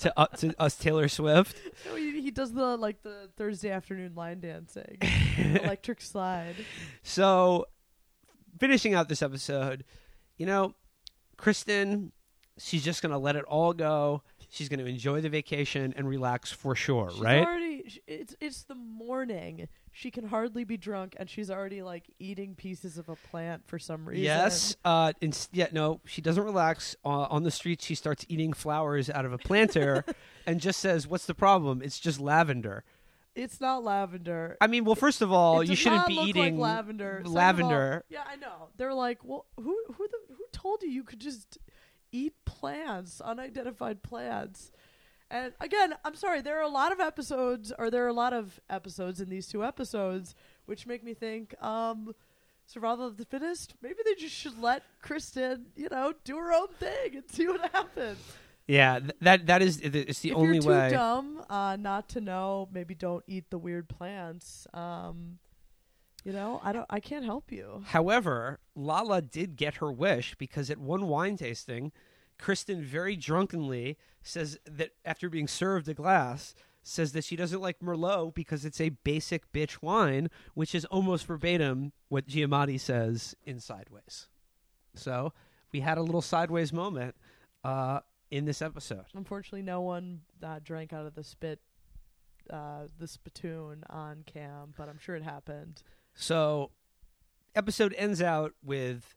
to 0.00 0.12
uh, 0.18 0.26
to 0.38 0.52
us 0.60 0.74
Taylor 0.74 1.06
Swift. 1.06 1.56
No, 1.86 1.94
he, 1.94 2.20
he 2.20 2.32
does 2.32 2.52
the 2.52 2.76
like 2.76 3.02
the 3.04 3.30
Thursday 3.36 3.70
afternoon 3.70 4.16
line 4.16 4.40
dancing, 4.40 4.98
electric 5.38 6.00
slide. 6.00 6.56
So, 7.04 7.66
finishing 8.58 8.94
out 8.94 9.08
this 9.08 9.22
episode, 9.22 9.84
you 10.38 10.46
know, 10.46 10.74
Kristen, 11.36 12.10
she's 12.58 12.84
just 12.84 13.02
going 13.02 13.12
to 13.12 13.18
let 13.18 13.36
it 13.36 13.44
all 13.44 13.72
go. 13.72 14.22
She's 14.50 14.68
going 14.70 14.80
to 14.80 14.86
enjoy 14.86 15.20
the 15.20 15.28
vacation 15.28 15.92
and 15.96 16.08
relax 16.08 16.50
for 16.50 16.74
sure, 16.74 17.10
She's 17.10 17.20
right? 17.20 17.44
already. 17.46 18.00
It's 18.06 18.34
it's 18.40 18.62
the 18.64 18.74
morning. 18.74 19.68
She 19.92 20.10
can 20.10 20.26
hardly 20.28 20.64
be 20.64 20.76
drunk, 20.76 21.16
and 21.18 21.28
she's 21.28 21.50
already 21.50 21.82
like 21.82 22.04
eating 22.18 22.54
pieces 22.54 22.96
of 22.98 23.08
a 23.08 23.16
plant 23.16 23.66
for 23.66 23.78
some 23.78 24.08
reason. 24.08 24.24
Yes. 24.24 24.76
Uh, 24.84 25.12
inst- 25.20 25.50
yeah, 25.52 25.66
no, 25.72 26.00
she 26.06 26.22
doesn't 26.22 26.44
relax. 26.44 26.96
Uh, 27.04 27.08
on 27.08 27.42
the 27.42 27.50
street, 27.50 27.82
she 27.82 27.94
starts 27.94 28.24
eating 28.28 28.52
flowers 28.52 29.10
out 29.10 29.24
of 29.26 29.32
a 29.32 29.38
planter 29.38 30.04
and 30.46 30.60
just 30.60 30.80
says, 30.80 31.06
What's 31.06 31.26
the 31.26 31.34
problem? 31.34 31.82
It's 31.82 31.98
just 31.98 32.18
lavender. 32.20 32.84
it's 33.34 33.60
not 33.60 33.84
lavender. 33.84 34.56
I 34.60 34.66
mean, 34.66 34.84
well, 34.84 34.94
first 34.94 35.20
of 35.20 35.30
all, 35.32 35.62
you 35.62 35.76
shouldn't 35.76 36.06
be 36.06 36.14
eating 36.14 36.58
like 36.58 36.76
lavender. 36.76 37.18
Of 37.18 37.26
all- 37.26 37.32
lavender. 37.32 38.04
yeah, 38.08 38.22
I 38.30 38.36
know. 38.36 38.68
They're 38.76 38.94
like, 38.94 39.22
well, 39.24 39.44
who 39.56 39.76
who 39.94 40.08
the 40.08 40.34
who 40.34 40.44
told 40.52 40.82
you 40.82 40.88
you 40.90 41.02
could 41.04 41.20
just 41.20 41.58
eat 42.12 42.34
plants, 42.44 43.20
unidentified 43.20 44.02
plants? 44.02 44.70
And 45.30 45.52
again, 45.60 45.94
I'm 46.04 46.14
sorry. 46.14 46.40
There 46.40 46.58
are 46.58 46.62
a 46.62 46.68
lot 46.68 46.90
of 46.92 47.00
episodes, 47.00 47.72
or 47.78 47.90
there 47.90 48.04
are 48.04 48.08
a 48.08 48.14
lot 48.14 48.32
of 48.32 48.60
episodes 48.70 49.20
in 49.20 49.28
these 49.28 49.46
two 49.46 49.62
episodes, 49.64 50.34
which 50.66 50.86
make 50.86 51.04
me 51.04 51.12
think, 51.14 51.54
um, 51.62 52.14
survival 52.66 53.06
of 53.06 53.16
the 53.16 53.24
fittest. 53.24 53.74
Maybe 53.82 53.96
they 54.04 54.14
just 54.14 54.34
should 54.34 54.60
let 54.60 54.82
Kristen, 55.02 55.66
you 55.76 55.88
know, 55.90 56.14
do 56.24 56.36
her 56.36 56.52
own 56.52 56.68
thing 56.68 57.16
and 57.16 57.28
see 57.30 57.46
what 57.46 57.70
happens. 57.72 58.18
Yeah, 58.66 59.00
th- 59.00 59.12
that 59.22 59.46
that 59.46 59.62
is 59.62 59.80
it's 59.80 60.20
the 60.20 60.30
if 60.30 60.36
only 60.36 60.54
you're 60.56 60.62
too 60.62 60.68
way. 60.68 60.90
dumb 60.90 61.42
uh, 61.48 61.76
not 61.76 62.10
to 62.10 62.20
know, 62.20 62.68
maybe 62.70 62.94
don't 62.94 63.24
eat 63.26 63.48
the 63.50 63.56
weird 63.58 63.88
plants. 63.88 64.66
Um, 64.74 65.38
you 66.28 66.34
know, 66.34 66.60
I 66.62 66.72
don't. 66.72 66.84
I 66.90 67.00
can't 67.00 67.24
help 67.24 67.50
you. 67.50 67.82
However, 67.86 68.60
Lala 68.76 69.22
did 69.22 69.56
get 69.56 69.76
her 69.76 69.90
wish 69.90 70.34
because 70.34 70.68
at 70.68 70.76
one 70.76 71.08
wine 71.08 71.38
tasting, 71.38 71.90
Kristen 72.38 72.82
very 72.82 73.16
drunkenly 73.16 73.96
says 74.22 74.58
that 74.66 74.90
after 75.06 75.30
being 75.30 75.48
served 75.48 75.88
a 75.88 75.94
glass, 75.94 76.54
says 76.82 77.12
that 77.12 77.24
she 77.24 77.34
doesn't 77.34 77.62
like 77.62 77.80
Merlot 77.80 78.34
because 78.34 78.66
it's 78.66 78.78
a 78.78 78.90
basic 78.90 79.50
bitch 79.54 79.80
wine, 79.80 80.28
which 80.52 80.74
is 80.74 80.84
almost 80.86 81.24
verbatim 81.24 81.92
what 82.10 82.26
Giamatti 82.26 82.78
says 82.78 83.34
in 83.46 83.58
Sideways. 83.58 84.28
So 84.96 85.32
we 85.72 85.80
had 85.80 85.96
a 85.96 86.02
little 86.02 86.20
sideways 86.20 86.74
moment 86.74 87.14
uh, 87.64 88.00
in 88.30 88.44
this 88.44 88.60
episode. 88.60 89.06
Unfortunately, 89.14 89.62
no 89.62 89.80
one 89.80 90.20
uh, 90.42 90.58
drank 90.62 90.92
out 90.92 91.06
of 91.06 91.14
the 91.14 91.24
spit, 91.24 91.60
uh, 92.50 92.82
the 92.98 93.08
spittoon 93.08 93.82
on 93.88 94.24
cam, 94.26 94.74
but 94.76 94.90
I'm 94.90 94.98
sure 94.98 95.16
it 95.16 95.22
happened. 95.22 95.82
So, 96.20 96.70
episode 97.54 97.94
ends 97.96 98.20
out 98.20 98.52
with 98.64 99.14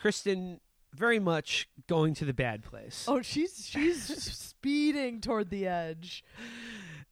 Kristen 0.00 0.60
very 0.94 1.18
much 1.18 1.68
going 1.88 2.14
to 2.14 2.24
the 2.24 2.32
bad 2.32 2.62
place, 2.62 3.04
Oh, 3.08 3.20
she's 3.22 3.66
she's 3.68 4.04
speeding 4.32 5.20
toward 5.20 5.50
the 5.50 5.66
edge, 5.66 6.22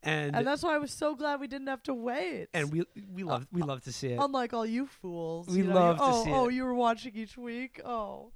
and 0.04 0.36
and 0.36 0.46
that's 0.46 0.62
why 0.62 0.76
I 0.76 0.78
was 0.78 0.92
so 0.92 1.16
glad 1.16 1.40
we 1.40 1.48
didn't 1.48 1.66
have 1.66 1.82
to 1.84 1.94
wait. 1.94 2.46
and 2.54 2.72
we 2.72 2.84
we 3.12 3.24
love 3.24 3.48
we 3.50 3.62
love 3.62 3.82
to 3.82 3.92
see 3.92 4.08
it. 4.08 4.20
Unlike 4.22 4.52
all 4.54 4.64
you 4.64 4.86
fools, 4.86 5.48
We 5.48 5.58
you 5.58 5.64
know, 5.64 5.74
love 5.74 5.96
you, 5.96 6.04
to 6.04 6.10
oh, 6.12 6.24
see 6.24 6.30
oh, 6.32 6.48
it. 6.48 6.54
you 6.54 6.64
were 6.64 6.74
watching 6.74 7.12
each 7.16 7.36
week. 7.36 7.80
Oh, 7.84 8.30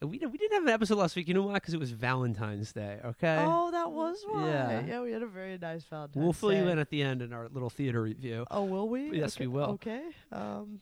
And 0.00 0.10
we 0.10 0.18
we 0.18 0.38
didn't 0.38 0.54
have 0.54 0.62
an 0.62 0.70
episode 0.70 0.96
last 0.96 1.14
week. 1.14 1.28
You 1.28 1.34
know 1.34 1.42
why? 1.42 1.54
Because 1.54 1.74
it 1.74 1.80
was 1.80 1.90
Valentine's 1.90 2.72
Day. 2.72 2.98
Okay. 3.04 3.44
oh, 3.46 3.70
that 3.70 3.92
was 3.92 4.24
why. 4.26 4.46
Yeah. 4.46 4.86
Yeah, 4.86 5.00
we 5.02 5.12
had 5.12 5.22
a 5.22 5.26
very 5.26 5.58
nice 5.58 5.84
Valentine's. 5.84 6.14
Day. 6.14 6.20
We'll 6.20 6.32
fill 6.32 6.54
you 6.54 6.68
in 6.68 6.78
at 6.78 6.88
the 6.88 7.02
end 7.02 7.20
in 7.20 7.34
our 7.34 7.48
little 7.48 7.68
theater 7.68 8.02
review. 8.02 8.46
Oh, 8.50 8.64
will 8.64 8.88
we? 8.88 9.10
Yes, 9.10 9.36
okay. 9.36 9.46
we 9.46 9.52
will. 9.52 9.70
Okay. 9.72 10.02
Um, 10.32 10.80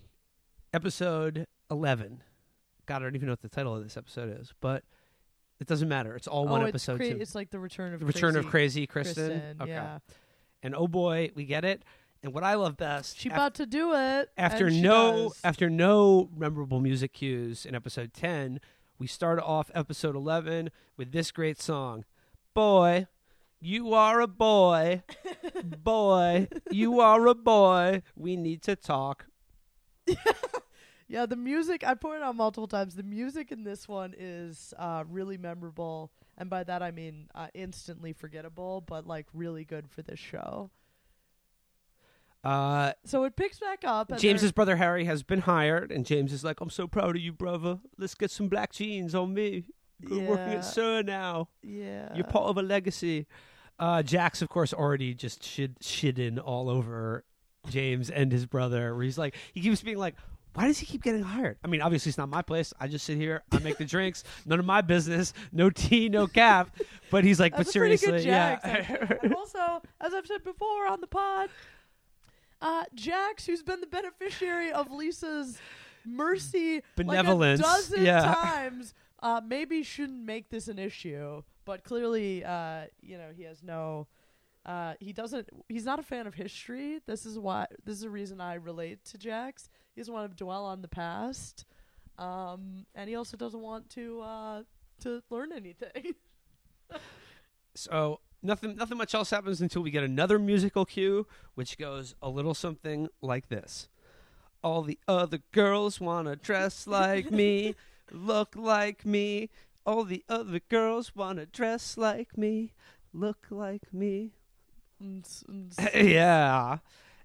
Episode 0.73 1.47
eleven. 1.71 2.23
God, 2.87 2.97
I 2.97 2.99
don't 3.01 3.17
even 3.17 3.27
know 3.27 3.33
what 3.33 3.43
the 3.43 3.49
title 3.49 3.75
of 3.75 3.83
this 3.83 3.97
episode 3.97 4.39
is, 4.41 4.53
but 4.61 4.85
it 5.61 5.67
doesn't 5.67 5.89
matter. 5.89 6.15
It's 6.15 6.29
all 6.29 6.47
one 6.47 6.63
oh, 6.63 6.67
episode. 6.67 7.01
It's, 7.01 7.11
cra- 7.11 7.21
it's 7.21 7.35
like 7.35 7.51
the 7.51 7.59
return 7.59 7.95
of 7.95 8.01
the 8.01 8.07
return 8.07 8.37
of 8.37 8.47
crazy 8.47 8.87
crazy 8.87 9.15
Kristen. 9.15 9.57
Okay. 9.61 9.71
Yeah, 9.71 9.99
And 10.63 10.75
oh 10.77 10.87
boy, 10.87 11.31
we 11.35 11.45
get 11.45 11.65
it. 11.65 11.83
And 12.23 12.33
what 12.35 12.45
I 12.45 12.55
love 12.55 12.77
best, 12.77 13.19
she 13.19 13.29
af- 13.29 13.35
about 13.35 13.55
to 13.55 13.67
do 13.67 13.95
it 13.95 14.31
after 14.37 14.71
no 14.71 15.29
does. 15.29 15.41
after 15.45 15.71
no 15.71 16.29
memorable 16.37 16.81
music 16.81 17.13
cues 17.13 17.65
in 17.65 17.75
episode 17.75 18.13
10 18.13 18.61
we 18.99 19.07
start 19.07 19.41
off 19.41 19.71
episode 19.75 20.17
11 20.17 20.71
with 20.97 21.13
this 21.13 21.31
great 21.31 21.61
song 21.61 22.05
boy 22.55 23.07
you 23.61 23.93
are 23.93 24.21
a 24.21 24.27
boy 24.27 25.03
boy 25.83 26.49
you 26.71 27.01
are 27.01 27.27
a 27.27 27.35
boy 27.35 28.03
we 28.17 28.37
need 28.37 28.63
to 28.63 28.77
talk 28.77 29.27
Yeah, 31.11 31.25
the 31.25 31.37
music 31.37 31.85
I 31.85 31.95
pointed 31.95 32.23
out 32.23 32.37
multiple 32.37 32.69
times. 32.69 32.95
The 32.95 33.03
music 33.03 33.51
in 33.51 33.65
this 33.65 33.89
one 33.89 34.15
is 34.17 34.75
uh, 34.79 35.05
really 35.09 35.39
memorable, 35.39 36.13
and 36.37 36.51
by 36.51 36.65
that 36.65 36.83
I 36.83 36.91
mean 36.91 37.29
uh, 37.35 37.47
instantly 37.55 38.13
forgettable, 38.13 38.83
but 38.83 39.07
like 39.07 39.27
really 39.33 39.65
good 39.65 39.89
for 39.91 40.03
this 40.03 40.19
show. 40.19 40.71
Uh, 42.45 42.93
So 43.05 43.25
it 43.25 43.37
picks 43.37 43.59
back 43.59 43.85
up. 43.85 44.11
And 44.11 44.21
james's 44.21 44.53
brother 44.53 44.77
harry 44.77 45.05
has 45.05 45.23
been 45.23 45.41
hired 45.41 45.91
and 45.91 46.07
james 46.07 46.33
is 46.33 46.45
like 46.45 46.61
i'm 46.61 46.71
so 46.71 46.87
proud 46.87 47.17
of 47.17 47.23
you 47.23 47.33
brother 47.33 47.81
let's 47.99 48.15
get 48.15 48.31
some 48.31 48.49
black 48.49 48.73
jeans 48.73 49.15
on 49.15 49.35
me 49.35 49.65
you're 50.01 50.21
working 50.23 50.55
at 50.55 50.65
SUR 50.65 51.03
now 51.03 51.49
yeah, 51.63 52.15
You're 52.15 52.25
part 52.25 52.45
of 52.45 52.57
a 52.57 52.63
legacy. 52.63 53.27
Uh, 53.81 54.03
Jax, 54.03 54.43
of 54.43 54.49
course, 54.49 54.73
already 54.73 55.13
just 55.15 55.43
shit 55.43 55.79
shitting 55.81 56.41
all 56.43 56.69
over 56.71 57.25
James 57.69 58.09
and 58.11 58.31
his 58.31 58.47
brother. 58.47 58.95
Where 58.95 59.03
he's 59.05 59.19
like, 59.19 59.35
he 59.53 59.61
keeps 59.61 59.83
being 59.83 59.99
like, 59.99 60.15
"Why 60.55 60.67
does 60.69 60.79
he 60.79 60.87
keep 60.87 61.03
getting 61.03 61.23
hired?" 61.23 61.59
I 61.65 61.67
mean, 61.69 61.81
obviously 61.81 62.11
it's 62.11 62.19
not 62.19 62.29
my 62.29 62.43
place. 62.43 62.73
I 62.81 62.87
just 62.87 63.07
sit 63.07 63.17
here, 63.17 63.43
I 63.51 63.59
make 63.59 63.77
the 63.79 63.85
drinks, 63.85 64.23
none 64.47 64.61
of 64.61 64.65
my 64.67 64.83
business. 64.83 65.33
No 65.53 65.69
tea, 65.83 66.09
no 66.09 66.27
cap. 66.29 66.77
But 67.11 67.25
he's 67.25 67.41
like, 67.41 67.57
That's 67.57 67.69
but 67.69 67.73
seriously, 67.73 68.25
yeah. 68.25 68.59
also, 69.37 69.83
as 70.01 70.15
I've 70.15 70.27
said 70.27 70.45
before 70.45 70.87
on 70.87 71.01
the 71.01 71.07
pod, 71.09 71.49
uh, 72.61 72.85
Jax, 72.95 73.47
who's 73.47 73.63
been 73.63 73.81
the 73.81 73.87
beneficiary 73.87 74.73
of 74.73 74.91
Lisa's 74.91 75.59
mercy 76.05 76.83
Benevolence, 76.97 77.61
like 77.61 77.71
a 77.71 77.77
dozen 77.77 78.05
yeah. 78.05 78.35
times, 78.35 78.95
uh, 79.23 79.41
maybe 79.45 79.83
shouldn't 79.83 80.25
make 80.25 80.51
this 80.51 80.69
an 80.69 80.79
issue. 80.79 81.43
But 81.65 81.85
clearly, 81.85 82.45
uh, 82.45 82.85
you 83.01 83.19
know, 83.19 83.29
he 83.37 83.45
has 83.45 83.63
no. 83.63 84.07
Uh, 84.65 84.95
he 85.01 85.13
doesn't. 85.13 85.49
He's 85.69 85.85
not 85.85 85.99
a 85.99 86.03
fan 86.03 86.27
of 86.27 86.35
history. 86.35 87.01
This 87.07 87.27
is 87.27 87.39
why. 87.39 87.67
This 87.85 87.97
is 87.97 88.03
the 88.03 88.11
reason 88.11 88.41
I 88.41 88.55
relate 88.55 89.05
to 89.07 89.19
Jax. 89.19 89.69
He 89.95 90.01
doesn't 90.01 90.13
want 90.13 90.31
to 90.31 90.37
dwell 90.37 90.65
on 90.65 90.83
the 90.83 90.89
past, 90.89 91.65
um, 92.19 92.87
and 92.95 93.09
he 93.09 93.17
also 93.17 93.37
doesn't 93.37 93.61
want 93.61 93.91
to 93.91 94.21
uh, 94.21 94.63
to 95.01 95.23
learn 95.31 95.53
anything. 95.53 96.15
So 97.79 98.19
nothing, 98.43 98.77
nothing 98.77 98.99
much 98.99 99.15
else 99.15 99.31
happens 99.31 99.61
until 99.61 99.83
we 99.83 99.91
get 99.91 100.05
another 100.05 100.39
musical 100.39 100.85
cue, 100.85 101.27
which 101.55 101.79
goes 101.79 102.15
a 102.23 102.29
little 102.29 102.55
something 102.55 103.09
like 103.23 103.49
this: 103.49 103.89
All 104.63 104.83
the 104.83 104.99
other 105.09 105.39
girls 105.53 106.01
wanna 106.01 106.37
dress 106.37 106.87
like 106.87 107.31
me, 107.31 107.75
look 108.11 108.55
like 108.57 109.05
me. 109.07 109.51
All 109.87 110.05
the 110.05 110.25
other 110.29 110.61
girls 110.69 111.15
wanna 111.17 111.47
dress 111.47 111.97
like 111.97 112.37
me, 112.37 112.73
look 113.13 113.47
like 113.51 113.93
me. 113.93 114.33
Yeah. 115.95 116.79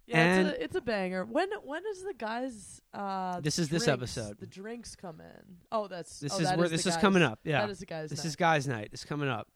Yeah, 0.05 0.17
And- 0.17 0.47
it's 0.49 0.57
a 0.57 0.63
it's 0.63 0.75
a 0.75 0.81
banger. 0.81 1.23
When 1.23 1.49
when 1.63 1.81
is 1.89 2.03
the 2.03 2.13
guys? 2.13 2.81
Uh, 2.93 3.39
This 3.39 3.57
is 3.57 3.69
this 3.69 3.87
episode. 3.87 4.37
The 4.37 4.45
drinks 4.45 4.95
come 4.97 5.21
in. 5.21 5.55
Oh, 5.71 5.87
that's 5.87 6.19
This 6.19 6.33
oh, 6.33 6.39
is 6.39 6.43
that 6.49 6.57
where 6.57 6.67
this 6.67 6.85
is 6.85 6.93
guys- 6.95 7.01
coming 7.01 7.23
up. 7.23 7.39
Yeah. 7.45 7.61
that 7.61 7.69
is 7.69 7.79
the 7.79 7.85
guys. 7.85 8.09
This 8.09 8.19
night. 8.19 8.25
is 8.27 8.35
guys' 8.35 8.67
night. 8.67 8.89
It's 8.91 9.05
coming 9.05 9.29
up. 9.29 9.47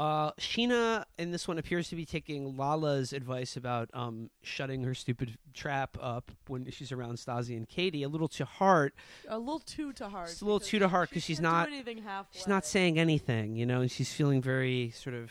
Uh, 0.00 0.32
Scheana 0.40 1.04
in 1.18 1.30
this 1.30 1.46
one 1.46 1.58
appears 1.58 1.90
to 1.90 1.94
be 1.96 2.06
taking 2.06 2.56
Lala's 2.56 3.12
advice 3.12 3.58
about 3.58 3.90
um, 3.92 4.30
shutting 4.42 4.82
her 4.84 4.94
stupid 4.94 5.36
trap 5.52 5.98
up 6.00 6.30
when 6.46 6.70
she's 6.70 6.90
around 6.90 7.16
Stassi 7.16 7.54
and 7.54 7.68
Katie 7.68 8.02
a 8.02 8.08
little 8.08 8.28
to 8.28 8.46
heart. 8.46 8.94
a 9.28 9.38
little 9.38 9.58
too 9.58 9.92
to 9.92 10.08
heart. 10.08 10.30
It's 10.30 10.40
a 10.40 10.44
little 10.46 10.58
too 10.58 10.78
to 10.78 10.88
heart 10.88 11.10
she 11.10 11.16
'cause 11.16 11.24
she's 11.24 11.38
halfway. 11.38 12.38
She's 12.38 12.46
not 12.48 12.64
saying 12.64 12.98
anything, 12.98 13.56
you 13.56 13.66
know, 13.66 13.82
and 13.82 13.90
she's 13.90 14.10
feeling 14.10 14.40
very 14.40 14.90
sort 14.92 15.14
of, 15.14 15.30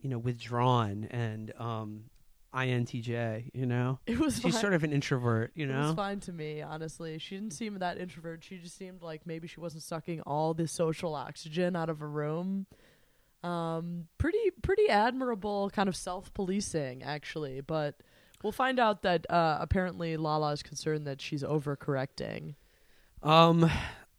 you 0.00 0.08
know, 0.08 0.16
withdrawn 0.18 1.04
and 1.10 1.52
um, 1.60 2.04
INTJ, 2.54 3.50
you 3.52 3.66
know. 3.66 3.98
It 4.06 4.18
was 4.18 4.36
She's 4.40 4.54
fine. 4.54 4.60
sort 4.62 4.72
of 4.72 4.84
an 4.84 4.92
introvert, 4.94 5.52
you 5.54 5.68
It 5.70 5.76
was 5.76 5.88
know. 5.88 5.94
fine 5.94 6.20
to 6.20 6.32
me, 6.32 6.62
honestly. 6.62 7.18
She 7.18 7.34
didn't 7.36 7.52
seem 7.52 7.78
that 7.80 7.98
introvert. 7.98 8.42
She 8.42 8.56
just 8.56 8.78
seemed 8.78 9.02
like 9.02 9.26
maybe 9.26 9.46
she 9.46 9.60
wasn't 9.60 9.82
sucking 9.82 10.22
all 10.22 10.54
the 10.54 10.66
social 10.66 11.14
oxygen 11.14 11.76
out 11.76 11.90
of 11.90 12.00
a 12.00 12.06
room. 12.06 12.64
Um, 13.46 14.08
pretty 14.18 14.50
pretty 14.62 14.88
admirable 14.88 15.70
kind 15.70 15.88
of 15.88 15.94
self 15.94 16.34
policing, 16.34 17.02
actually. 17.02 17.60
But 17.60 18.00
we'll 18.42 18.52
find 18.52 18.80
out 18.80 19.02
that 19.02 19.30
uh, 19.30 19.58
apparently 19.60 20.16
Lala 20.16 20.52
is 20.52 20.62
concerned 20.62 21.06
that 21.06 21.20
she's 21.20 21.42
overcorrecting. 21.42 22.54
Um, 23.22 23.70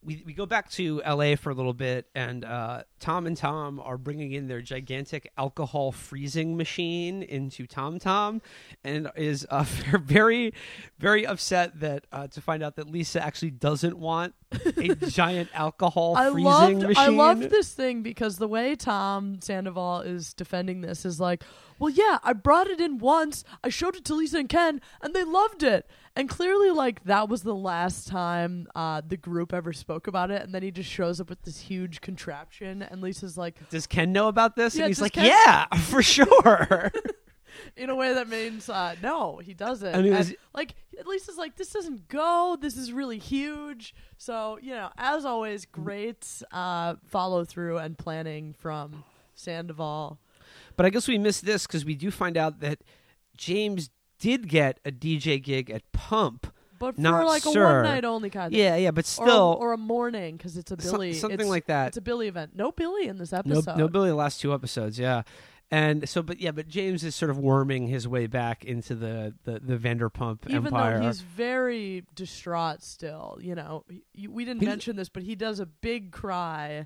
we 0.07 0.23
we 0.25 0.33
go 0.33 0.45
back 0.45 0.71
to 0.71 1.01
L.A. 1.03 1.35
for 1.35 1.49
a 1.49 1.53
little 1.53 1.73
bit, 1.73 2.07
and 2.15 2.45
uh, 2.45 2.83
Tom 3.01 3.27
and 3.27 3.35
Tom 3.35 3.81
are 3.81 3.97
bringing 3.97 4.31
in 4.31 4.47
their 4.47 4.61
gigantic 4.61 5.29
alcohol 5.37 5.91
freezing 5.91 6.55
machine 6.55 7.21
into 7.21 7.67
Tom 7.67 7.99
Tom, 7.99 8.41
and 8.85 9.11
is 9.17 9.45
uh, 9.49 9.63
very, 10.01 10.53
very 10.97 11.27
upset 11.27 11.81
that 11.81 12.07
uh, 12.13 12.27
to 12.27 12.41
find 12.41 12.63
out 12.63 12.77
that 12.77 12.89
Lisa 12.89 13.21
actually 13.21 13.51
doesn't 13.51 13.97
want 13.97 14.33
a 14.77 14.95
giant 15.09 15.49
alcohol 15.53 16.15
I 16.15 16.31
freezing 16.31 16.43
loved 16.45 16.81
machine. 16.83 16.95
I 16.97 17.07
loved 17.07 17.49
this 17.49 17.73
thing 17.73 18.01
because 18.01 18.37
the 18.37 18.47
way 18.47 18.77
Tom 18.77 19.41
Sandoval 19.41 20.01
is 20.01 20.33
defending 20.33 20.79
this 20.79 21.05
is 21.05 21.19
like, 21.19 21.43
well, 21.79 21.89
yeah, 21.89 22.19
I 22.23 22.31
brought 22.31 22.67
it 22.67 22.79
in 22.79 22.97
once, 22.97 23.43
I 23.61 23.69
showed 23.69 23.97
it 23.97 24.05
to 24.05 24.15
Lisa 24.15 24.39
and 24.39 24.49
Ken, 24.49 24.79
and 25.01 25.13
they 25.13 25.25
loved 25.25 25.63
it. 25.63 25.85
And 26.17 26.27
clearly, 26.27 26.71
like 26.71 27.03
that 27.03 27.29
was 27.29 27.43
the 27.43 27.53
last 27.53 28.07
time 28.07 28.67
uh, 28.73 29.01
the 29.07 29.17
group 29.17 29.53
ever 29.53 29.71
spoke 29.71 30.07
about 30.07 30.31
it. 30.31 30.41
And 30.41 30.51
then 30.53 30.63
he 30.63 30.71
just 30.71 30.89
shows 30.89 31.21
up 31.21 31.29
with 31.29 31.43
this 31.43 31.59
huge 31.59 32.01
contraption, 32.01 32.81
and 32.81 33.01
Lisa's 33.01 33.37
like, 33.37 33.69
Does 33.69 33.85
Ken 33.85 34.11
know 34.11 34.27
about 34.27 34.55
this? 34.55 34.75
Yeah, 34.75 34.85
and 34.85 34.89
he's 34.89 34.99
like, 34.99 35.13
Ken- 35.13 35.25
"Yeah, 35.25 35.65
for 35.77 36.01
sure." 36.01 36.91
in 37.75 37.89
a 37.89 37.95
way 37.95 38.13
that 38.13 38.27
means 38.27 38.67
uh, 38.67 38.95
no, 39.01 39.37
he 39.37 39.53
doesn't. 39.53 39.93
And 39.93 40.09
was- 40.09 40.29
And, 40.29 40.37
like 40.55 40.73
Lisa's 41.05 41.37
like, 41.37 41.55
this 41.55 41.71
doesn't 41.71 42.07
go. 42.07 42.57
This 42.59 42.77
is 42.77 42.91
really 42.91 43.19
huge. 43.19 43.93
So 44.17 44.57
you 44.61 44.71
know, 44.71 44.89
as 44.97 45.23
always, 45.23 45.65
great 45.65 46.27
uh, 46.51 46.95
follow 47.05 47.45
through 47.45 47.77
and 47.77 47.95
planning 47.95 48.53
from 48.57 49.03
Sandoval. 49.35 50.19
But 50.75 50.85
I 50.87 50.89
guess 50.89 51.07
we 51.07 51.17
missed 51.19 51.45
this 51.45 51.67
because 51.67 51.85
we 51.85 51.93
do 51.93 52.09
find 52.09 52.37
out 52.37 52.59
that 52.61 52.79
James 53.35 53.89
did 54.19 54.47
get 54.47 54.79
a 54.85 54.91
DJ 54.91 55.41
gig 55.41 55.69
at 55.69 55.89
Pump. 55.91 56.53
But 56.79 56.95
for 56.95 57.01
Not 57.01 57.25
like 57.25 57.43
a 57.45 57.49
one 57.49 57.83
night 57.83 58.05
only 58.05 58.29
kind 58.29 58.53
of 58.53 58.57
Yeah, 58.59 58.75
yeah, 58.75 58.91
but 58.91 59.05
or 59.17 59.25
a, 59.25 59.27
still, 59.29 59.57
or 59.59 59.73
a 59.73 59.77
morning 59.77 60.37
because 60.37 60.57
it's 60.57 60.71
a 60.71 60.79
so- 60.79 60.91
Billie 60.91 61.13
something 61.13 61.33
it's- 61.39 61.49
like 61.49 61.65
that. 61.65 61.87
It's 61.87 61.97
a 61.97 62.01
Billie 62.01 62.27
event. 62.27 62.55
No 62.55 62.71
Billie 62.71 63.07
in 63.07 63.17
this 63.17 63.33
episode. 63.33 63.77
no 63.77 63.87
Billie 63.87 64.09
the 64.09 64.15
last 64.15 64.39
two 64.41 64.53
episodes, 64.53 64.99
yeah. 64.99 65.23
And 65.71 66.07
so, 66.07 66.21
but 66.21 66.39
yeah, 66.39 66.51
but 66.51 66.67
James 66.69 67.03
is 67.03 67.13
sort 67.15 67.29
of 67.31 67.37
worming 67.39 67.87
his 67.87 68.07
way 68.07 68.27
back 68.27 68.63
into 68.63 68.93
the 68.95 69.33
the, 69.43 69.59
the 69.59 69.75
Vanderpump 69.77 70.45
Even 70.49 70.67
empire. 70.67 70.99
though 70.99 71.07
he's 71.07 71.21
very 71.21 72.03
distraught 72.15 72.83
still, 72.83 73.37
you 73.41 73.55
know, 73.55 73.83
he, 74.13 74.27
we 74.27 74.45
didn't 74.45 74.61
He's- 74.61 74.69
mention 74.69 74.95
this, 74.97 75.09
but 75.09 75.23
he 75.23 75.35
does 75.35 75.59
a 75.59 75.65
big 75.65 76.11
cry, 76.11 76.85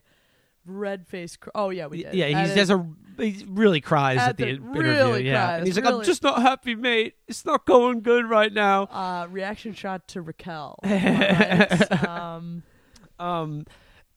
red 0.66 1.08
face. 1.08 1.36
Cry. 1.38 1.52
Oh 1.56 1.70
yeah, 1.70 1.88
we 1.88 2.04
did. 2.04 2.14
yeah, 2.14 2.48
he 2.48 2.56
does 2.56 2.70
a 2.70 2.86
he 3.18 3.46
really 3.48 3.82
cries 3.82 4.18
at 4.20 4.30
at, 4.30 4.38
the, 4.38 4.44
the- 4.46 4.50
interview. 4.52 4.82
really 4.82 5.28
yeah, 5.28 5.46
cries, 5.46 5.58
and 5.60 5.68
he's 5.68 5.76
like, 5.78 5.86
"I'm 5.86 6.04
just 6.04 6.24
not 6.24 6.42
happy, 6.42 6.76
mate. 6.76 7.16
It's 7.28 7.46
not 7.46 7.66
going 7.66 8.02
good 8.02 8.30
right 8.30 8.52
now." 8.54 8.84
uh, 8.86 9.28
reaction 9.30 9.74
shot 9.74 10.08
to 10.10 10.22
Raquel. 10.22 10.80
right? 10.84 12.08
um, 12.08 12.64
Um, 13.20 13.66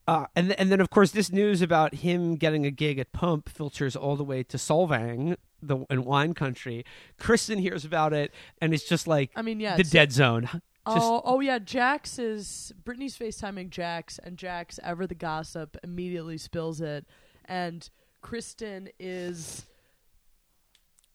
Uh, 0.06 0.26
and 0.36 0.52
and 0.60 0.70
then 0.70 0.80
of 0.82 0.90
course 0.90 1.12
this 1.12 1.32
news 1.32 1.62
about 1.62 1.94
him 1.94 2.34
getting 2.36 2.66
a 2.66 2.70
gig 2.70 2.98
at 2.98 3.10
Pump 3.12 3.48
filters 3.48 3.96
all 3.96 4.16
the 4.16 4.24
way 4.24 4.42
to 4.42 4.58
Solvang, 4.58 5.36
the 5.62 5.78
in 5.88 6.04
wine 6.04 6.34
country. 6.34 6.84
Kristen 7.18 7.58
hears 7.58 7.86
about 7.86 8.12
it 8.12 8.30
and 8.60 8.74
it's 8.74 8.84
just 8.84 9.06
like 9.06 9.30
I 9.34 9.40
mean, 9.40 9.60
yeah. 9.60 9.76
the 9.78 9.84
dead 9.84 10.12
zone. 10.12 10.60
Oh, 10.86 11.22
oh 11.24 11.40
yeah. 11.40 11.58
Jax 11.58 12.18
is 12.18 12.72
Brittany's 12.84 13.16
FaceTiming 13.18 13.70
Jax, 13.70 14.18
and 14.18 14.36
Jax, 14.36 14.78
ever 14.82 15.06
the 15.06 15.14
gossip, 15.14 15.76
immediately 15.82 16.36
spills 16.38 16.80
it, 16.80 17.06
and 17.46 17.88
Kristen 18.20 18.88
is 18.98 19.64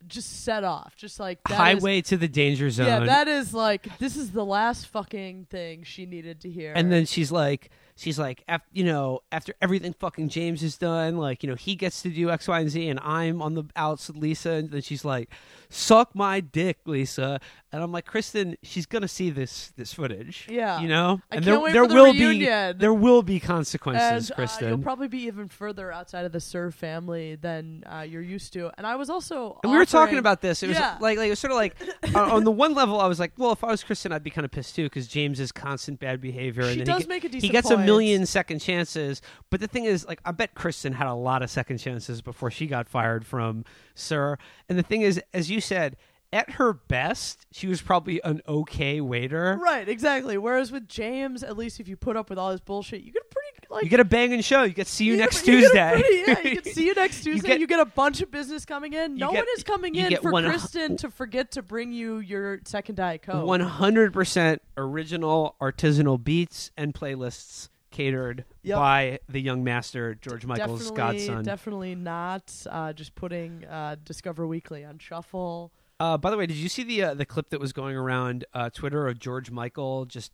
just 0.08 0.44
set 0.44 0.64
off, 0.64 0.96
just 0.96 1.20
like 1.20 1.40
that 1.50 1.54
is- 1.54 1.58
highway 1.58 2.02
to 2.02 2.18
the 2.18 2.28
danger 2.28 2.70
zone. 2.70 2.88
yeah, 2.88 3.00
that 3.02 3.28
is 3.28 3.54
like 3.54 3.98
this 4.00 4.16
is 4.16 4.32
the 4.32 4.46
last 4.46 4.88
fucking 4.88 5.48
thing 5.50 5.84
she 5.84 6.06
needed 6.06 6.40
to 6.42 6.50
hear. 6.50 6.74
and 6.76 6.92
then 6.92 7.06
she's 7.06 7.32
like, 7.32 7.70
she's 8.00 8.18
like, 8.20 8.44
af- 8.48 8.62
you 8.72 8.84
know, 8.84 9.22
after 9.32 9.54
everything 9.62 9.94
fucking 9.94 10.30
James 10.30 10.64
is 10.64 10.78
done, 10.78 11.18
like, 11.18 11.44
you 11.44 11.50
know, 11.50 11.56
he 11.56 11.76
gets 11.76 12.02
to 12.04 12.10
do 12.10 12.30
X, 12.30 12.48
Y, 12.48 12.60
and 12.60 12.70
Z, 12.70 12.88
and 12.90 13.00
I'm 13.02 13.42
on 13.42 13.54
the 13.56 13.64
outs 13.76 14.08
with 14.08 14.18
Lisa. 14.18 14.52
And 14.52 14.72
then 14.72 14.82
she's 14.82 15.04
like, 15.06 15.30
suck 15.70 16.16
my 16.16 16.40
dick, 16.40 16.80
Lisa. 16.86 17.40
And 17.72 17.84
I'm 17.84 17.92
like, 17.92 18.06
Kristen, 18.06 18.58
she's 18.64 18.88
gonna 18.88 19.08
see 19.08 19.30
this 19.30 19.72
this 19.78 19.94
footage. 19.94 20.48
Yeah. 20.50 20.80
you 20.80 20.88
know, 20.88 21.22
I 21.32 21.36
and 21.36 21.46
there 21.46 21.60
there 21.72 21.88
the 21.88 21.94
will 21.94 22.06
reunion. 22.14 22.74
be 22.74 22.80
there 22.80 22.94
will 22.94 23.22
be 23.22 23.36
and 23.36 23.44
consequences, 23.44 24.32
uh, 24.32 24.36
Kristen. 24.36 24.70
you'll 24.70 24.78
probably 24.80 25.08
be 25.08 25.20
even 25.28 25.48
further 25.48 25.92
outside 25.92 26.26
of 26.26 26.32
the 26.32 26.40
SUR 26.40 26.72
family 26.72 27.36
than 27.36 27.84
uh, 27.86 28.02
you're 28.02 28.24
used 28.24 28.54
to. 28.54 28.72
And 28.78 28.88
I 28.88 28.96
was 28.96 29.10
also 29.12 29.60
And 29.64 29.72
we 29.72 29.78
were 29.78 29.86
talking 29.86 30.18
about 30.18 30.42
this. 30.42 30.64
It 30.64 30.68
was 30.68 30.78
Yeah. 30.80 30.98
like, 31.00 31.18
like 31.20 31.28
it 31.28 31.32
was 31.32 31.40
sort 31.40 31.52
of 31.52 31.58
like 31.58 31.76
uh, 32.16 32.20
on 32.34 32.44
the 32.44 32.52
one 32.52 32.74
level, 32.74 33.00
I 33.00 33.06
was 33.06 33.20
like, 33.20 33.34
well, 33.38 33.52
if 33.52 33.64
I 33.64 33.68
was 33.68 33.84
Kristen, 33.84 34.12
I'd 34.12 34.24
be 34.24 34.32
kind 34.32 34.46
of 34.46 34.52
pissed 34.52 34.76
too 34.76 34.86
because 34.86 35.08
James's 35.08 35.52
constant 35.52 36.00
bad 36.00 36.20
behavior. 36.22 36.64
She 36.72 36.80
and 36.80 36.86
does 36.88 37.04
he, 37.04 37.08
make 37.08 37.24
a 37.24 37.30
decent 37.30 37.44
he 37.44 37.50
gets 37.50 37.70
a 37.70 37.76
point. 37.76 37.86
Million 37.92 38.26
second 38.26 38.60
chances. 38.60 39.22
But 39.50 39.60
the 39.60 39.68
thing 39.68 39.86
is, 39.86 40.06
like, 40.08 40.22
I 40.26 40.32
bet 40.32 40.54
Kristen 40.56 40.94
had 40.94 41.08
a 41.08 41.14
lot 41.14 41.42
of 41.42 41.50
second 41.50 41.78
chances 41.80 42.22
before 42.22 42.52
she 42.52 42.68
got 42.68 42.88
fired 42.90 43.26
from 43.26 43.66
SUR. 43.96 44.38
And 44.68 44.78
the 44.78 44.84
thing 44.84 45.02
is, 45.02 45.22
as 45.34 45.50
you 45.50 45.62
said, 45.62 45.98
at 46.32 46.52
her 46.52 46.74
best, 46.74 47.46
she 47.52 47.68
was 47.68 47.82
probably 47.82 48.22
an 48.24 48.42
okay 48.48 49.02
waiter. 49.02 49.58
Right, 49.62 49.88
exactly. 49.90 50.38
Whereas 50.38 50.72
with 50.72 50.88
James, 50.88 51.42
at 51.44 51.58
least 51.58 51.80
if 51.80 51.88
you 51.88 51.98
put 51.98 52.16
up 52.16 52.30
with 52.30 52.38
all 52.38 52.52
his 52.52 52.62
bullshit, 52.62 53.02
you 53.02 53.12
get 53.12 53.24
a 53.24 53.34
pretty 53.34 53.50
like 53.70 53.84
You 53.84 53.90
get 53.90 54.00
a 54.00 54.06
banging 54.06 54.42
show. 54.42 54.64
You 54.64 54.74
get 54.74 54.88
see 54.88 55.06
you, 55.06 55.16
get 55.16 55.24
next 55.24 55.48
you 55.48 55.60
get 55.60 55.60
a 55.60 55.62
Tuesday. 55.62 56.02
pretty- 56.02 56.32
yeah, 56.32 56.50
you 56.50 56.62
can 56.62 56.74
see 56.74 56.86
you 56.86 56.94
next 56.94 57.24
Tuesday. 57.24 57.52
You 57.54 57.68
get- 57.68 57.70
get, 57.70 57.80
a 57.80 57.86
bunch 57.86 58.22
of 58.22 58.32
business 58.32 58.66
coming 58.66 58.94
in. 58.94 59.16
No 59.16 59.32
get- 59.32 59.38
one 59.40 59.48
is 59.56 59.64
coming 59.64 59.96
in 59.96 60.16
for 60.18 60.32
one 60.32 60.46
Kristen 60.46 60.98
to 60.98 61.10
forget 61.10 61.52
to 61.52 61.62
bring 61.62 61.92
you 61.92 62.18
your 62.18 62.60
second 62.66 62.96
diet 62.96 63.22
coke. 63.22 63.46
One 63.46 63.60
hundred 63.62 64.14
percent 64.14 64.62
original 64.78 65.56
artisanal 65.62 66.22
beats 66.24 66.72
and 66.78 66.94
playlists 66.94 67.70
catered 68.00 68.46
Yep. 68.64 68.78
by 68.78 69.20
the 69.28 69.42
young 69.42 69.64
master 69.64 70.16
George 70.16 70.46
Michael's 70.46 70.90
definitely, 70.90 70.98
godson. 71.28 71.44
definitely 71.44 71.96
not. 71.96 72.54
Uh, 72.70 72.94
just 72.94 73.14
putting 73.16 73.66
uh, 73.66 73.98
Discover 74.06 74.48
Weekly 74.48 74.86
on 74.86 75.00
shuffle. 75.00 75.72
Uh, 76.00 76.18
by 76.18 76.30
the 76.32 76.38
way, 76.38 76.46
did 76.46 76.56
you 76.56 76.70
see 76.70 76.84
the 76.84 77.04
uh, 77.04 77.14
the 77.14 77.26
clip 77.26 77.50
that 77.50 77.60
was 77.60 77.74
going 77.74 77.96
around 77.98 78.46
uh, 78.54 78.70
Twitter 78.70 79.08
of 79.08 79.20
George 79.20 79.52
Michael 79.52 80.06
just 80.06 80.32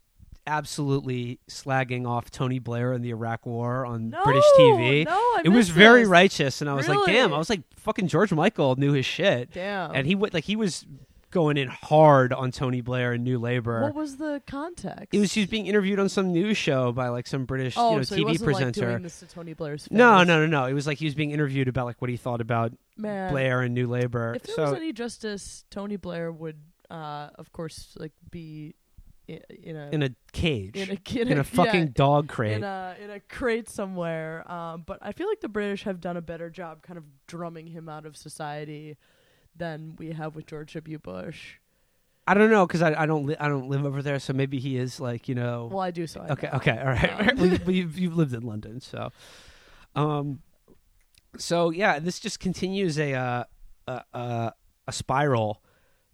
absolutely 0.47 1.39
slagging 1.49 2.07
off 2.07 2.29
Tony 2.29 2.59
Blair 2.59 2.93
and 2.93 3.03
the 3.03 3.09
Iraq 3.09 3.47
War 3.47 3.83
on 3.85 4.11
No, 4.11 4.23
British 4.23 4.43
TV? 4.59 5.05
No, 5.05 5.11
I 5.11 5.41
it 5.43 5.49
was 5.49 5.67
missed 5.67 5.71
very 5.71 6.05
righteous, 6.05 6.61
and 6.61 6.69
I 6.69 6.73
was 6.73 6.87
like, 6.87 6.99
"Damn!" 7.07 7.33
I 7.33 7.37
was 7.39 7.49
like, 7.49 7.61
"Fucking 7.77 8.07
George 8.07 8.31
Michael 8.31 8.75
knew 8.75 8.91
his 8.93 9.05
shit," 9.07 9.51
Damn. 9.53 9.91
and 9.95 10.05
he 10.05 10.13
went 10.13 10.33
like 10.35 10.43
he 10.43 10.55
was 10.55 10.85
going 11.35 11.57
in 11.57 11.67
hard 11.67 12.31
on 12.31 12.49
Tony 12.49 12.79
Blair 12.79 13.11
and 13.11 13.21
New 13.25 13.37
Labor. 13.37 13.81
what 13.81 13.93
was 13.93 14.15
the 14.15 14.41
context? 14.47 15.13
it 15.13 15.19
was 15.19 15.29
she 15.29 15.41
was 15.41 15.49
being 15.49 15.67
interviewed 15.67 15.99
on 15.99 16.07
some 16.07 16.31
news 16.31 16.55
show 16.55 16.93
by 16.93 17.09
like 17.09 17.27
some 17.27 17.43
British 17.43 17.73
oh, 17.75 17.91
you 17.91 17.97
know, 17.97 18.03
so 18.03 18.15
TV 18.15 18.41
presenter. 18.41 18.81
Like, 18.81 18.89
doing 18.91 19.03
this 19.03 19.19
to 19.19 19.25
Tony 19.25 19.53
Blair's 19.53 19.83
face. 19.83 19.91
no, 19.91 20.23
no, 20.23 20.39
no, 20.39 20.47
no. 20.47 20.63
It 20.65 20.71
was 20.71 20.87
like 20.87 20.97
he 20.97 21.03
was 21.03 21.13
being 21.13 21.31
interviewed 21.31 21.67
about 21.67 21.87
like 21.87 22.01
what 22.01 22.09
he 22.09 22.15
thought 22.15 22.39
about 22.39 22.71
man. 22.95 23.31
Blair 23.31 23.61
and 23.61 23.73
New 23.73 23.85
Labor. 23.85 24.35
If 24.35 24.43
there 24.43 24.55
so 24.55 24.63
was 24.63 24.73
any 24.75 24.93
justice, 24.93 25.65
Tony 25.69 25.97
Blair 25.97 26.31
would, 26.31 26.61
uh, 26.89 27.31
of 27.35 27.51
course, 27.51 27.97
like 27.99 28.13
be 28.31 28.75
in 29.27 29.75
a 29.75 29.89
in 29.91 30.03
a 30.03 30.11
cage, 30.31 30.77
in 30.77 30.91
a, 30.91 31.19
in 31.19 31.27
in 31.33 31.37
a 31.37 31.43
fucking 31.59 31.81
yeah, 31.81 31.91
dog 31.93 32.29
crate. 32.29 32.53
in 32.53 32.63
a 32.63 32.95
in 33.03 33.09
a 33.09 33.19
crate 33.19 33.67
somewhere. 33.67 34.49
Um, 34.49 34.83
but 34.87 34.99
I 35.01 35.11
feel 35.11 35.27
like 35.27 35.41
the 35.41 35.49
British 35.49 35.83
have 35.83 35.99
done 35.99 36.15
a 36.15 36.21
better 36.21 36.49
job, 36.49 36.81
kind 36.81 36.97
of 36.97 37.03
drumming 37.27 37.67
him 37.67 37.89
out 37.89 38.05
of 38.05 38.15
society 38.15 38.95
than 39.55 39.95
we 39.97 40.11
have 40.11 40.35
with 40.35 40.45
George 40.47 40.73
W. 40.73 40.99
Bush. 40.99 41.55
I 42.27 42.33
don't 42.33 42.49
know 42.49 42.65
because 42.65 42.81
I, 42.81 43.03
I 43.03 43.05
don't 43.05 43.25
li- 43.27 43.35
I 43.39 43.47
don't 43.47 43.69
live 43.69 43.85
over 43.85 44.01
there, 44.01 44.19
so 44.19 44.33
maybe 44.33 44.59
he 44.59 44.77
is 44.77 44.99
like 44.99 45.29
you 45.29 45.35
know. 45.35 45.69
Well, 45.71 45.81
I 45.81 45.91
do 45.91 46.07
so. 46.07 46.21
I 46.21 46.29
okay, 46.29 46.47
know. 46.47 46.57
okay, 46.57 46.77
all 46.77 46.85
right. 46.87 47.29
Um, 47.29 47.37
well, 47.37 47.47
you, 47.47 47.59
you've, 47.67 47.99
you've 47.99 48.17
lived 48.17 48.33
in 48.33 48.41
London, 48.43 48.81
so, 48.81 49.11
um, 49.95 50.39
so 51.37 51.69
yeah, 51.69 51.99
this 51.99 52.19
just 52.19 52.39
continues 52.39 52.97
a 52.97 53.13
uh, 53.13 53.43
a, 53.87 54.01
a 54.13 54.53
a 54.87 54.91
spiral 54.91 55.61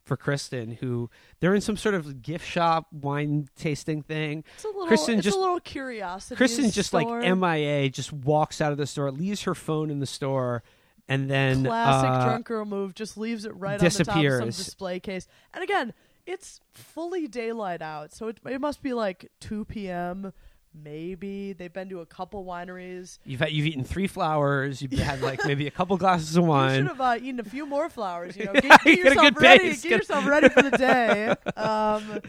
for 0.04 0.18
Kristen, 0.18 0.72
who 0.72 1.10
they're 1.39 1.56
in 1.56 1.62
some 1.62 1.78
sort 1.78 1.96
of 1.96 2.22
gift 2.22 2.46
shop 2.46 2.88
wine 2.92 3.48
tasting 3.56 4.02
thing. 4.02 4.44
It's 4.56 4.66
a 4.66 4.68
little. 4.68 4.88
Kristen 4.88 5.16
it's 5.20 5.24
just- 5.24 5.38
a 5.38 5.39
little 5.39 5.62
curiosity. 5.62 6.36
Kristen 6.36 6.70
just 6.72 6.92
like. 6.94 7.08
MIA, 7.08 7.89
just 7.89 8.12
walks 8.12 8.60
out 8.60 8.74
of 8.74 8.78
the 8.78 8.88
store, 8.88 9.12
leaves 9.12 9.44
her 9.44 9.56
phone 9.56 9.89
in 9.89 10.00
the 10.00 10.06
store, 10.06 10.62
and 11.08 11.30
then 11.30 11.64
Classic 11.66 12.10
uh, 12.10 12.26
drunk 12.26 12.45
girl 12.45 12.66
move. 12.66 12.95
Just 12.95 13.18
leaves 13.18 13.45
it 13.45 13.56
right 13.56 13.80
disappears. 13.80 14.08
on 14.14 14.22
the 14.22 14.24
top 14.24 14.47
of 14.47 14.54
some 14.56 14.64
display 14.66 14.99
case. 14.99 15.28
And 15.54 15.64
again, 15.64 15.93
it's 16.26 16.62
fully 16.72 17.28
daylight 17.28 17.82
out, 17.82 18.14
so 18.14 18.28
it, 18.28 18.39
it 18.45 18.62
must 18.62 18.82
be 18.82 18.93
like 18.93 19.32
2 19.39 19.66
p.m. 19.66 20.34
Maybe 20.74 21.52
they've 21.52 21.74
been 21.74 21.89
to 21.89 21.99
a 21.99 22.06
couple 22.06 22.45
wineries. 22.45 23.20
You've 23.26 23.41
had, 23.41 23.52
you've 23.52 23.66
eaten 23.66 23.84
three 23.84 24.08
flowers. 24.08 24.82
You've 24.82 24.93
had 24.93 25.22
like 25.24 25.43
maybe 25.45 25.68
a 25.68 25.72
couple 25.72 25.97
glasses 25.97 26.38
of 26.38 26.45
wine. 26.45 26.72
You 26.72 26.78
should 26.78 26.88
have 26.88 27.02
uh, 27.02 27.18
eaten 27.22 27.39
a 27.41 27.43
few 27.43 27.66
more 27.66 27.89
flowers. 27.89 28.38
You 28.38 28.45
know, 28.45 28.54
get, 28.54 28.64
get 28.64 28.86
you 28.86 28.95
get 29.04 29.06
yourself 29.16 29.41
ready. 29.41 29.70
Get 29.72 29.82
Get- 29.82 29.91
yourself 29.91 30.26
ready 30.26 30.49
for 30.49 30.62
the 30.62 30.72
day. 30.72 31.36
Um, 31.58 32.20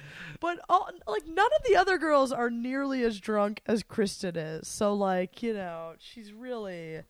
but 0.41 0.59
all, 0.69 0.91
like 1.07 1.27
none 1.27 1.47
of 1.47 1.63
the 1.69 1.77
other 1.77 1.97
girls 1.97 2.33
are 2.33 2.51
nearly 2.51 3.05
as 3.05 3.21
drunk 3.21 3.61
as 3.67 3.83
Kristen 3.85 4.37
is. 4.37 4.67
So 4.67 4.93
like 4.93 5.43
you 5.43 5.55
know, 5.55 5.93
she's 5.99 6.33
really 6.33 7.03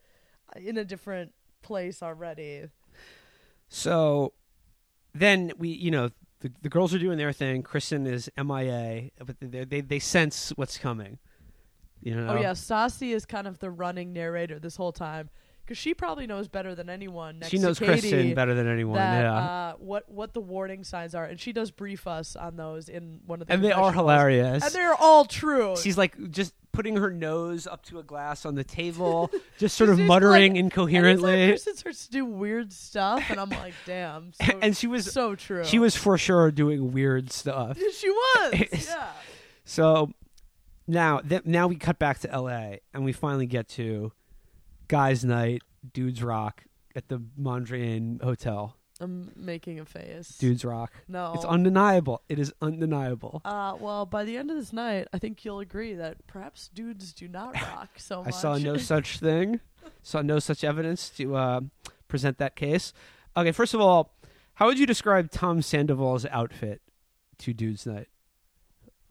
in 0.55 0.77
a 0.77 0.85
different 0.85 1.33
place 1.63 2.03
already. 2.03 2.67
So 3.69 4.33
then 5.15 5.51
we, 5.57 5.69
you 5.69 5.89
know, 5.89 6.09
the, 6.41 6.51
the 6.61 6.69
girls 6.69 6.93
are 6.93 6.99
doing 6.99 7.17
their 7.17 7.31
thing. 7.31 7.63
Kristen 7.63 8.05
is 8.05 8.29
MIA, 8.37 9.09
but 9.25 9.37
they 9.39 9.63
they, 9.63 9.81
they 9.81 9.99
sense 9.99 10.51
what's 10.55 10.77
coming. 10.77 11.17
You 12.01 12.15
know. 12.15 12.35
Oh 12.35 12.39
yeah, 12.39 12.51
Stassi 12.51 13.15
is 13.15 13.25
kind 13.25 13.47
of 13.47 13.59
the 13.59 13.71
running 13.71 14.13
narrator 14.13 14.59
this 14.59 14.75
whole 14.75 14.91
time 14.91 15.29
because 15.65 15.77
she 15.77 15.93
probably 15.93 16.27
knows 16.27 16.47
better 16.47 16.75
than 16.75 16.89
anyone. 16.89 17.39
Next 17.39 17.51
She 17.51 17.57
knows 17.57 17.77
to 17.79 17.85
Katie, 17.85 18.09
Kristen 18.09 18.33
better 18.33 18.53
than 18.53 18.67
anyone. 18.67 18.97
That, 18.97 19.21
yeah. 19.21 19.33
uh, 19.35 19.73
what 19.77 20.09
what 20.09 20.33
the 20.33 20.41
warning 20.41 20.83
signs 20.83 21.15
are, 21.15 21.25
and 21.25 21.39
she 21.39 21.53
does 21.53 21.71
brief 21.71 22.05
us 22.07 22.35
on 22.35 22.55
those 22.55 22.89
in 22.89 23.19
one 23.25 23.41
of 23.41 23.47
the. 23.47 23.53
and 23.53 23.63
they 23.63 23.71
are 23.71 23.91
hilarious. 23.93 24.63
and 24.63 24.73
they're 24.73 24.95
all 24.95 25.25
true. 25.25 25.75
She's 25.77 25.97
like 25.97 26.31
just 26.31 26.53
putting 26.73 26.95
her 26.97 27.11
nose 27.11 27.67
up 27.67 27.83
to 27.85 27.99
a 27.99 28.03
glass 28.03 28.45
on 28.45 28.55
the 28.55 28.63
table, 28.63 29.29
just 29.59 29.77
sort 29.77 29.89
of 29.91 29.99
muttering 29.99 30.53
like- 30.53 30.59
incoherently. 30.59 31.47
Kristen 31.49 31.75
starts 31.77 32.05
to 32.07 32.11
do 32.11 32.25
weird 32.25 32.73
stuff, 32.73 33.23
and 33.29 33.39
I'm 33.39 33.49
like, 33.49 33.73
damn. 33.85 34.31
So, 34.43 34.59
and 34.61 34.75
she 34.75 34.87
was 34.87 35.11
so 35.11 35.35
true. 35.35 35.63
she 35.63 35.79
was 35.79 35.95
for 35.95 36.17
sure 36.17 36.51
doing 36.51 36.91
weird 36.91 37.31
stuff. 37.31 37.77
She 37.93 38.09
was. 38.09 38.87
Yeah. 38.87 39.07
So 39.65 40.11
now 40.87 41.19
th- 41.19 41.45
now 41.45 41.67
we 41.67 41.75
cut 41.75 41.99
back 41.99 42.19
to 42.19 42.31
L.A. 42.31 42.81
and 42.93 43.05
we 43.05 43.13
finally 43.13 43.45
get 43.45 43.67
to 43.69 44.11
guys' 44.93 45.25
night, 45.25 45.63
dudes 45.91 46.21
rock 46.21 46.65
at 46.95 47.07
the 47.09 47.19
Mondrian 47.41 48.21
Hotel. 48.21 48.77
I'm 48.99 49.31
making 49.35 49.79
a 49.79 49.85
face. 49.85 50.37
Dudes 50.37 50.63
rock. 50.63 50.93
No. 51.07 51.33
It's 51.33 51.43
undeniable. 51.45 52.21
It 52.29 52.37
is 52.37 52.53
undeniable. 52.61 53.41
uh, 53.43 53.75
well, 53.79 54.05
by 54.05 54.23
the 54.23 54.37
end 54.37 54.51
of 54.51 54.55
this 54.55 54.71
night, 54.71 55.07
I 55.11 55.17
think 55.17 55.43
you'll 55.43 55.61
agree 55.61 55.95
that 55.95 56.27
perhaps 56.27 56.69
dudes 56.71 57.11
do 57.11 57.27
not 57.27 57.55
rock 57.75 57.89
so 57.97 58.21
I 58.21 58.25
much. 58.25 58.35
saw 58.35 58.57
no 58.59 58.77
such 58.77 59.17
thing. 59.17 59.61
Saw 60.03 60.21
no 60.21 60.37
such 60.37 60.63
evidence 60.63 61.09
to 61.17 61.35
uh, 61.35 61.61
present 62.07 62.37
that 62.37 62.55
case. 62.55 62.93
Okay, 63.35 63.51
first 63.51 63.73
of 63.73 63.81
all, 63.81 64.13
how 64.53 64.67
would 64.67 64.77
you 64.77 64.85
describe 64.85 65.31
Tom 65.31 65.63
Sandoval's 65.63 66.27
outfit 66.27 66.83
to 67.39 67.51
dudes' 67.51 67.87
night? 67.87 68.09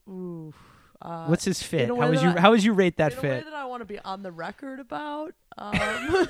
Ooh. 0.08 0.54
Uh, 1.02 1.26
What's 1.26 1.44
his 1.44 1.62
fit? 1.62 1.88
How 1.88 2.08
would 2.08 2.22
you 2.22 2.30
I- 2.30 2.40
how 2.40 2.50
would 2.52 2.62
you 2.62 2.72
rate 2.72 2.96
that 2.98 3.12
in 3.12 3.18
fit? 3.20 3.44
that 3.44 3.54
I 3.54 3.64
want 3.66 3.80
to 3.80 3.84
be 3.84 3.98
on 3.98 4.22
the 4.22 4.30
record 4.30 4.78
about. 4.78 5.34
Um, 5.58 5.74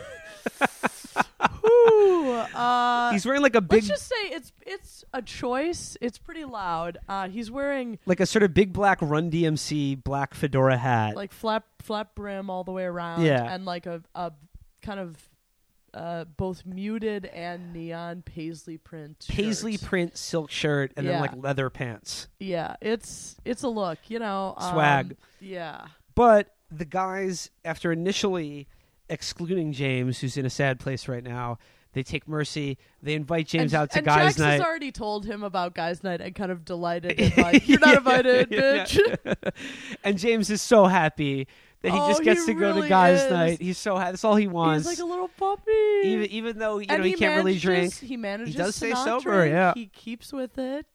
whew, 1.60 2.30
uh, 2.32 3.12
He's 3.12 3.26
wearing 3.26 3.42
like 3.42 3.54
a 3.54 3.60
big 3.60 3.82
let's 3.84 3.88
just 3.88 4.08
say 4.08 4.28
it's 4.30 4.52
it's 4.66 5.04
a 5.12 5.22
choice. 5.22 5.96
It's 6.00 6.18
pretty 6.18 6.44
loud. 6.44 6.98
Uh, 7.08 7.28
he's 7.28 7.50
wearing 7.50 7.98
like 8.06 8.20
a 8.20 8.26
sort 8.26 8.42
of 8.42 8.54
big 8.54 8.72
black 8.72 8.98
Run 9.02 9.30
DMC 9.30 10.02
black 10.02 10.34
fedora 10.34 10.76
hat. 10.76 11.16
like 11.16 11.32
flap 11.32 11.64
flap 11.80 12.14
brim 12.14 12.50
all 12.50 12.64
the 12.64 12.72
way 12.72 12.84
around. 12.84 13.22
Yeah. 13.22 13.52
and 13.52 13.64
like 13.64 13.86
a 13.86 14.02
a 14.14 14.32
kind 14.82 15.00
of 15.00 15.16
uh, 15.94 16.24
both 16.24 16.64
muted 16.64 17.26
and 17.26 17.72
neon 17.72 18.22
paisley 18.22 18.78
print. 18.78 19.26
paisley 19.28 19.76
print 19.78 20.16
silk 20.16 20.50
shirt 20.50 20.92
and 20.96 21.06
then 21.06 21.20
like 21.20 21.36
leather 21.36 21.68
pants. 21.70 22.28
Yeah, 22.40 22.76
it's 22.80 23.36
it's 23.44 23.62
a 23.62 23.68
look. 23.68 23.98
You 24.08 24.18
know, 24.18 24.54
um, 24.56 24.72
Swag. 24.72 25.16
Yeah, 25.40 25.86
But 26.14 26.54
the 26.70 26.84
guys, 26.84 27.50
after 27.64 27.92
initially 27.92 28.68
excluding 29.08 29.72
James, 29.72 30.20
who's 30.20 30.36
in 30.36 30.46
a 30.46 30.50
sad 30.50 30.80
place 30.80 31.08
right 31.08 31.22
now, 31.22 31.58
they 31.92 32.02
take 32.02 32.26
mercy. 32.26 32.78
They 33.02 33.14
invite 33.14 33.48
James 33.48 33.74
and, 33.74 33.82
out 33.82 33.90
to 33.90 33.98
and 33.98 34.06
guys' 34.06 34.24
Jax 34.24 34.38
night. 34.38 34.52
has 34.52 34.60
already 34.62 34.92
told 34.92 35.26
him 35.26 35.42
about 35.42 35.74
guys' 35.74 36.02
night 36.02 36.20
and 36.20 36.34
kind 36.34 36.50
of 36.50 36.64
delighted 36.64 37.20
and 37.20 37.36
like, 37.36 37.68
"You're 37.68 37.80
not 37.80 37.96
invited, 37.96 38.48
Yeah. 38.50 38.84
bitch." 38.84 39.52
and 40.04 40.16
James 40.18 40.48
is 40.48 40.62
so 40.62 40.86
happy 40.86 41.46
that 41.82 41.92
he 41.92 41.98
Oh, 41.98 42.08
just 42.08 42.22
gets 42.22 42.46
he 42.46 42.54
to 42.54 42.60
go 42.60 42.80
to 42.80 42.88
guys' 42.88 43.22
is. 43.22 43.30
night. 43.30 43.60
He's 43.60 43.78
so 43.78 43.96
happy. 43.96 44.12
That's 44.12 44.24
all 44.24 44.36
he 44.36 44.46
wants. 44.48 44.88
He's 44.88 44.98
like 44.98 45.04
a 45.04 45.08
little 45.10 45.28
puppy. 45.28 45.70
even 46.04 46.26
even 46.30 46.58
though 46.58 46.78
you 46.78 46.86
and 46.88 46.98
know 47.02 47.04
he, 47.06 47.14
can't 47.14 47.36
really 47.44 47.58
drink. 47.58 47.94
He 47.94 48.16
manages 48.16 48.54
He 48.54 48.58
does 48.58 48.72
to 48.74 48.78
stay 48.78 48.94
sober, 48.94 49.40
drink. 49.42 49.52
yeah. 49.52 49.72
He 49.74 49.86
keeps 49.86 50.32
with 50.32 50.58
it. 50.58 50.86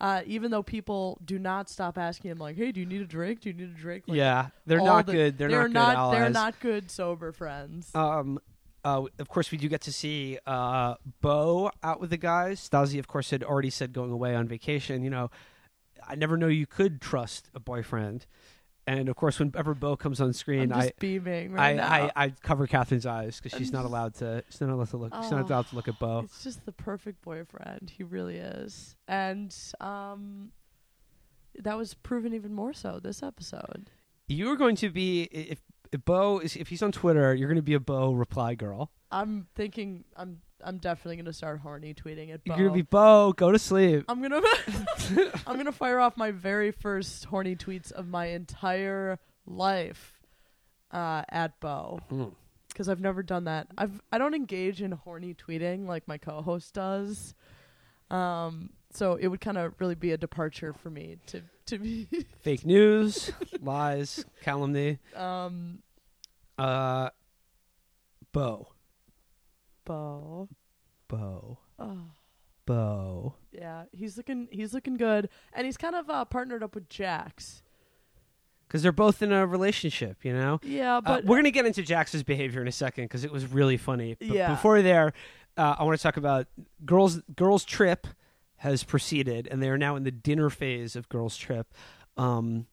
Uh, 0.00 0.22
even 0.26 0.52
though 0.52 0.62
people 0.62 1.18
do 1.24 1.40
not 1.40 1.68
stop 1.68 1.98
asking 1.98 2.30
him, 2.30 2.38
like, 2.38 2.56
"Hey, 2.56 2.70
do 2.70 2.78
you 2.78 2.86
need 2.86 3.00
a 3.00 3.04
drink? 3.06 3.40
Do 3.40 3.48
you 3.48 3.54
need 3.54 3.70
a 3.70 3.80
drink?" 3.80 4.04
Like, 4.06 4.16
yeah, 4.16 4.48
they're 4.64 4.78
not 4.80 5.06
the- 5.06 5.12
good. 5.12 5.38
They're, 5.38 5.48
they're 5.48 5.68
not 5.68 5.88
good 5.90 5.98
allies. 5.98 6.18
They're 6.20 6.30
not 6.30 6.60
good 6.60 6.90
sober 6.90 7.32
friends. 7.32 7.90
Um, 7.96 8.38
uh, 8.84 9.02
of 9.18 9.28
course, 9.28 9.50
we 9.50 9.58
do 9.58 9.68
get 9.68 9.80
to 9.82 9.92
see 9.92 10.38
uh, 10.46 10.94
Beau 11.20 11.72
out 11.82 12.00
with 12.00 12.10
the 12.10 12.16
guys. 12.16 12.60
Stassi, 12.68 13.00
of 13.00 13.08
course, 13.08 13.30
had 13.30 13.42
already 13.42 13.70
said 13.70 13.92
going 13.92 14.12
away 14.12 14.36
on 14.36 14.46
vacation. 14.46 15.02
You 15.02 15.10
know, 15.10 15.30
I 16.06 16.14
never 16.14 16.36
know 16.36 16.46
you 16.46 16.66
could 16.66 17.00
trust 17.00 17.50
a 17.52 17.58
boyfriend. 17.58 18.26
And 18.88 19.10
of 19.10 19.16
course, 19.16 19.38
whenever 19.38 19.74
Beau 19.74 19.96
comes 19.96 20.18
on 20.18 20.32
screen, 20.32 20.72
I'm 20.72 20.80
just 20.80 20.88
I. 20.88 20.92
beaming 20.98 21.52
I, 21.58 21.74
right 21.74 21.76
now. 21.76 21.92
I, 22.16 22.24
I 22.24 22.28
cover 22.42 22.66
Catherine's 22.66 23.04
eyes 23.04 23.36
because 23.38 23.52
I'm 23.52 23.58
she's 23.58 23.70
not 23.70 23.84
allowed 23.84 24.14
to. 24.16 24.42
She's 24.48 24.62
not 24.62 24.70
allowed 24.70 24.88
to 24.90 24.96
look. 24.96 25.14
She's 25.14 25.30
Oh. 25.30 25.36
not 25.36 25.50
allowed 25.50 25.66
to 25.68 25.76
look 25.76 25.88
at 25.88 25.98
Beau. 25.98 26.20
It's 26.24 26.42
just 26.42 26.64
the 26.64 26.72
perfect 26.72 27.20
boyfriend. 27.20 27.90
He 27.94 28.02
really 28.02 28.36
is. 28.36 28.96
And 29.06 29.54
um 29.80 30.52
that 31.58 31.76
was 31.76 31.92
proven 31.92 32.32
even 32.32 32.54
more 32.54 32.72
so 32.72 32.98
this 32.98 33.22
episode. 33.22 33.90
You 34.26 34.50
are 34.50 34.56
going 34.56 34.76
to 34.76 34.88
be 34.88 35.24
if, 35.24 35.60
if 35.92 36.04
Beau 36.06 36.38
is 36.38 36.56
if 36.56 36.68
he's 36.68 36.82
on 36.82 36.90
Twitter, 36.92 37.34
you're 37.34 37.48
going 37.48 37.56
to 37.56 37.62
be 37.62 37.74
a 37.74 37.80
Beau 37.80 38.12
reply 38.12 38.54
girl. 38.54 38.90
I'm 39.10 39.48
thinking 39.54 40.04
I'm 40.16 40.40
I'm 40.64 40.78
definitely 40.78 41.16
gonna 41.16 41.32
start 41.32 41.60
horny 41.60 41.94
tweeting 41.94 42.32
at 42.32 42.44
Beau. 42.44 42.54
You're 42.56 42.68
going 42.68 42.70
to 42.70 42.74
be 42.84 42.88
Beau. 42.90 43.32
Go 43.32 43.52
to 43.52 43.58
sleep. 43.58 44.04
I'm 44.08 44.20
gonna 44.22 44.40
I'm 45.46 45.56
gonna 45.56 45.72
fire 45.72 46.00
off 46.00 46.16
my 46.16 46.30
very 46.30 46.70
first 46.72 47.24
horny 47.26 47.54
tweets 47.56 47.92
of 47.92 48.08
my 48.08 48.26
entire 48.26 49.18
life 49.46 50.20
uh, 50.90 51.22
at 51.28 51.58
Beau 51.60 52.00
Mm. 52.10 52.32
because 52.68 52.88
I've 52.88 53.00
never 53.00 53.22
done 53.22 53.44
that. 53.44 53.68
I've 53.78 54.00
I 54.10 54.18
don't 54.18 54.34
engage 54.34 54.82
in 54.82 54.92
horny 54.92 55.34
tweeting 55.34 55.86
like 55.86 56.06
my 56.08 56.18
co-host 56.18 56.74
does. 56.74 57.34
Um, 58.10 58.70
so 58.90 59.16
it 59.16 59.28
would 59.28 59.40
kind 59.42 59.58
of 59.58 59.74
really 59.78 59.94
be 59.94 60.12
a 60.12 60.16
departure 60.16 60.72
for 60.72 60.90
me 60.90 61.18
to 61.26 61.42
to 61.66 61.78
be 61.78 62.08
Fake 62.40 62.64
news, 62.64 63.30
lies, 63.62 64.24
calumny. 64.42 64.98
um 65.14 65.78
Uh, 66.58 67.10
Beau. 68.32 68.68
Beau. 69.88 70.48
Beau. 71.08 71.58
Oh. 71.78 71.98
Beau. 72.66 73.34
Yeah, 73.50 73.84
he's 73.92 74.18
looking 74.18 74.46
he's 74.50 74.74
looking 74.74 74.98
good, 74.98 75.30
and 75.54 75.64
he's 75.64 75.78
kind 75.78 75.94
of 75.96 76.10
uh, 76.10 76.26
partnered 76.26 76.62
up 76.62 76.74
with 76.74 76.90
Jax. 76.90 77.62
Because 78.66 78.82
they're 78.82 78.92
both 78.92 79.22
in 79.22 79.32
a 79.32 79.46
relationship, 79.46 80.22
you 80.26 80.34
know? 80.34 80.60
Yeah, 80.62 80.98
Uh, 80.98 81.00
but 81.00 81.24
we're 81.24 81.36
going 81.36 81.44
to 81.44 81.50
get 81.50 81.64
into 81.64 81.82
Jax's 81.82 82.22
behavior 82.22 82.60
in 82.60 82.68
a 82.68 82.72
second 82.72 83.04
because 83.04 83.24
it 83.24 83.32
was 83.32 83.46
really 83.46 83.78
funny. 83.78 84.14
But 84.18 84.28
Yeah. 84.28 84.50
before 84.50 84.82
there, 84.82 85.14
uh, 85.56 85.76
I 85.78 85.84
want 85.84 85.96
to 85.98 86.02
talk 86.02 86.18
about 86.18 86.48
girls. 86.84 87.22
Girls 87.34 87.64
Trip 87.64 88.06
has 88.56 88.84
proceeded, 88.84 89.48
and 89.50 89.62
they 89.62 89.70
are 89.70 89.78
now 89.78 89.96
in 89.96 90.02
the 90.02 90.10
dinner 90.10 90.50
phase 90.50 90.96
of 90.96 91.08
Girls 91.08 91.38
Trip. 91.38 91.72
Um, 92.18 92.66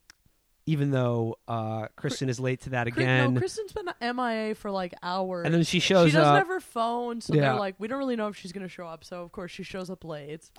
even 0.67 0.91
though 0.91 1.37
uh, 1.47 1.87
Kristen 1.95 2.27
is 2.29 2.39
late 2.39 2.61
to 2.61 2.71
that 2.71 2.87
again, 2.87 3.33
no, 3.35 3.39
Kristen's 3.39 3.71
been 3.71 3.87
MIA 4.15 4.55
for 4.55 4.71
like 4.71 4.93
hours. 5.03 5.45
and 5.45 5.53
then 5.53 5.63
she 5.63 5.79
shows 5.79 6.05
up. 6.07 6.09
she 6.09 6.15
doesn't 6.17 6.33
up, 6.33 6.37
have 6.39 6.47
her 6.47 6.59
phone, 6.59 7.21
so 7.21 7.33
Yeah. 7.33 7.41
they're 7.41 7.59
like, 7.59 7.75
we 7.77 7.87
don't 7.87 7.99
really 7.99 8.15
know 8.15 8.27
if 8.27 8.35
she's 8.35 8.51
gonna 8.51 8.67
show 8.67 8.87
up. 8.87 9.03
So 9.03 9.21
of 9.21 9.31
course 9.31 9.51
she 9.51 9.63
shows 9.63 9.89
up 9.89 10.03
late. 10.03 10.49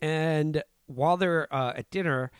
and 0.00 0.62
while 0.86 1.16
they're 1.16 1.52
uh, 1.54 1.72
at 1.76 1.90
dinner, 1.90 2.30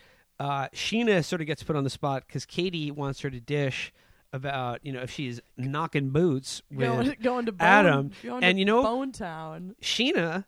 uh, 0.40 0.68
Scheana 0.74 1.24
sort 1.24 1.40
of 1.40 1.46
gets 1.46 1.62
put 1.62 1.76
on 1.76 1.84
the 1.84 1.90
spot 1.90 2.24
because 2.26 2.44
Katie 2.44 2.90
wants 2.90 3.20
her 3.20 3.30
to 3.30 3.40
dish 3.40 3.92
about 4.32 4.80
you 4.84 4.92
know 4.92 5.00
if 5.02 5.10
she's 5.10 5.40
knocking 5.58 6.08
boots 6.10 6.62
with 6.70 6.86
Going, 6.88 7.16
going 7.22 7.46
to 7.46 7.52
Bone, 7.52 7.68
Adam, 7.68 8.10
going 8.22 8.42
and 8.42 8.56
to 8.56 8.58
you 8.58 8.64
know- 8.64 8.82
Bone 8.82 9.12
Town. 9.12 9.74
Scheana 9.82 10.46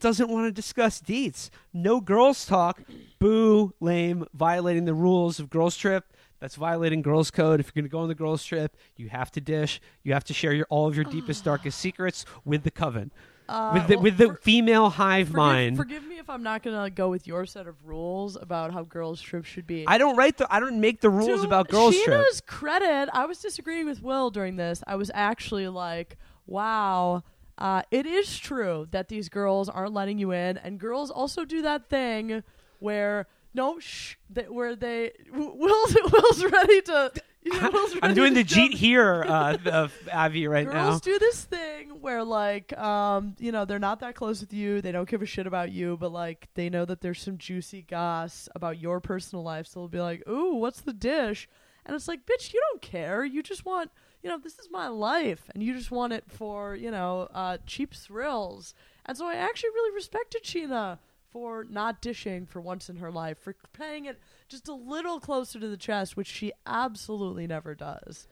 doesn't 0.00 0.28
want 0.28 0.46
to 0.46 0.52
discuss 0.52 1.00
deets. 1.00 1.50
No 1.72 2.00
girls 2.00 2.46
talk. 2.46 2.82
Boo, 3.18 3.74
lame, 3.80 4.26
violating 4.34 4.84
the 4.84 4.94
rules 4.94 5.38
of 5.38 5.50
girls 5.50 5.76
trip. 5.76 6.04
That's 6.40 6.54
violating 6.54 7.02
girls 7.02 7.30
code. 7.30 7.60
If 7.60 7.66
you're 7.66 7.82
going 7.82 7.88
to 7.88 7.92
go 7.92 7.98
on 7.98 8.08
the 8.08 8.14
girls 8.14 8.42
trip, 8.44 8.76
you 8.96 9.10
have 9.10 9.30
to 9.32 9.40
dish. 9.40 9.80
You 10.02 10.14
have 10.14 10.24
to 10.24 10.34
share 10.34 10.54
your 10.54 10.66
all 10.70 10.88
of 10.88 10.96
your 10.96 11.04
deepest 11.04 11.44
darkest 11.44 11.78
secrets 11.78 12.24
with 12.44 12.62
the 12.62 12.70
coven. 12.70 13.12
Uh, 13.46 13.72
with 13.74 13.88
the 13.88 13.96
well, 13.96 14.02
with 14.04 14.16
the 14.16 14.26
for- 14.28 14.36
female 14.36 14.90
hive 14.90 15.26
forgive, 15.26 15.36
mind. 15.36 15.76
Forgive 15.76 16.06
me 16.06 16.18
if 16.18 16.30
I'm 16.30 16.44
not 16.44 16.62
gonna 16.62 16.88
go 16.88 17.10
with 17.10 17.26
your 17.26 17.44
set 17.46 17.66
of 17.66 17.84
rules 17.84 18.36
about 18.36 18.72
how 18.72 18.84
girls 18.84 19.20
trip 19.20 19.44
should 19.44 19.66
be. 19.66 19.84
I 19.88 19.98
don't 19.98 20.16
write 20.16 20.36
the 20.38 20.46
I 20.54 20.60
don't 20.60 20.80
make 20.80 21.00
the 21.00 21.10
rules 21.10 21.40
to 21.40 21.46
about 21.48 21.68
girls 21.68 22.00
trip. 22.00 22.20
Scheana's 22.20 22.40
credit, 22.42 23.10
I 23.12 23.26
was 23.26 23.38
disagreeing 23.38 23.86
with 23.86 24.02
Will 24.02 24.30
during 24.30 24.54
this. 24.54 24.84
I 24.86 24.94
was 24.94 25.10
actually 25.12 25.66
like, 25.66 26.16
wow. 26.46 27.24
Uh, 27.60 27.82
it 27.90 28.06
is 28.06 28.38
true 28.38 28.88
that 28.90 29.08
these 29.08 29.28
girls 29.28 29.68
aren't 29.68 29.92
letting 29.92 30.18
you 30.18 30.32
in, 30.32 30.56
and 30.58 30.78
girls 30.80 31.10
also 31.10 31.44
do 31.44 31.62
that 31.62 31.88
thing 31.88 32.42
where 32.78 33.26
no, 33.52 33.78
shh, 33.80 34.14
that 34.30 34.52
where 34.52 34.76
they 34.76 35.12
Will's 35.32 35.96
Will's 36.12 36.44
ready 36.44 36.80
to. 36.82 37.12
You 37.42 37.58
know, 37.58 37.70
Will's 37.70 37.96
I'm 38.02 38.14
doing 38.14 38.34
to 38.34 38.42
the 38.42 38.48
Jeet 38.48 38.74
here 38.74 39.24
uh, 39.26 39.56
of 39.66 39.94
Avi 40.12 40.46
right 40.46 40.64
Girls 40.64 40.74
now. 40.74 40.88
Girls 40.90 41.00
do 41.00 41.18
this 41.18 41.42
thing 41.44 42.00
where 42.00 42.22
like 42.22 42.76
um 42.78 43.34
you 43.38 43.50
know 43.50 43.64
they're 43.64 43.78
not 43.78 44.00
that 44.00 44.14
close 44.14 44.40
with 44.40 44.52
you 44.52 44.80
they 44.82 44.92
don't 44.92 45.08
give 45.08 45.22
a 45.22 45.26
shit 45.26 45.46
about 45.46 45.72
you 45.72 45.96
but 45.98 46.12
like 46.12 46.48
they 46.54 46.68
know 46.68 46.84
that 46.84 47.00
there's 47.00 47.20
some 47.20 47.38
juicy 47.38 47.82
goss 47.82 48.48
about 48.54 48.78
your 48.78 49.00
personal 49.00 49.42
life 49.42 49.66
so 49.66 49.80
they'll 49.80 49.88
be 49.88 50.00
like 50.00 50.26
ooh 50.28 50.54
what's 50.56 50.82
the 50.82 50.92
dish 50.92 51.48
and 51.86 51.96
it's 51.96 52.08
like 52.08 52.20
bitch 52.26 52.52
you 52.52 52.62
don't 52.70 52.82
care 52.82 53.24
you 53.24 53.42
just 53.42 53.64
want 53.64 53.90
you 54.22 54.28
know 54.30 54.38
this 54.38 54.58
is 54.58 54.68
my 54.70 54.88
life 54.88 55.44
and 55.54 55.62
you 55.62 55.74
just 55.74 55.90
want 55.90 56.12
it 56.12 56.24
for 56.28 56.74
you 56.74 56.90
know 56.90 57.28
uh 57.34 57.58
cheap 57.66 57.94
thrills 57.94 58.74
and 59.06 59.16
so 59.16 59.26
I 59.26 59.34
actually 59.34 59.70
really 59.70 59.94
respected 59.94 60.44
Scheana 60.44 60.98
for 61.30 61.64
not 61.68 62.00
dishing 62.02 62.44
for 62.46 62.60
once 62.60 62.90
in 62.90 62.96
her 62.96 63.10
life 63.10 63.38
for 63.38 63.54
paying 63.72 64.04
it 64.04 64.18
just 64.48 64.68
a 64.68 64.74
little 64.74 65.20
closer 65.20 65.58
to 65.60 65.68
the 65.68 65.76
chest 65.76 66.16
which 66.16 66.26
she 66.26 66.52
absolutely 66.66 67.46
never 67.46 67.74
does 67.74 68.26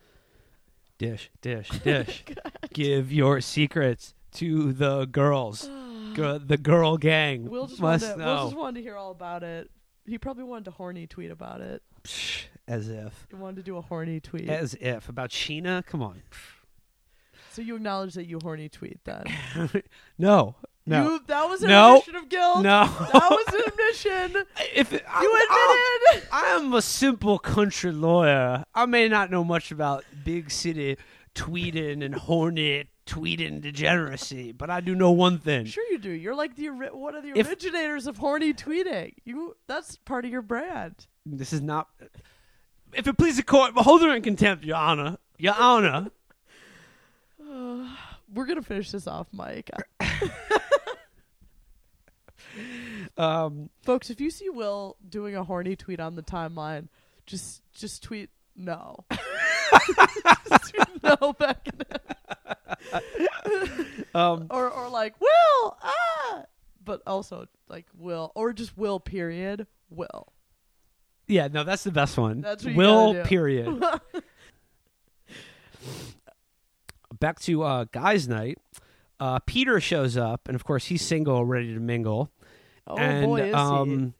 Dish, 0.99 1.31
dish, 1.41 1.69
dish. 1.85 2.25
Give 2.73 3.13
your 3.13 3.41
secrets 3.41 4.15
to 4.33 4.73
the 4.73 5.07
girls. 5.07 5.71
Gir- 6.15 6.41
the 6.41 6.57
girl 6.57 6.97
gang 6.97 7.49
Will 7.49 7.69
just 7.69 7.81
must 7.81 8.05
to, 8.05 8.17
know. 8.17 8.27
Will 8.27 8.45
just 8.47 8.57
wanted 8.57 8.81
to 8.81 8.83
hear 8.83 8.97
all 8.97 9.13
about 9.13 9.45
it. 9.45 9.71
He 10.07 10.19
probably 10.19 10.43
wanted 10.43 10.65
to 10.65 10.71
horny 10.73 11.07
tweet 11.07 11.31
about 11.31 11.61
it. 11.61 11.83
Psh, 12.03 12.47
as 12.69 12.89
if. 12.89 13.27
He 13.31 13.35
wanted 13.37 13.57
to 13.57 13.63
do 13.63 13.77
a 13.77 13.81
horny 13.81 14.21
tweet. 14.21 14.49
As 14.49 14.75
if. 14.75 15.09
About 15.09 15.31
Scheana? 15.31 15.85
Come 15.85 16.03
on. 16.03 16.23
so 17.53 17.63
you 17.63 17.77
acknowledge 17.77 18.15
that 18.15 18.27
you 18.27 18.39
horny 18.43 18.69
tweet 18.69 19.01
then? 19.05 19.25
No. 20.19 20.55
No. 20.87 21.03
You, 21.05 21.21
that 21.27 21.49
was 21.49 21.63
an 21.63 21.69
No. 21.69 21.97
admission 21.99 22.17
of 22.17 22.29
guilt. 22.31 22.63
no. 22.63 22.85
That 22.87 23.31
was 23.31 23.55
an 23.55 23.61
admission. 23.67 24.45
if 24.75 24.91
You 24.93 25.01
I'm, 25.07 26.07
admitted. 26.11 26.29
I'm 26.33 26.75
a 26.75 26.81
simple 26.83 27.39
country 27.39 27.93
lawyer. 27.93 28.65
I 28.75 28.87
may 28.87 29.09
not 29.09 29.31
know 29.31 29.45
much 29.45 29.71
about 29.71 30.05
big 30.25 30.51
city 30.51 30.97
tweeting 31.35 32.03
and 32.05 32.15
horny 32.15 32.89
tweeting 33.07 33.61
degeneracy, 33.61 34.53
but 34.53 34.69
I 34.71 34.81
do 34.81 34.95
know 34.95 35.11
one 35.11 35.39
thing. 35.39 35.65
Sure 35.67 35.85
you 35.91 35.99
do. 35.99 36.11
You're 36.11 36.35
like 36.35 36.57
the 36.57 36.69
one 36.71 37.15
of 37.15 37.23
the 37.23 37.33
If- 37.39 37.49
originators 37.49 38.07
of 38.07 38.17
horny 38.19 38.53
tweeting. 38.55 39.13
You 39.25 39.57
that's 39.67 39.97
part 39.99 40.25
of 40.25 40.31
your 40.31 40.43
brand. 40.43 41.07
This 41.27 41.53
is 41.53 41.61
not. 41.61 41.89
If 42.93 43.07
it 43.07 43.19
please 43.19 43.37
the 43.37 43.43
court, 43.43 43.73
hold 43.75 44.03
her 44.03 44.15
in 44.15 44.23
contempt, 44.23 44.65
Your 44.65 44.77
Honor. 44.77 45.19
Your 45.39 45.55
Honor. 45.55 46.11
We're 48.35 48.47
gonna 48.47 48.63
finish 48.63 48.91
this 48.91 49.07
off, 49.07 49.29
Mike. 49.33 49.71
Um, 53.17 53.69
Folks, 53.83 54.11
if 54.11 54.21
you 54.21 54.31
see 54.31 54.49
Will 54.49 54.97
doing 55.07 55.35
a 55.35 55.43
horny 55.43 55.75
tweet 55.75 55.99
on 55.99 56.15
the 56.15 56.23
timeline, 56.23 56.89
just 57.27 57.63
just 57.73 58.03
tweet 58.03 58.31
no. 58.57 59.05
Just 60.49 60.75
tweet 60.75 61.03
no 61.03 61.33
back 61.35 61.69
in 61.69 61.75
um, 64.15 64.47
or 64.51 64.71
or 64.71 64.89
like 64.89 65.21
Will 65.21 65.77
ah, 65.83 66.45
but 66.83 67.03
also 67.07 67.47
like 67.69 67.87
Will 67.95 68.33
or 68.35 68.53
just 68.53 68.79
Will 68.79 68.99
period 68.99 69.67
Will. 69.91 70.33
Yeah, 71.29 71.49
no, 71.49 71.63
that's 71.65 71.85
the 71.85 71.93
best 71.93 72.17
one. 72.19 72.41
That's 72.41 72.65
what 72.65 72.73
you 72.73 72.79
Will, 72.79 73.13
gotta 73.13 73.23
do. 73.25 73.29
period. 73.29 73.85
Back 77.21 77.41
to 77.41 77.63
uh, 77.63 77.85
guys' 77.91 78.29
night. 78.29 78.59
Uh, 79.19 79.41
Peter 79.41 79.81
shows 79.81 80.17
up, 80.17 80.47
and 80.47 80.55
of 80.55 80.65
course, 80.65 80.87
he's 80.87 81.03
single, 81.03 81.45
ready 81.45 81.75
to 81.75 81.81
mingle. 81.81 82.31
Oh 82.87 82.97
and 82.97 83.27
boy, 83.27 83.41
is 83.43 83.47
he. 83.49 83.53
um, 83.53 84.15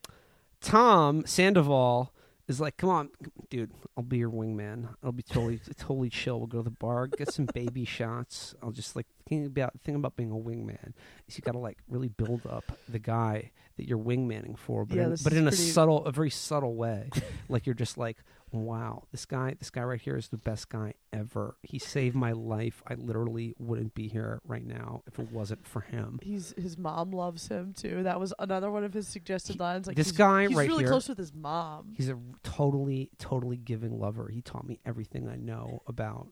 Tom 0.61 1.25
Sandoval 1.25 2.13
is 2.49 2.61
like, 2.61 2.77
"Come 2.77 2.91
on, 2.91 3.11
dude, 3.51 3.71
I'll 3.97 4.03
be 4.03 4.19
your 4.19 4.31
wingman. 4.31 4.89
I'll 5.05 5.13
be 5.13 5.23
totally 5.23 5.61
totally 5.79 6.11
chill. 6.11 6.39
We'll 6.39 6.49
go 6.49 6.59
to 6.59 6.65
the 6.65 6.71
bar, 6.71 7.07
get 7.07 7.33
some 7.33 7.47
baby 7.55 7.85
shots. 7.85 8.55
I'll 8.63 8.73
just 8.73 8.97
like 8.97 9.07
think 9.29 9.47
about 9.47 9.73
think 9.85 9.97
about 9.97 10.17
being 10.17 10.33
a 10.33 10.37
wingman. 10.37 10.93
Is 11.29 11.37
you 11.37 11.43
got 11.43 11.53
to 11.53 11.59
like 11.59 11.79
really 11.89 12.09
build 12.09 12.47
up 12.47 12.65
the 12.89 12.99
guy 12.99 13.53
that 13.79 13.89
you're 13.89 13.99
wingmanning 13.99 14.59
for, 14.59 14.85
but 14.85 14.97
Yeah, 14.97 15.05
in, 15.07 15.17
but 15.25 15.33
in 15.33 15.49
a 15.49 15.53
subtle, 15.53 16.05
a 16.05 16.13
very 16.13 16.31
subtle 16.31 16.75
way. 16.77 17.09
like 17.49 17.65
you're 17.67 17.75
just 17.75 17.97
like, 17.97 18.19
wow, 18.53 19.05
this 19.13 19.25
guy, 19.25 19.55
this 19.59 19.71
guy 19.71 19.83
right 19.83 20.01
here 20.01 20.17
is 20.17 20.29
the 20.29 20.37
best 20.37 20.69
guy 20.69 20.95
ever. 21.13 21.57
He 21.63 21.79
saved 21.79 22.15
my 22.15 22.33
life. 22.33 22.83
I 22.87 22.95
literally 22.95 23.55
wouldn't 23.59 23.95
be 23.95 24.09
here 24.09 24.41
right 24.45 24.65
now 24.67 25.03
if 25.07 25.19
it 25.19 25.31
wasn't 25.33 25.67
for 25.67 25.81
him. 25.81 26.19
He's 26.23 26.55
his 26.57 26.77
mom 26.79 27.11
loves 27.13 27.49
him 27.49 27.73
too. 27.73 28.03
That 28.03 28.21
was 28.21 28.35
another 28.39 28.71
one 28.71 28.85
of 28.85 28.93
his 28.93 29.09
suggested 29.09 29.55
He- 29.55 29.59
lines. 29.59 29.87
Like 29.87 29.97
this 29.97 30.09
he's, 30.09 30.17
guy 30.17 30.47
he's 30.49 30.57
right 30.57 30.69
really 30.69 30.85
here- 30.85 30.91
close 30.91 31.09
with 31.09 31.19
his 31.19 31.33
mom. 31.35 31.93
He's 31.97 32.09
a 32.09 32.19
totally, 32.43 33.11
totally 33.19 33.57
giving 33.57 33.99
lover. 33.99 34.29
He 34.29 34.43
taught 34.43 34.67
me 34.67 34.81
everything 34.85 35.29
I 35.29 35.37
know 35.37 35.83
about 35.87 36.29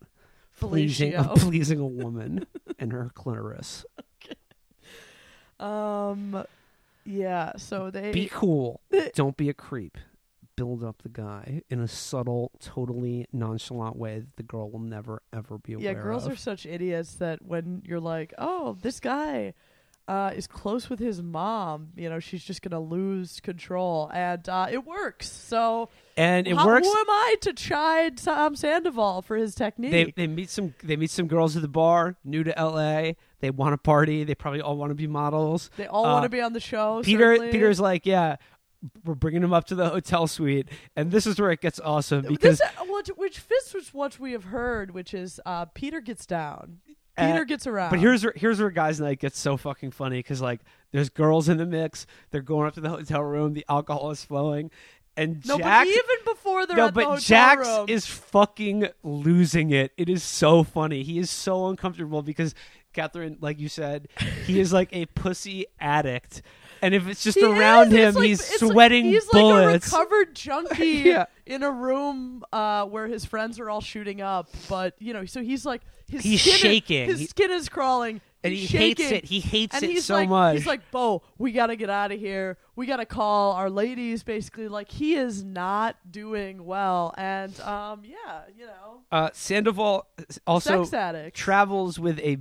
pleasing, 0.59 1.13
Fellatio. 1.13 1.37
pleasing 1.39 1.79
a 1.81 1.87
woman 1.87 2.47
and 2.79 2.93
her 2.93 3.11
clitoris. 3.15 3.85
Um, 5.59 6.45
yeah. 7.07 7.53
So 7.57 7.91
they 7.91 8.13
Be 8.13 8.29
cool. 8.33 8.81
Don't 9.15 9.37
be 9.37 9.49
a 9.49 9.55
creep. 9.55 9.99
Build 10.57 10.83
up 10.83 11.03
the 11.03 11.11
guy 11.11 11.63
in 11.69 11.81
a 11.81 11.89
subtle, 11.89 12.51
totally 12.61 13.27
nonchalant 13.31 13.97
way 13.97 14.21
that 14.21 14.37
the 14.37 14.43
girl 14.43 14.71
will 14.71 14.81
never, 14.81 15.23
ever 15.31 15.59
be 15.59 15.75
aware 15.75 15.91
of. 15.91 15.97
yeah, 15.97 16.03
girls 16.03 16.25
of. 16.25 16.33
are 16.33 16.37
such 16.37 16.65
idiots 16.65 17.15
that 17.17 17.43
when 17.43 17.83
you're 17.85 18.01
like, 18.01 18.33
oh, 18.39 18.79
this 18.81 18.99
guy 18.99 19.53
uh, 20.09 20.31
is 20.35 20.47
close 20.47 20.89
with 20.89 20.99
his 20.99 21.21
mom, 21.21 21.89
you 21.95 22.09
know, 22.09 22.21
she's 22.21 22.43
just 22.43 22.63
gonna 22.63 22.81
lose 22.81 23.41
control, 23.41 24.11
and 24.15 24.49
uh, 24.49 24.69
it 24.71 24.87
works. 24.87 25.29
So 25.29 25.91
and 26.17 26.47
it 26.47 26.57
how- 26.57 26.65
works. 26.67 26.87
Who 26.87 26.93
am 26.97 27.11
I 27.11 27.35
to 27.43 27.53
chide 27.53 28.17
Tom 28.17 28.57
Sandoval 28.57 29.21
for 29.23 29.37
his 29.37 29.55
technique? 29.55 29.91
They 29.91 30.13
they 30.13 30.27
meet 30.27 30.49
some 30.49 30.75
they 30.83 30.97
meet 30.97 31.11
some 31.11 31.27
girls 31.27 31.57
at 31.57 31.63
the 31.63 31.69
bar, 31.69 32.17
new 32.25 32.45
to 32.45 32.57
L.A. 32.59 33.17
They 33.47 33.51
want 33.51 33.75
to 33.75 33.79
party. 33.79 34.25
They 34.25 34.35
probably 34.35 34.61
all 34.61 34.77
want 34.77 34.91
to 34.91 34.97
be 34.97 35.07
models. 35.07 35.71
They 35.77 35.87
all 35.87 36.05
uh, 36.05 36.15
want 36.15 36.25
to 36.25 36.29
be 36.29 36.41
on 36.41 36.53
the 36.53 36.59
show. 36.59 37.01
Peter 37.05 37.37
certainly. 37.37 37.53
Peter's 37.53 37.79
like, 37.79 38.05
yeah, 38.05 38.37
we're 39.05 39.15
bringing 39.15 39.41
him 39.41 39.53
up 39.53 39.67
to 39.67 39.77
the 39.77 39.89
hotel 39.89 40.27
suite, 40.27 40.69
and 40.97 41.13
this 41.13 41.29
is 41.29 41.39
where 41.39 41.53
it 41.53 41.61
gets 41.61 41.79
awesome 41.79 42.23
because 42.27 42.59
this, 42.59 42.69
uh, 42.81 42.85
which, 42.89 43.09
which 43.11 43.39
fits 43.39 43.73
with 43.73 43.95
what 43.95 44.19
we 44.19 44.33
have 44.33 44.45
heard, 44.45 44.91
which 44.91 45.15
is 45.15 45.41
uh, 45.47 45.67
Peter 45.67 46.01
gets 46.01 46.27
down. 46.27 46.81
Uh, 47.17 47.33
Peter 47.33 47.45
gets 47.45 47.69
around. 47.69 47.91
But 47.91 48.01
here's 48.01 48.25
where 48.25 48.33
here's 48.35 48.59
where 48.59 48.71
guys' 48.71 48.99
night 48.99 49.21
gets 49.21 49.39
so 49.39 49.57
fucking 49.57 49.93
funny 49.93 50.19
because 50.19 50.43
like 50.43 50.61
there's 50.91 51.09
girls 51.09 51.49
in 51.49 51.57
the 51.57 51.67
mix. 51.67 52.05
They're 52.33 52.43
going 52.43 52.67
up 52.67 52.75
to 52.75 52.81
the 52.81 52.91
hotel 52.91 53.23
room. 53.23 53.55
The 53.55 53.65
alcohol 53.69 54.11
is 54.11 54.25
flowing, 54.25 54.73
and 55.17 55.45
no, 55.47 55.57
Jax. 55.57 55.89
but 55.89 55.97
even 55.97 56.25
before 56.25 56.67
they're 56.67 56.77
no, 56.77 56.87
at 56.89 56.95
the 56.95 57.01
but 57.01 57.05
hotel 57.05 57.21
Jax 57.21 57.67
room, 57.67 57.87
is 57.89 58.07
fucking 58.07 58.89
losing 59.03 59.71
it. 59.71 59.93
It 59.97 60.09
is 60.09 60.23
so 60.23 60.63
funny. 60.63 61.03
He 61.03 61.19
is 61.19 61.31
so 61.31 61.69
uncomfortable 61.69 62.23
because 62.23 62.55
Catherine, 62.97 63.39
like 63.41 63.61
you 63.61 63.69
said, 63.69 64.09
he 64.47 64.59
is 64.59 64.73
like 64.73 64.89
a 64.93 65.07
pussy 65.07 65.67
addict, 65.79 66.43
and 66.83 66.95
if 66.95 67.07
it's 67.07 67.23
just 67.23 67.39
He 67.39 67.45
around 67.45 67.93
is. 67.93 67.95
him, 67.95 68.15
like- 68.15 68.25
he's 68.25 68.41
it's 68.41 68.63
like- 68.63 68.73
sweating 68.73 69.05
he's 69.05 69.25
bullets. 69.27 69.93
like 69.93 70.01
a 70.01 70.05
recovered 70.05 70.35
junkie 70.35 70.87
Yeah. 71.05 71.27
in 71.47 71.63
a 71.63 71.71
room 71.71 72.43
uh, 72.53 72.85
where 72.87 73.07
his 73.07 73.25
friends 73.25 73.61
are 73.61 73.71
all 73.71 73.81
shooting 73.81 74.21
up. 74.21 74.49
But 74.69 74.95
you 74.99 75.13
know, 75.13 75.25
so 75.27 75.43
he's 75.43 75.65
like 75.65 75.83
his 76.09 76.23
He's 76.23 76.41
skin 76.41 76.55
is- 76.55 76.61
shaking. 76.61 77.07
his 77.09 77.21
He- 77.21 77.27
skin 77.27 77.51
is 77.51 77.69
crawling, 77.69 78.21
and 78.45 78.53
he's 78.55 78.69
he 78.71 78.79
hates 78.79 79.01
it. 79.03 79.25
He 79.25 79.41
hates 79.41 79.75
and 79.75 79.85
it 79.85 79.91
he's 79.91 80.05
so 80.05 80.15
like, 80.15 80.29
much. 80.29 80.57
He's 80.59 80.67
like, 80.67 80.91
Beau, 80.93 81.23
we 81.37 81.51
got 81.53 81.67
to 81.67 81.77
get 81.77 81.91
out 81.91 82.13
of 82.13 82.19
here. 82.21 82.59
We 82.77 82.87
got 82.87 82.99
to 82.99 83.07
call 83.07 83.53
our 83.53 83.69
ladies. 83.71 84.23
Basically, 84.23 84.69
like 84.69 84.89
he 84.91 85.15
is 85.17 85.43
not 85.43 85.97
doing 86.11 86.65
well. 86.65 87.13
And 87.19 87.59
um, 87.61 88.03
yeah, 88.05 88.43
you 88.57 88.67
know, 88.67 89.01
uh, 89.11 89.31
Sandoval 89.33 90.07
also 90.47 90.85
travels 91.35 91.99
with 91.99 92.19
a 92.21 92.39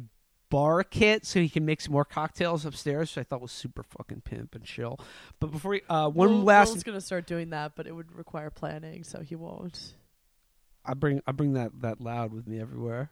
bar 0.50 0.84
kit 0.84 1.26
so 1.26 1.40
he 1.40 1.50
can 1.50 1.66
make 1.66 1.82
some 1.82 1.94
more 1.94 2.06
cocktails 2.06 2.66
upstairs, 2.66 3.16
which 3.16 3.26
I 3.26 3.28
thought 3.28 3.42
was 3.42 3.52
super 3.52 3.84
fucking 3.84 4.22
pimp 4.22 4.56
and 4.56 4.64
chill. 4.64 5.00
But 5.40 5.52
before 5.52 5.72
we, 5.72 5.82
uh, 5.90 6.10
one 6.10 6.30
Will, 6.30 6.44
last, 6.44 6.70
Will's 6.70 6.84
gonna 6.84 7.02
start 7.02 7.28
doing 7.28 7.50
that, 7.50 7.74
but 7.76 7.88
it 7.88 7.92
would 7.94 8.16
require 8.16 8.50
planning, 8.50 9.04
so 9.04 9.22
he 9.22 9.36
won't. 9.36 9.94
I 10.86 10.94
bring 10.94 11.22
I 11.26 11.32
bring 11.32 11.54
that 11.54 11.72
that 11.82 12.00
loud 12.00 12.32
with 12.34 12.48
me 12.48 12.60
everywhere. 12.60 13.10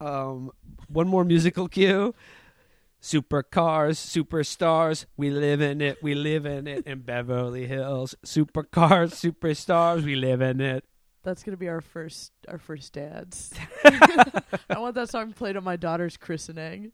Um, 0.00 0.50
one 0.88 1.08
more 1.08 1.24
musical 1.24 1.68
cue. 1.68 2.14
Supercars, 3.00 3.98
superstars, 3.98 5.06
we 5.16 5.30
live 5.30 5.60
in 5.60 5.80
it, 5.80 6.00
we 6.02 6.14
live 6.14 6.46
in 6.46 6.68
it 6.68 6.86
in 6.86 7.00
Beverly 7.00 7.66
Hills. 7.66 8.14
Supercars, 8.24 9.10
superstars, 9.14 10.04
we 10.04 10.14
live 10.14 10.40
in 10.40 10.60
it. 10.60 10.84
That's 11.22 11.42
gonna 11.44 11.56
be 11.56 11.68
our 11.68 11.80
first 11.80 12.32
our 12.48 12.58
first 12.58 12.92
dance. 12.94 13.52
I 13.84 14.78
want 14.78 14.94
that 14.96 15.08
song 15.08 15.32
played 15.32 15.56
at 15.56 15.62
my 15.62 15.76
daughter's 15.76 16.16
christening. 16.16 16.92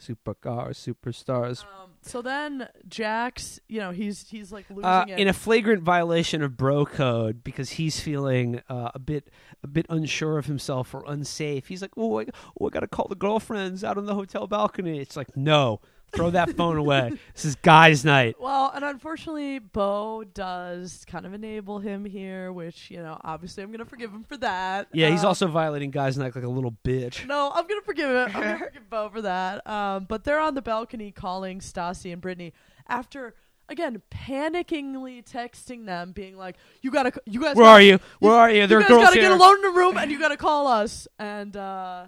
Supercars, 0.00 0.76
superstars. 0.94 1.64
Um, 1.64 1.90
so 2.02 2.22
then 2.22 2.68
Jax, 2.86 3.58
you 3.68 3.80
know, 3.80 3.90
he's 3.90 4.28
he's 4.28 4.52
like 4.52 4.70
losing 4.70 4.84
Uh, 4.84 5.04
it. 5.08 5.18
in 5.18 5.26
a 5.26 5.32
flagrant 5.32 5.82
violation 5.82 6.40
of 6.40 6.56
bro 6.56 6.86
code 6.86 7.42
because 7.42 7.70
he's 7.70 7.98
feeling 7.98 8.62
uh, 8.68 8.90
a 8.94 9.00
bit 9.00 9.28
a 9.64 9.66
bit 9.66 9.86
unsure 9.88 10.38
of 10.38 10.46
himself 10.46 10.94
or 10.94 11.02
unsafe. 11.08 11.66
He's 11.66 11.82
like, 11.82 11.90
"Oh, 11.96 12.20
I, 12.20 12.26
oh, 12.60 12.68
I 12.68 12.70
got 12.70 12.80
to 12.80 12.86
call 12.86 13.08
the 13.08 13.16
girlfriends 13.16 13.82
out 13.82 13.98
on 13.98 14.06
the 14.06 14.14
hotel 14.14 14.46
balcony." 14.46 15.00
It's 15.00 15.16
like, 15.16 15.36
"No, 15.36 15.80
throw 16.12 16.30
that 16.30 16.56
phone 16.56 16.76
away. 16.76 17.12
This 17.34 17.44
is 17.44 17.54
guys' 17.56 18.04
night." 18.04 18.36
well, 18.40 18.70
and 18.74 18.84
unfortunately, 18.84 19.58
Beau 19.58 20.24
does 20.24 21.04
kind 21.06 21.26
of 21.26 21.34
enable 21.34 21.78
him 21.78 22.04
here, 22.04 22.52
which 22.52 22.90
you 22.90 22.98
know, 22.98 23.18
obviously, 23.24 23.62
I'm 23.62 23.70
gonna 23.70 23.84
forgive 23.84 24.10
him 24.12 24.24
for 24.24 24.36
that. 24.38 24.88
Yeah, 24.92 25.10
he's 25.10 25.20
Um, 25.22 25.28
also 25.28 25.46
violating 25.48 25.90
guys' 25.90 26.16
night 26.18 26.34
like 26.34 26.44
a 26.44 26.48
little 26.48 26.76
bitch. 26.84 27.26
No, 27.26 27.50
I'm 27.54 27.66
gonna 27.66 27.82
forgive 27.82 28.10
it. 28.10 28.34
I'm 28.36 28.42
gonna 28.42 28.58
forgive 28.66 28.88
Beau 28.90 29.08
for 29.10 29.22
that. 29.22 29.66
Um, 29.66 30.04
but 30.08 30.24
they're 30.24 30.40
on 30.40 30.54
the 30.54 30.62
balcony 30.62 31.10
calling 31.12 31.60
Stassi 31.60 32.12
and 32.12 32.20
Brittany 32.20 32.52
after 32.88 33.34
again 33.70 34.00
panickingly 34.10 35.22
texting 35.22 35.84
them, 35.84 36.12
being 36.12 36.36
like, 36.38 36.56
"You 36.80 36.90
gotta, 36.90 37.12
you 37.26 37.40
guys, 37.40 37.54
Where 37.56 37.64
gotta, 37.66 37.68
are 37.78 37.82
you? 37.82 37.98
Where 38.18 38.32
are 38.34 38.50
you? 38.50 38.66
There 38.66 38.80
you 38.80 38.88
guys 38.88 38.96
gotta 39.04 39.20
here. 39.20 39.28
get 39.28 39.32
alone 39.32 39.56
in 39.56 39.62
the 39.62 39.78
room, 39.78 39.98
and 39.98 40.10
you 40.10 40.18
gotta 40.18 40.38
call 40.38 40.66
us." 40.68 41.06
And 41.18 41.54
uh, 41.56 42.06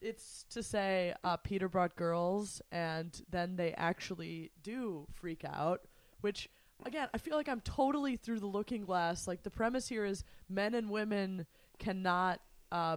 it's 0.00 0.41
to 0.54 0.62
say, 0.62 1.14
uh, 1.24 1.36
Peter 1.36 1.68
brought 1.68 1.96
girls, 1.96 2.62
and 2.70 3.22
then 3.30 3.56
they 3.56 3.72
actually 3.74 4.50
do 4.62 5.06
freak 5.12 5.44
out, 5.44 5.82
which. 6.20 6.48
Again, 6.84 7.06
I 7.14 7.18
feel 7.18 7.36
like 7.36 7.48
I'm 7.48 7.60
totally 7.60 8.16
through 8.16 8.40
the 8.40 8.46
looking 8.46 8.84
glass. 8.84 9.28
Like 9.28 9.44
the 9.44 9.50
premise 9.50 9.86
here 9.88 10.04
is 10.04 10.24
men 10.48 10.74
and 10.74 10.90
women 10.90 11.46
cannot 11.78 12.40
uh, 12.72 12.96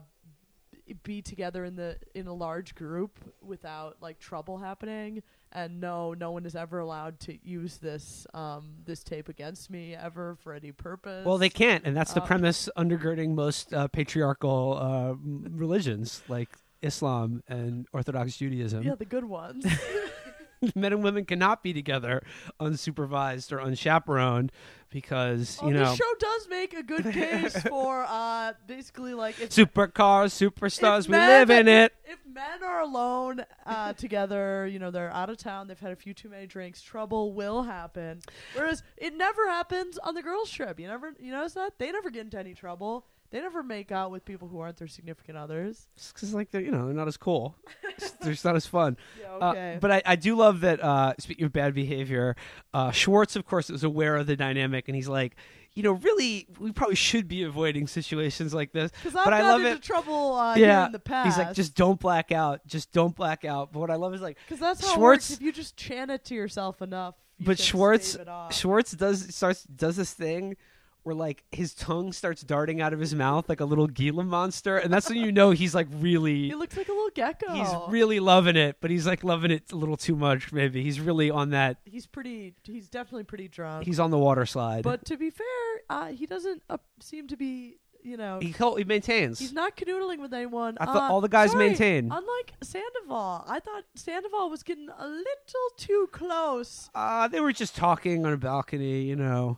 be 1.04 1.22
together 1.22 1.64
in 1.64 1.76
the 1.76 1.98
in 2.16 2.26
a 2.26 2.34
large 2.34 2.74
group 2.74 3.20
without 3.44 3.98
like 4.02 4.20
trouble 4.20 4.58
happening 4.58 5.22
and 5.52 5.80
no 5.80 6.14
no 6.14 6.32
one 6.32 6.46
is 6.46 6.56
ever 6.56 6.80
allowed 6.80 7.20
to 7.20 7.38
use 7.44 7.78
this 7.78 8.28
um 8.36 8.76
this 8.86 9.04
tape 9.04 9.28
against 9.30 9.70
me 9.72 9.96
ever 9.96 10.36
for 10.44 10.54
any 10.54 10.72
purpose 10.72 11.26
Well, 11.26 11.38
they 11.38 11.50
can't, 11.50 11.84
and 11.86 11.96
that's 11.98 12.14
the 12.14 12.22
Uh, 12.22 12.26
premise 12.28 12.70
undergirding 12.78 13.34
most 13.34 13.74
uh, 13.74 13.88
patriarchal 13.88 14.78
uh, 14.80 15.14
religions 15.50 16.22
like 16.28 16.50
Islam 16.82 17.44
and 17.48 17.88
Orthodox 17.94 18.38
Judaism. 18.38 18.84
yeah 18.84 18.96
the 18.96 19.06
good 19.06 19.26
ones 19.26 19.66
Men 20.76 20.94
and 20.94 21.04
women 21.04 21.26
cannot 21.26 21.62
be 21.64 21.74
together 21.74 22.24
unsupervised 22.60 23.52
or 23.52 23.60
unchaperoned 23.60 24.52
because 24.90 25.60
you 25.62 25.68
oh, 25.68 25.72
know 25.72 25.90
this 25.90 25.98
show 25.98 26.14
does 26.20 26.48
make 26.50 26.74
a 26.74 26.82
good 26.82 27.12
case 27.12 27.62
for 27.70 28.06
uh 28.08 28.54
basically 28.66 29.14
like 29.14 29.40
if, 29.40 29.50
supercars, 29.50 30.32
superstars. 30.32 31.02
if 31.02 31.08
We 31.10 31.18
live 31.18 31.50
in 31.50 31.68
it. 31.68 31.94
if 32.06 32.20
men 32.26 32.64
are 32.64 32.82
alone 32.82 33.46
uh, 33.66 33.94
together, 33.94 34.68
you 34.68 34.80
know, 34.80 34.92
they're 34.92 35.12
out 35.12 35.30
of 35.30 35.38
town, 35.38 35.68
they've 35.68 35.80
had 35.80 35.92
a 35.92 35.96
few 35.96 36.14
too 36.14 36.30
many 36.30 36.48
drinks, 36.48 36.82
trouble 36.82 37.34
will 37.34 37.64
happen. 37.64 38.22
Whereas 38.54 38.84
it 38.98 39.16
never 39.16 39.50
happens 39.50 39.98
on 39.98 40.16
the 40.16 40.22
girls' 40.22 40.50
trip. 40.50 40.80
You 40.80 40.88
never, 40.88 41.14
you 41.20 41.32
notice 41.32 41.54
that 41.54 41.78
they 41.78 41.92
never 41.92 42.10
get 42.10 42.22
into 42.22 42.40
any 42.40 42.54
trouble. 42.54 43.06
They 43.32 43.42
never 43.42 43.64
make 43.64 43.92
out 43.92 44.12
with 44.12 44.24
people 44.24 44.48
who 44.48 44.60
aren't 44.60 44.78
their 44.78 44.88
significant 44.88 45.38
others. 45.38 45.88
because 46.14 46.34
like 46.34 46.52
they're 46.52 46.62
you 46.62 46.72
know 46.72 46.86
they're 46.86 46.94
not 46.94 47.08
as 47.08 47.18
cool. 47.18 47.56
they're 48.22 48.32
just 48.32 48.46
not 48.46 48.56
as 48.56 48.66
fun. 48.66 48.98
Yeah, 49.20 49.34
Uh, 49.36 49.80
but 49.80 49.92
I, 49.92 50.02
I 50.06 50.16
do 50.16 50.36
love 50.36 50.62
that. 50.62 50.82
Uh, 50.84 51.14
speaking 51.20 51.46
of 51.46 51.54
bad 51.54 51.74
behavior, 51.74 52.36
uh, 52.74 52.92
Schwartz, 52.92 53.36
of 53.36 53.46
course, 53.46 53.70
is 53.70 53.84
aware 53.84 54.16
of 54.16 54.28
the 54.28 54.36
dynamic, 54.36 54.88
and 54.88 54.96
he's 54.96 55.08
like, 55.08 55.36
you 55.74 55.84
know, 55.84 55.92
really, 55.92 56.48
we 56.60 56.72
probably 56.72 56.96
should 56.96 57.28
be 57.28 57.44
avoiding 57.44 57.88
situations 57.88 58.54
like 58.54 58.72
this. 58.72 58.92
Because 58.92 59.16
I've 59.16 59.26
but 59.26 59.34
I 59.34 59.40
gotten 59.42 59.52
love 59.52 59.62
into 59.72 59.78
it. 59.78 59.84
trouble 59.84 60.34
uh, 60.36 60.56
here 60.56 60.68
yeah, 60.68 60.86
in 60.86 60.92
the 60.94 61.00
past. 61.00 61.26
he's 61.28 61.38
like, 61.46 61.54
just 61.56 61.76
don't 61.76 62.00
black 62.00 62.32
out. 62.32 62.66
Just 62.66 62.94
don't 62.94 63.14
black 63.16 63.44
out. 63.44 63.74
But 63.74 63.80
what 63.80 63.92
I 63.92 63.96
love 63.96 64.14
is 64.14 64.22
like, 64.22 64.38
because 64.46 64.60
that's 64.60 64.86
how 64.86 64.94
Schwartz-. 64.96 65.32
If 65.32 65.42
you 65.42 65.52
just 65.52 65.76
chant 65.76 66.12
it 66.12 66.24
to 66.26 66.36
yourself 66.36 66.82
enough, 66.82 67.16
you 67.38 67.46
but 67.46 67.60
Schwartz, 67.60 68.12
stave 68.12 68.22
it 68.22 68.28
off. 68.30 68.54
Schwartz 68.54 68.92
does 68.94 69.36
starts 69.36 69.64
does 69.64 69.98
this 69.98 70.14
thing 70.14 70.56
where 71.06 71.14
like 71.16 71.44
his 71.52 71.74
tongue 71.76 72.12
starts 72.12 72.42
darting 72.42 72.82
out 72.82 72.92
of 72.92 73.00
his 73.00 73.14
mouth 73.14 73.48
like 73.48 73.60
a 73.60 73.66
little 73.66 73.88
Gila 73.88 74.24
monster, 74.24 74.78
and 74.78 74.92
that's 74.92 75.08
when 75.08 75.20
you 75.20 75.32
know 75.32 75.52
he's 75.52 75.76
like 75.76 75.88
really 76.00 76.48
He 76.50 76.56
looks 76.56 76.76
like 76.76 76.90
a 76.90 76.92
little 76.92 77.12
gecko. 77.14 77.54
he's 77.54 77.70
really 77.88 78.20
loving 78.20 78.56
it, 78.56 78.78
but 78.82 78.90
he's 78.90 79.06
like 79.06 79.24
loving 79.24 79.52
it 79.52 79.72
a 79.72 79.76
little 79.76 79.98
too 79.98 80.16
much. 80.16 80.52
Maybe 80.52 80.82
he's 80.84 81.00
really 81.00 81.30
on 81.30 81.52
that. 81.52 81.78
He's 81.86 82.08
pretty. 82.08 82.56
He's 82.64 82.90
definitely 82.90 83.24
pretty 83.26 83.48
drunk. 83.48 83.86
He's 83.86 84.00
on 84.00 84.10
the 84.10 84.18
water 84.18 84.46
slide. 84.48 84.84
but 84.84 85.06
to 85.06 85.16
be 85.18 85.30
fair, 85.30 85.46
uh, 85.90 86.08
he 86.08 86.26
doesn't 86.26 86.64
uh, 86.70 86.78
seem 87.00 87.28
to 87.28 87.38
be. 87.38 87.78
You 88.02 88.18
know, 88.18 88.38
he 88.40 88.54
he 88.78 88.84
maintains. 88.84 89.40
he's 89.40 89.52
not 89.52 89.76
canoodling 89.76 90.20
with 90.22 90.32
anyone. 90.32 90.78
I 90.80 90.86
thought 90.86 91.10
Uh, 91.10 91.14
all 91.14 91.22
the 91.22 91.28
guys 91.28 91.54
sorry, 91.54 91.70
maintain. 91.70 92.12
Unlike 92.12 92.54
Sandoval, 92.62 93.46
I 93.48 93.60
thought 93.60 93.84
Sandoval 93.96 94.52
was 94.52 94.62
getting 94.62 94.90
a 94.90 95.08
little 95.08 95.70
too 95.76 96.08
close. 96.12 96.92
Uh, 96.94 97.28
they 97.28 97.40
were 97.40 97.52
just 97.52 97.76
talking 97.76 98.24
on 98.24 98.32
a 98.34 98.38
balcony, 98.38 99.02
you 99.02 99.16
know. 99.16 99.58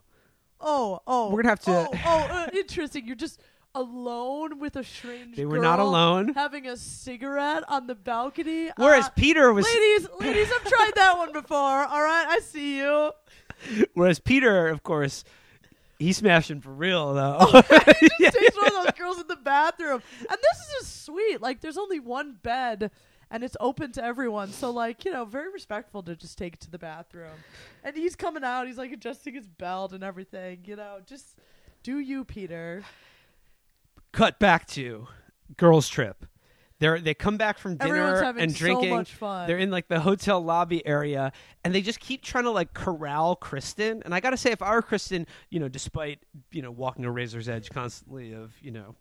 Oh, 0.59 1.01
oh, 1.07 1.29
We're 1.29 1.43
gonna 1.43 1.49
have 1.49 1.59
to- 1.61 1.71
Oh, 1.71 1.89
oh 2.05 2.27
uh, 2.29 2.47
interesting. 2.53 3.05
You're 3.05 3.15
just 3.15 3.39
alone 3.75 4.59
with 4.59 4.75
a 4.75 4.83
strange. 4.83 5.35
They 5.35 5.45
were 5.45 5.59
not 5.59 5.79
alone. 5.79 6.33
Having 6.33 6.67
a 6.67 6.75
cigarette 6.77 7.63
on 7.69 7.87
the 7.87 7.95
balcony. 7.95 8.69
Whereas 8.75 9.05
Uh, 9.05 9.09
Peter 9.09 9.53
was, 9.53 9.65
ladies, 9.65 10.07
ladies, 10.19 10.51
I've 10.51 10.63
tried 10.67 10.91
that 10.95 11.17
one 11.17 11.31
before. 11.31 11.57
All 11.57 12.01
right, 12.01 12.25
I 12.27 12.39
see 12.39 12.77
you. 12.77 13.11
whereas 13.93 14.19
Peter, 14.19 14.67
of 14.67 14.83
course, 14.83 15.23
he's 15.99 16.17
smashing 16.17 16.61
for 16.61 16.71
real 16.71 17.13
though. 17.13 17.37
Oh, 17.39 17.61
takes 18.19 18.57
one 18.57 18.67
of 18.67 18.73
those 18.83 18.91
girls 18.97 19.19
in 19.19 19.27
the 19.27 19.35
bathroom. 19.35 20.01
And 20.21 20.37
this 20.41 20.59
is 20.59 20.73
just 20.79 21.05
sweet. 21.05 21.41
Like, 21.41 21.61
there's 21.61 21.77
only 21.77 21.99
one 21.99 22.37
bed 22.41 22.91
and 23.31 23.43
it's 23.43 23.57
open 23.59 23.91
to 23.93 24.03
everyone. 24.03 24.51
So, 24.51 24.71
like, 24.71 25.05
you 25.05 25.11
know, 25.11 25.25
very 25.25 25.51
respectful 25.51 26.03
to 26.03 26.15
just 26.15 26.37
take 26.37 26.55
it 26.55 26.59
to 26.61 26.71
the 26.71 26.79
bathroom. 26.79 27.31
And 27.83 27.95
he's 27.95 28.15
coming 28.15 28.43
out. 28.43 28.67
He's 28.67 28.77
like 28.77 28.91
adjusting 28.91 29.33
his 29.33 29.47
belt 29.47 29.93
and 29.93 30.03
everything. 30.03 30.59
You 30.65 30.75
know, 30.75 30.99
just 31.05 31.37
do 31.83 31.99
you, 31.99 32.23
Peter. 32.23 32.83
Cut 34.11 34.39
back 34.39 34.67
to 34.67 35.07
girls' 35.57 35.89
trip. 35.89 36.25
They're 36.79 36.99
they 36.99 37.15
come 37.15 37.37
back 37.37 37.57
from 37.57 37.75
dinner 37.77 38.21
and 38.37 38.53
drinking. 38.53 39.05
so. 39.05 39.45
They're 39.47 39.57
in 39.57 39.71
like 39.71 39.87
the 39.87 39.99
hotel 39.99 40.39
lobby 40.39 40.85
area, 40.85 41.31
and 41.63 41.73
they 41.73 41.81
just 41.81 41.99
keep 41.99 42.21
trying 42.21 42.43
to 42.43 42.51
like 42.51 42.73
corral 42.73 43.35
Kristen. 43.35 44.03
And 44.05 44.13
I 44.13 44.19
gotta 44.19 44.37
say, 44.37 44.51
if 44.51 44.61
I 44.61 44.75
were 44.75 44.83
Kristen, 44.83 45.25
you 45.49 45.59
know, 45.59 45.69
despite 45.69 46.19
you 46.51 46.61
know 46.61 46.69
walking 46.69 47.03
a 47.05 47.11
razor's 47.11 47.49
edge 47.49 47.71
constantly 47.71 48.33
of 48.33 48.53
you 48.61 48.69
know, 48.71 48.95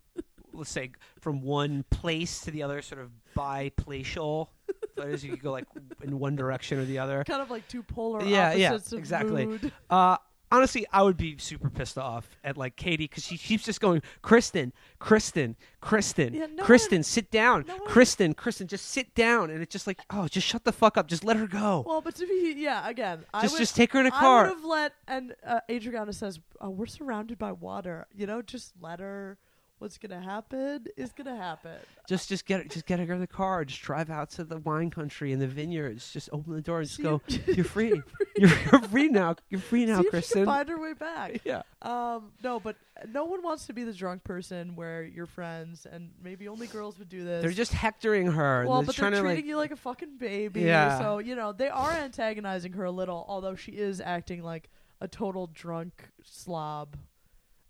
let's 0.57 0.69
say 0.71 0.91
from 1.19 1.41
one 1.41 1.83
place 1.89 2.41
to 2.41 2.51
the 2.51 2.63
other, 2.63 2.81
sort 2.81 3.01
of 3.01 3.11
biplacial. 3.33 4.49
that 4.95 5.07
is, 5.07 5.23
you 5.23 5.31
could 5.31 5.43
go 5.43 5.51
like 5.51 5.65
in 6.03 6.19
one 6.19 6.35
direction 6.35 6.79
or 6.79 6.85
the 6.85 6.99
other. 6.99 7.23
kind 7.23 7.41
of 7.41 7.49
like 7.49 7.67
two 7.67 7.83
polar 7.83 8.23
Yeah, 8.23 8.53
yeah, 8.53 8.69
opposites 8.69 8.93
of 8.93 8.99
exactly. 8.99 9.59
Uh, 9.89 10.17
honestly, 10.51 10.85
I 10.91 11.03
would 11.03 11.17
be 11.17 11.37
super 11.37 11.69
pissed 11.69 11.97
off 11.97 12.27
at 12.43 12.57
like 12.57 12.75
Katie 12.75 13.05
because 13.05 13.23
she 13.25 13.37
keeps 13.37 13.63
just 13.63 13.79
going, 13.79 14.01
Kristen, 14.21 14.73
Kristen, 14.99 15.55
Kristen, 15.81 16.33
Yeah, 16.33 16.47
no 16.53 16.63
Kristen, 16.63 16.97
one- 16.99 17.03
sit 17.03 17.31
down, 17.31 17.65
no 17.67 17.77
Kristen, 17.79 18.33
Kristen, 18.33 18.67
just 18.67 18.85
sit 18.85 19.13
down, 19.15 19.49
and 19.49 19.61
it's 19.61 19.71
just 19.71 19.87
like, 19.87 19.99
oh, 20.09 20.27
just 20.27 20.47
shut 20.47 20.63
the 20.63 20.71
fuck 20.71 20.97
up, 20.97 21.07
just 21.07 21.23
let 21.23 21.37
her 21.37 21.47
go, 21.47 21.83
Well, 21.85 22.01
but 22.01 22.15
to 22.15 22.25
be, 22.25 22.55
yeah, 22.57 22.87
again, 22.87 23.25
I 23.33 23.41
just 23.41 23.53
would, 23.53 23.59
just 23.59 23.75
take 23.75 23.93
her 23.93 23.99
in 23.99 24.05
a 24.07 24.11
car. 24.11 24.43
would 24.43 24.55
have 24.55 24.65
let, 24.65 24.93
and 25.07 25.35
uh, 25.45 25.59
Adriana 25.69 26.13
says, 26.13 26.39
uh, 26.63 26.69
we're 26.69 26.85
surrounded 26.85 27.37
by 27.37 27.51
water. 27.51 28.07
You 28.15 28.25
know, 28.27 28.41
just 28.41 28.73
let 28.81 28.99
her. 28.99 29.37
What's 29.79 29.99
gonna 29.99 30.19
happen 30.21 30.87
is 30.97 31.11
gonna 31.11 31.35
happen. 31.35 31.77
Just 32.09 32.29
just 32.29 32.47
get 32.47 32.67
just 32.71 32.87
get 32.87 32.99
her 32.99 33.13
in 33.13 33.19
the 33.19 33.27
car, 33.27 33.63
just 33.63 33.81
drive 33.81 34.09
out 34.09 34.31
to 34.31 34.43
the 34.43 34.57
wine 34.57 34.89
country 34.89 35.31
and 35.31 35.39
the 35.39 35.47
vineyards, 35.47 36.11
just 36.11 36.29
open 36.33 36.53
the 36.53 36.61
door 36.61 36.79
and 36.79 36.87
just 36.87 36.97
See 36.97 37.03
go, 37.03 37.21
you're 37.45 37.63
free, 37.63 37.89
you're, 38.35 38.49
you're 38.71 38.81
free 38.81 39.07
now, 39.09 39.35
you're 39.49 39.61
free 39.61 39.85
now, 39.85 40.01
See 40.01 40.09
Kristen. 40.09 40.45
find 40.45 40.67
her 40.69 40.79
way 40.79 40.93
back. 40.93 41.41
yeah. 41.45 41.61
Um, 41.83 42.31
no, 42.43 42.59
but 42.59 42.75
no 43.11 43.25
one 43.25 43.43
wants 43.43 43.67
to 43.67 43.73
be 43.73 43.83
the 43.83 43.93
drunk 43.93 44.23
person 44.23 44.75
where 44.75 45.03
you're 45.03 45.27
friends, 45.27 45.85
and 45.85 46.09
maybe 46.23 46.47
only 46.47 46.65
girls 46.65 46.97
would 46.97 47.09
do 47.09 47.23
this. 47.23 47.43
They're 47.43 47.51
just 47.51 47.71
hectoring 47.73 48.31
her. 48.31 48.65
well, 48.67 48.81
they're 48.81 48.87
but 48.87 48.95
they're 48.95 49.09
treating 49.11 49.35
like 49.37 49.45
you 49.45 49.57
like 49.57 49.71
a 49.71 49.75
fucking 49.75 50.17
baby. 50.17 50.61
Yeah. 50.61 50.97
So 50.97 51.19
you 51.19 51.35
know 51.35 51.51
they 51.51 51.69
are 51.69 51.91
antagonizing 51.91 52.73
her 52.73 52.85
a 52.85 52.91
little, 52.91 53.25
although 53.27 53.53
she 53.53 53.73
is 53.73 54.01
acting 54.01 54.41
like 54.41 54.71
a 55.01 55.07
total 55.07 55.45
drunk 55.45 56.09
slob. 56.23 56.97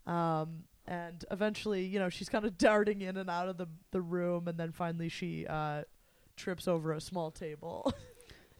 Um, 0.06 0.64
and 0.88 1.24
eventually, 1.30 1.84
you 1.84 1.98
know, 1.98 2.08
she's 2.08 2.28
kind 2.28 2.44
of 2.44 2.56
darting 2.58 3.02
in 3.02 3.16
and 3.16 3.28
out 3.30 3.48
of 3.48 3.56
the 3.58 3.66
the 3.92 4.00
room, 4.00 4.48
and 4.48 4.58
then 4.58 4.72
finally 4.72 5.08
she 5.08 5.46
uh, 5.46 5.82
trips 6.36 6.66
over 6.66 6.92
a 6.92 7.00
small 7.00 7.30
table. 7.30 7.92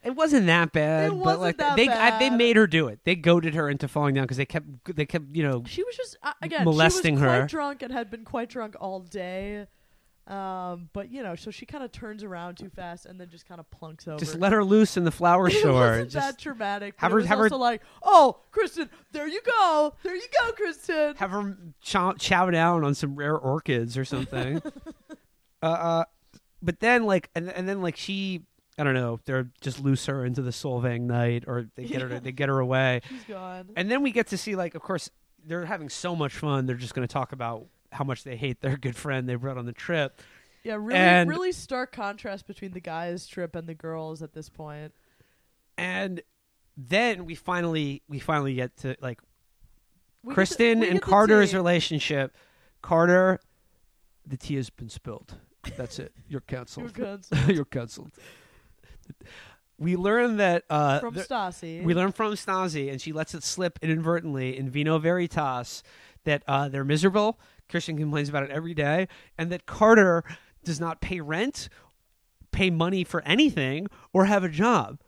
It 0.01 0.15
wasn't 0.15 0.45
that 0.45 0.71
bad, 0.71 1.07
It 1.07 1.09
but 1.09 1.17
wasn't 1.17 1.41
like 1.41 1.57
that 1.57 1.75
they 1.75 1.89
I, 1.89 2.17
they 2.19 2.29
bad. 2.29 2.37
made 2.37 2.55
her 2.55 2.67
do 2.67 2.87
it. 2.87 3.01
They 3.03 3.15
goaded 3.15 3.53
her 3.55 3.69
into 3.69 3.89
falling 3.89 4.15
down 4.15 4.23
because 4.23 4.37
they 4.37 4.45
kept 4.45 4.65
they 4.95 5.05
kept 5.05 5.25
you 5.35 5.43
know 5.43 5.63
she 5.67 5.83
was 5.83 5.93
just 5.97 6.15
uh, 6.23 6.31
again 6.41 6.63
Molesting 6.63 7.17
she 7.17 7.21
was 7.21 7.29
her. 7.41 7.45
drunk 7.47 7.81
and 7.81 7.91
had 7.91 8.09
been 8.09 8.23
quite 8.23 8.47
drunk 8.47 8.77
all 8.79 9.01
day. 9.01 9.67
Um, 10.29 10.89
but 10.93 11.09
you 11.11 11.23
know, 11.23 11.35
so 11.35 11.49
she 11.49 11.65
kind 11.65 11.83
of 11.83 11.91
turns 11.91 12.23
around 12.23 12.57
too 12.57 12.69
fast 12.69 13.05
and 13.07 13.19
then 13.19 13.29
just 13.29 13.47
kind 13.47 13.59
of 13.59 13.69
plunks 13.71 14.07
over. 14.07 14.19
just 14.19 14.35
let 14.37 14.51
her 14.53 14.63
loose 14.63 14.95
in 14.95 15.03
the 15.03 15.11
flower 15.11 15.47
it 15.49 15.53
store. 15.53 15.73
wasn't 15.73 16.11
Just 16.11 16.27
that 16.37 16.39
traumatic? 16.41 16.93
have 16.97 17.11
her- 17.11 17.21
have 17.21 17.37
her- 17.39 17.45
also 17.45 17.57
like, 17.57 17.81
oh, 18.03 18.37
Kristen, 18.51 18.89
there 19.11 19.27
you 19.27 19.41
go, 19.43 19.95
there 20.03 20.15
you 20.15 20.27
go, 20.45 20.51
Kristen. 20.51 21.15
have 21.15 21.31
her 21.31 21.57
chow, 21.81 22.13
chow 22.13 22.49
down 22.51 22.83
on 22.83 22.93
some 22.93 23.15
rare 23.15 23.35
orchids 23.37 23.97
or 23.97 24.05
something. 24.05 24.61
uh, 25.63 25.65
uh, 25.65 26.03
but 26.61 26.79
then 26.79 27.05
like 27.05 27.29
and, 27.35 27.49
and 27.49 27.67
then 27.67 27.81
like 27.81 27.97
she 27.97 28.43
I 28.77 28.83
don't 28.83 28.93
know 28.93 29.19
they're 29.25 29.49
just 29.61 29.79
loose 29.81 30.05
her 30.05 30.23
into 30.25 30.41
the 30.41 30.51
Solvang 30.51 31.01
night 31.01 31.45
or 31.47 31.67
they 31.75 31.85
get 31.85 32.01
her 32.01 32.19
they 32.19 32.31
get 32.31 32.49
her 32.49 32.59
away 32.59 33.01
She's 33.09 33.23
gone. 33.23 33.69
and 33.75 33.89
then 33.89 34.01
we 34.03 34.11
get 34.11 34.27
to 34.27 34.37
see 34.37 34.55
like 34.55 34.75
of 34.75 34.81
course 34.81 35.09
they're 35.45 35.65
having 35.65 35.89
so 35.89 36.15
much 36.15 36.33
fun 36.35 36.65
they're 36.65 36.75
just 36.75 36.93
going 36.93 37.07
to 37.07 37.11
talk 37.11 37.31
about 37.31 37.65
how 37.91 38.03
much 38.03 38.23
they 38.23 38.35
hate 38.35 38.61
their 38.61 38.77
good 38.77 38.95
friend 38.95 39.27
they 39.27 39.35
brought 39.35 39.57
on 39.57 39.65
the 39.65 39.73
trip 39.73 40.21
Yeah, 40.63 40.75
really, 40.75 40.95
and- 40.95 41.29
really 41.29 41.51
stark 41.51 41.91
contrast 41.91 42.47
between 42.47 42.71
the 42.71 42.79
guys' 42.79 43.27
trip 43.27 43.55
and 43.55 43.67
the 43.67 43.73
girls 43.75 44.21
at 44.21 44.33
this 44.33 44.49
point. 44.49 44.93
and 45.77 46.21
then 46.77 47.25
we 47.25 47.35
finally 47.35 48.01
we 48.07 48.19
finally 48.19 48.53
get 48.53 48.75
to 48.77 48.95
like 49.01 49.19
We 50.23 50.33
Kristen 50.33 50.79
the- 50.81 50.89
and 50.89 51.01
Carter's 51.01 51.53
relationship. 51.53 52.35
Carter, 52.81 53.39
the 54.25 54.37
tea 54.37 54.55
has 54.55 54.69
been 54.69 54.87
spilled. 54.89 55.35
That's 55.75 55.99
it. 55.99 56.13
You're 56.29 56.39
canceled. 56.41 56.95
You're 56.97 57.05
canceled. 57.17 57.49
You're 57.55 57.65
canceled. 57.65 58.11
We 59.77 59.95
learn 59.95 60.37
that 60.37 60.63
uh, 60.69 60.99
From 60.99 61.15
Stassi. 61.15 61.83
we 61.83 61.93
learn 61.93 62.11
from 62.11 62.33
Stassi, 62.33 62.91
and 62.91 63.01
she 63.01 63.13
lets 63.13 63.33
it 63.33 63.43
slip 63.43 63.79
inadvertently 63.81 64.57
in 64.57 64.69
Vino 64.69 64.99
Veritas 64.99 65.83
that 66.25 66.43
uh, 66.47 66.67
they're 66.67 66.83
miserable. 66.83 67.39
Kristen 67.69 67.97
complains 67.97 68.29
about 68.29 68.43
it 68.43 68.49
every 68.49 68.73
day, 68.73 69.07
and 69.37 69.51
that 69.51 69.65
Carter 69.65 70.23
does 70.63 70.79
not 70.79 70.99
pay 71.01 71.21
rent, 71.21 71.69
pay 72.51 72.69
money 72.69 73.03
for 73.03 73.21
anything, 73.23 73.87
or 74.11 74.25
have 74.25 74.43
a 74.43 74.49
job. 74.49 74.99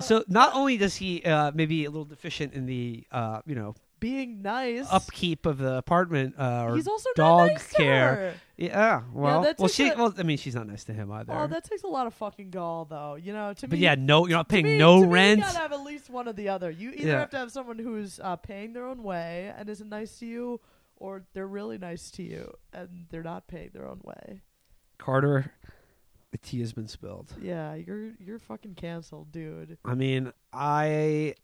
So 0.00 0.24
not 0.28 0.54
only 0.54 0.76
does 0.76 0.96
he 0.96 1.22
uh, 1.24 1.52
maybe 1.54 1.84
a 1.84 1.90
little 1.90 2.04
deficient 2.04 2.52
in 2.52 2.66
the 2.66 3.04
uh, 3.10 3.40
you 3.46 3.54
know 3.54 3.74
being 4.00 4.42
nice. 4.42 4.86
upkeep 4.90 5.46
of 5.46 5.56
the 5.58 5.76
apartment 5.76 6.34
uh, 6.38 6.66
or 6.66 6.76
He's 6.76 6.88
also 6.88 7.08
dog 7.16 7.48
nice 7.52 7.72
care. 7.72 8.34
Yeah, 8.56 9.02
well, 9.12 9.42
that 9.42 9.58
well, 9.58 9.68
she, 9.68 9.88
a- 9.88 9.96
well, 9.96 10.12
I 10.18 10.22
mean, 10.24 10.36
she's 10.36 10.54
not 10.54 10.68
nice 10.68 10.84
to 10.84 10.92
him 10.92 11.10
either. 11.10 11.32
Oh, 11.32 11.46
that 11.46 11.64
takes 11.64 11.82
a 11.84 11.88
lot 11.88 12.06
of 12.06 12.14
fucking 12.14 12.50
gall, 12.50 12.84
though. 12.84 13.14
You 13.16 13.32
know, 13.32 13.52
to 13.54 13.66
but 13.66 13.78
me. 13.78 13.78
yeah, 13.78 13.94
no, 13.96 14.26
you're 14.28 14.36
not 14.36 14.48
paying 14.48 14.64
me- 14.64 14.78
no 14.78 15.00
to 15.00 15.06
me, 15.06 15.12
rent. 15.12 15.38
You 15.38 15.44
gotta 15.46 15.58
have 15.58 15.72
at 15.72 15.82
least 15.82 16.10
one 16.10 16.28
or 16.28 16.32
the 16.34 16.50
other. 16.50 16.70
You 16.70 16.90
either 16.90 17.08
Yeah. 17.08 17.18
have 17.20 17.30
to 17.30 17.38
have 17.38 17.50
someone 17.50 17.78
who's 17.78 18.20
uh, 18.22 18.36
paying 18.36 18.72
their 18.72 18.86
own 18.86 19.02
way 19.02 19.52
and 19.56 19.68
isn't 19.68 19.88
nice 19.88 20.18
to 20.18 20.26
you, 20.26 20.60
or 20.96 21.24
they're 21.32 21.46
really 21.46 21.78
nice 21.78 22.10
to 22.12 22.22
you 22.22 22.52
and 22.72 23.06
they're 23.10 23.22
not 23.22 23.46
paying 23.48 23.70
their 23.72 23.86
own 23.86 24.00
way. 24.02 24.40
Carter, 24.98 25.52
the 26.30 26.38
tea 26.38 26.60
has 26.60 26.72
been 26.72 26.88
spilled. 26.88 27.32
Yeah, 27.40 27.74
you're 27.74 28.12
you're 28.18 28.38
fucking 28.38 28.74
canceled, 28.74 29.32
dude. 29.32 29.78
I 29.84 29.94
mean, 29.94 30.32
I 30.52 31.34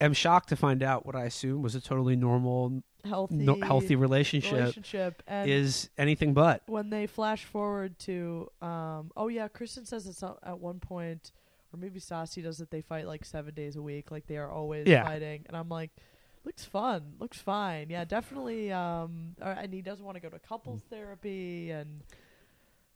am 0.00 0.12
shocked 0.12 0.48
to 0.50 0.56
find 0.56 0.82
out 0.82 1.06
what 1.06 1.14
I 1.16 1.24
assume 1.24 1.62
was 1.62 1.74
a 1.74 1.80
totally 1.80 2.16
normal, 2.16 2.82
Healthy, 3.04 3.34
no, 3.36 3.58
healthy 3.62 3.96
relationship, 3.96 4.52
relationship, 4.52 5.22
is 5.28 5.90
anything 5.98 6.32
but. 6.32 6.62
when 6.66 6.88
they 6.90 7.06
flash 7.06 7.44
forward 7.44 7.98
to, 8.00 8.48
um, 8.62 9.10
oh 9.16 9.28
yeah, 9.28 9.46
Kristen 9.48 9.84
says 9.84 10.06
it's 10.06 10.22
at 10.22 10.36
at 10.42 10.58
one 10.58 10.80
point, 10.80 11.32
or 11.72 11.78
maybe 11.78 12.00
Stassi 12.00 12.42
does 12.42 12.56
that. 12.58 12.70
They 12.70 12.80
fight 12.80 13.06
like 13.06 13.24
seven 13.26 13.52
days 13.54 13.76
a 13.76 13.82
week, 13.82 14.10
like 14.10 14.26
they 14.26 14.38
are 14.38 14.50
always 14.50 14.86
Yeah. 14.86 15.04
fighting, 15.04 15.44
and 15.48 15.56
I'm 15.56 15.68
like, 15.68 15.90
looks 16.44 16.64
fun, 16.64 17.14
looks 17.18 17.38
fine, 17.38 17.88
yeah, 17.90 18.04
definitely. 18.04 18.70
Um, 18.72 19.34
uh, 19.40 19.54
and 19.58 19.72
he 19.72 19.80
doesn't 19.82 20.04
want 20.04 20.16
to 20.16 20.20
go 20.20 20.28
to 20.28 20.38
couples 20.38 20.82
therapy, 20.90 21.70
and 21.70 22.02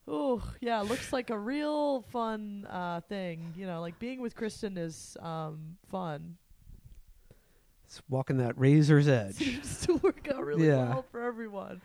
oh 0.07 0.43
yeah, 0.61 0.81
looks 0.83 1.13
like 1.19 1.31
a 1.31 1.39
real 1.39 2.03
fun 2.03 2.67
uh 2.71 3.01
thing. 3.09 3.55
You 3.57 3.67
know, 3.67 3.81
like 3.81 3.99
being 3.99 4.21
with 4.21 4.35
Kristen 4.35 4.77
is 4.77 5.17
um 5.21 5.77
fun. 5.91 6.37
It's 7.87 8.03
walking 8.09 8.37
that 8.39 8.59
razor's 8.59 9.09
edge. 9.21 9.37
Seems 9.37 9.87
to 9.87 9.95
work 9.97 10.29
out 10.33 10.45
really 10.45 10.67
Yeah. 10.69 10.89
well 10.91 11.05
for 11.11 11.23
everyone. 11.23 11.81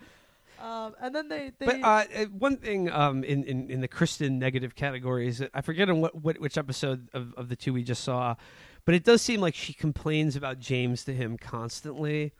Um, 0.62 0.94
and 1.00 1.14
then 1.14 1.28
they, 1.28 1.50
they 1.58 1.66
But 1.66 1.82
uh, 1.82 2.04
uh, 2.14 2.24
one 2.26 2.56
thing 2.56 2.88
um, 2.90 3.24
in, 3.24 3.42
in, 3.44 3.70
in 3.70 3.80
the 3.80 3.88
Kristen 3.88 4.38
negative 4.38 4.74
category 4.74 5.26
is 5.26 5.38
that 5.38 5.50
I 5.52 5.60
forget 5.62 5.90
on 5.90 6.00
what, 6.00 6.14
what 6.14 6.38
which 6.40 6.56
episode 6.56 7.08
of, 7.12 7.34
of 7.36 7.48
the 7.48 7.56
two 7.56 7.72
we 7.74 7.82
just 7.82 8.04
saw, 8.04 8.36
but 8.84 8.94
it 8.94 9.04
does 9.04 9.22
seem 9.22 9.40
like 9.40 9.54
she 9.54 9.72
complains 9.72 10.36
about 10.36 10.60
James 10.60 11.04
to 11.04 11.12
him 11.14 11.36
constantly. 11.38 12.32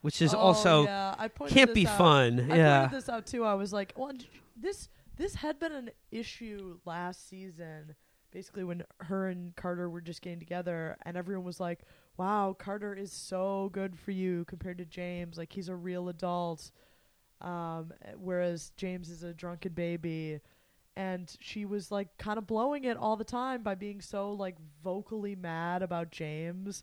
which 0.00 0.22
is 0.22 0.32
Oh, 0.32 0.38
also 0.38 0.84
yeah. 0.84 1.26
Can't 1.48 1.74
be 1.74 1.86
out. 1.86 1.98
fun. 1.98 2.48
I 2.52 2.56
yeah. 2.56 2.80
pointed 2.82 2.96
this 2.98 3.08
out 3.08 3.26
too. 3.26 3.44
I 3.44 3.54
was 3.54 3.72
like, 3.72 3.92
well, 3.96 4.12
this 4.56 4.88
this 5.16 5.34
had 5.34 5.58
been 5.58 5.72
an 5.72 5.90
issue 6.12 6.78
last 6.84 7.28
season. 7.28 7.96
Basically, 8.30 8.62
when 8.62 8.84
her 9.00 9.26
and 9.28 9.56
Carter 9.56 9.90
were 9.90 10.00
just 10.00 10.22
getting 10.22 10.38
together, 10.38 10.96
and 11.04 11.16
everyone 11.16 11.44
was 11.44 11.58
like, 11.58 11.80
"Wow, 12.18 12.54
Carter 12.56 12.94
is 12.94 13.10
so 13.10 13.70
good 13.72 13.98
for 13.98 14.12
you 14.12 14.44
compared 14.44 14.78
to 14.78 14.84
James. 14.84 15.36
Like 15.38 15.52
he's 15.52 15.68
a 15.68 15.74
real 15.74 16.08
adult, 16.10 16.70
um, 17.40 17.92
whereas 18.16 18.70
James 18.76 19.08
is 19.10 19.22
a 19.24 19.32
drunken 19.34 19.72
baby." 19.72 20.40
And 20.98 21.32
she 21.40 21.64
was 21.64 21.92
like 21.92 22.08
kind 22.18 22.38
of 22.38 22.46
blowing 22.48 22.82
it 22.82 22.96
all 22.96 23.14
the 23.16 23.22
time 23.24 23.62
by 23.62 23.76
being 23.76 24.00
so 24.00 24.32
like 24.32 24.56
vocally 24.82 25.36
mad 25.36 25.80
about 25.82 26.10
James 26.10 26.82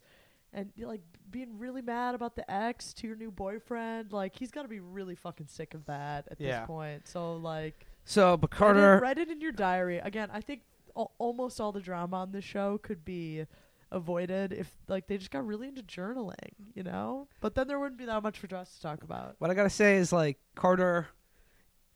and 0.54 0.72
like 0.78 1.02
being 1.30 1.60
really 1.60 1.82
mad 1.82 2.16
about 2.16 2.38
the 2.38 2.50
ex 2.50 2.94
to 2.94 3.08
your 3.08 3.18
new 3.18 3.30
boyfriend. 3.30 4.14
Like 4.14 4.38
he's 4.38 4.52
got 4.52 4.62
to 4.62 4.70
be 4.70 4.80
really 4.80 5.16
fucking 5.16 5.48
sick 5.48 5.74
of 5.74 5.86
that 5.88 6.30
at 6.32 6.40
Yeah. 6.40 6.60
this 6.62 6.68
point. 6.68 7.08
So 7.10 7.36
like 7.36 7.86
So, 8.06 8.38
but 8.38 8.52
Carter, 8.52 9.00
write 9.02 9.18
it 9.18 9.30
in 9.30 9.42
your 9.42 9.52
diary. 9.52 9.98
Again, 9.98 10.30
I 10.32 10.40
think 10.40 10.62
al- 10.96 11.12
almost 11.18 11.60
all 11.60 11.74
the 11.74 11.82
drama 11.82 12.16
on 12.22 12.32
this 12.32 12.46
show 12.46 12.78
could 12.78 13.04
be 13.04 13.46
avoided 13.92 14.54
if 14.54 14.72
like 14.88 15.08
they 15.08 15.18
just 15.18 15.32
got 15.32 15.46
really 15.46 15.68
into 15.68 15.84
journaling, 15.84 16.54
you 16.74 16.84
know. 16.84 17.28
But 17.42 17.56
then 17.56 17.68
there 17.68 17.80
wouldn't 17.80 17.98
be 17.98 18.06
that 18.06 18.24
much 18.24 18.40
for 18.40 18.56
us 18.56 18.76
to 18.76 18.82
talk 18.82 19.04
about. 19.04 19.36
what 19.40 19.52
I 19.52 19.54
gotta 19.54 19.70
say 19.70 19.98
is 19.98 20.14
like 20.14 20.38
Carter, 20.56 21.08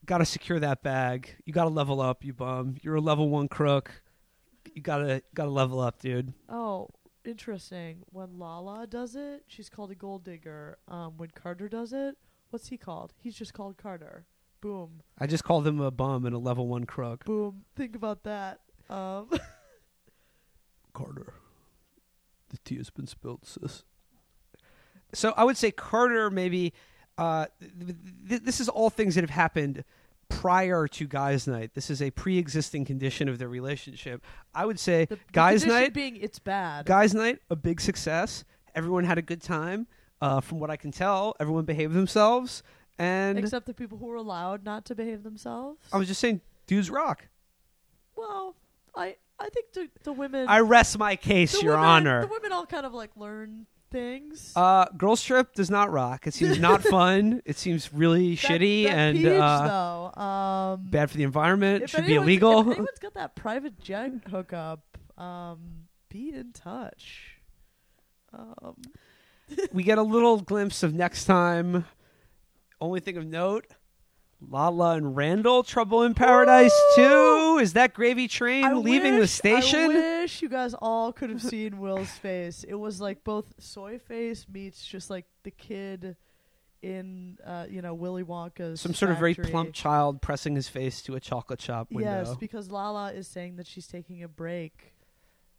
gotta 0.05 0.25
secure 0.25 0.59
that 0.59 0.81
bag. 0.83 1.35
You 1.45 1.53
gotta 1.53 1.69
level 1.69 2.01
up, 2.01 2.23
you 2.23 2.33
bum. 2.33 2.75
You're 2.81 2.95
a 2.95 3.01
level 3.01 3.29
one 3.29 3.47
crook. 3.47 4.01
You 4.73 4.81
gotta 4.81 5.23
gotta 5.33 5.51
level 5.51 5.79
up, 5.79 5.99
dude. 5.99 6.33
Oh, 6.47 6.89
interesting. 7.25 8.03
When 8.11 8.37
Lala 8.37 8.87
does 8.87 9.15
it, 9.15 9.43
she's 9.47 9.69
called 9.69 9.91
a 9.91 9.95
gold 9.95 10.23
digger. 10.23 10.77
Um, 10.87 11.17
when 11.17 11.29
Carter 11.29 11.69
does 11.69 11.93
it, 11.93 12.17
what's 12.49 12.69
he 12.69 12.77
called? 12.77 13.13
He's 13.17 13.35
just 13.35 13.53
called 13.53 13.77
Carter. 13.77 14.25
Boom. 14.61 15.01
I 15.17 15.27
just 15.27 15.43
called 15.43 15.65
him 15.65 15.79
a 15.79 15.91
bum 15.91 16.25
and 16.25 16.35
a 16.35 16.39
level 16.39 16.67
one 16.67 16.85
crook. 16.85 17.23
Boom. 17.25 17.63
Think 17.75 17.95
about 17.95 18.23
that. 18.23 18.59
Um, 18.89 19.29
Carter, 20.93 21.33
the 22.49 22.57
tea 22.65 22.77
has 22.77 22.89
been 22.89 23.07
spilled, 23.07 23.45
sis. 23.45 23.85
So 25.13 25.33
I 25.37 25.43
would 25.43 25.57
say 25.57 25.71
Carter 25.71 26.29
maybe. 26.29 26.73
Uh, 27.20 27.45
th- 27.59 27.95
th- 28.30 28.41
this 28.43 28.59
is 28.59 28.70
all 28.70 28.89
things 28.89 29.15
that 29.15 29.22
have 29.22 29.30
happened 29.30 29.84
prior 30.30 30.88
to 30.88 31.07
Guys 31.07 31.47
Night. 31.47 31.72
This 31.74 31.89
is 31.89 32.01
a 32.01 32.11
pre-existing 32.11 32.86
condition 32.86 33.28
of 33.28 33.39
their 33.39 33.49
relationship. 33.49 34.24
I 34.55 34.65
would 34.65 34.80
say 34.80 35.05
the, 35.05 35.15
the 35.15 35.22
Guys 35.34 35.65
Night, 35.65 35.93
being 35.93 36.15
it's 36.17 36.39
bad. 36.39 36.86
Guys 36.86 37.13
Night, 37.13 37.39
a 37.49 37.55
big 37.55 37.82
success. 37.82 38.43
Everyone 38.76 39.03
had 39.03 39.17
a 39.17 39.22
good 39.22 39.41
time. 39.41 39.88
Uh, 40.22 40.41
from 40.41 40.59
what 40.59 40.70
I 40.70 40.76
can 40.76 40.91
tell, 40.91 41.34
everyone 41.39 41.63
behaved 41.63 41.93
themselves, 41.93 42.61
and 42.97 43.39
except 43.39 43.65
the 43.65 43.74
people 43.74 43.97
who 43.97 44.05
were 44.07 44.17
allowed 44.17 44.65
not 44.65 44.84
to 44.86 44.95
behave 44.95 45.24
themselves. 45.24 45.80
I 45.93 45.97
was 45.97 46.09
just 46.09 46.20
saying, 46.20 46.41
dudes 46.67 46.89
rock. 46.89 47.28
well, 48.17 48.55
I 48.95 49.15
I 49.39 49.47
think 49.49 49.72
the 49.74 49.89
the 50.03 50.11
women. 50.11 50.45
I 50.49 50.59
rest 50.59 50.97
my 50.97 51.15
case, 51.15 51.61
Your 51.63 51.74
women, 51.74 51.86
Honor. 51.89 52.22
The 52.22 52.28
women 52.28 52.51
all 52.51 52.65
kind 52.65 52.86
of 52.86 52.93
like 52.93 53.11
learn 53.15 53.65
things. 53.91 54.53
Uh, 54.55 54.85
Girls 54.97 55.23
Trip 55.23 55.53
does 55.53 55.69
not 55.69 55.91
rock. 55.91 56.27
It 56.27 56.33
seems 56.33 56.59
not 56.59 56.83
fun. 56.95 57.41
It 57.45 57.57
seems 57.57 57.93
really 57.93 58.35
That- 58.35 58.41
shitty 58.61 58.83
that 58.85 58.91
and 58.97 59.25
uh, 59.27 60.11
though, 60.15 60.21
um, 60.21 60.83
bad 60.89 61.09
for 61.11 61.17
the 61.17 61.23
environment. 61.23 61.83
if 61.83 61.89
Should 61.91 62.05
be 62.05 62.15
anyone's- 62.15 62.25
illegal. 62.27 62.59
If 62.61 62.67
anyone's 62.77 62.99
got 63.01 63.13
that 63.15 63.35
private 63.35 63.79
jet 63.79 64.11
hookup, 64.29 64.97
um, 65.17 65.59
be 66.09 66.33
in 66.33 66.51
touch. 66.53 67.37
Um, 68.33 68.75
we 69.73 69.83
get 69.83 69.97
a 69.97 70.03
little 70.03 70.39
glimpse 70.41 70.83
of 70.83 70.93
next 70.93 71.25
time. 71.25 71.85
Only 72.81 72.99
thing 72.99 73.17
of 73.17 73.25
note: 73.25 73.65
Lala 74.41 74.95
and 74.95 75.15
Randall, 75.15 75.63
Trouble 75.63 76.03
in 76.03 76.13
Paradise 76.13 76.73
Woo! 76.97 77.03
Two. 77.03 77.59
Is 77.61 77.73
that 77.73 77.93
gravy 77.93 78.27
train 78.27 78.65
I 78.65 78.73
leaving 78.73 79.19
the 79.19 79.27
station? 79.27 79.91
I 79.91 80.21
wish 80.21 80.41
you 80.41 80.49
guys 80.49 80.73
all 80.73 81.11
could 81.11 81.29
have 81.29 81.41
seen 81.41 81.79
Will's 81.79 82.11
face. 82.11 82.63
It 82.63 82.75
was 82.75 83.01
like 83.01 83.23
both 83.23 83.53
soy 83.59 83.99
face 83.99 84.45
meets 84.51 84.85
just 84.85 85.09
like 85.09 85.25
the 85.43 85.51
kid 85.51 86.15
in 86.81 87.37
uh, 87.45 87.65
you 87.69 87.81
know 87.81 87.93
Willy 87.93 88.23
Wonka's 88.23 88.79
Some 88.79 88.93
sort 88.93 89.11
of 89.11 89.17
very 89.17 89.35
plump 89.35 89.73
child 89.73 90.21
pressing 90.21 90.55
his 90.55 90.69
face 90.69 91.01
to 91.03 91.15
a 91.15 91.19
chocolate 91.19 91.61
shop 91.61 91.91
window. 91.91 92.23
Yes, 92.25 92.35
because 92.37 92.71
Lala 92.71 93.11
is 93.11 93.27
saying 93.27 93.57
that 93.57 93.67
she's 93.67 93.87
taking 93.87 94.23
a 94.23 94.27
break 94.27 94.93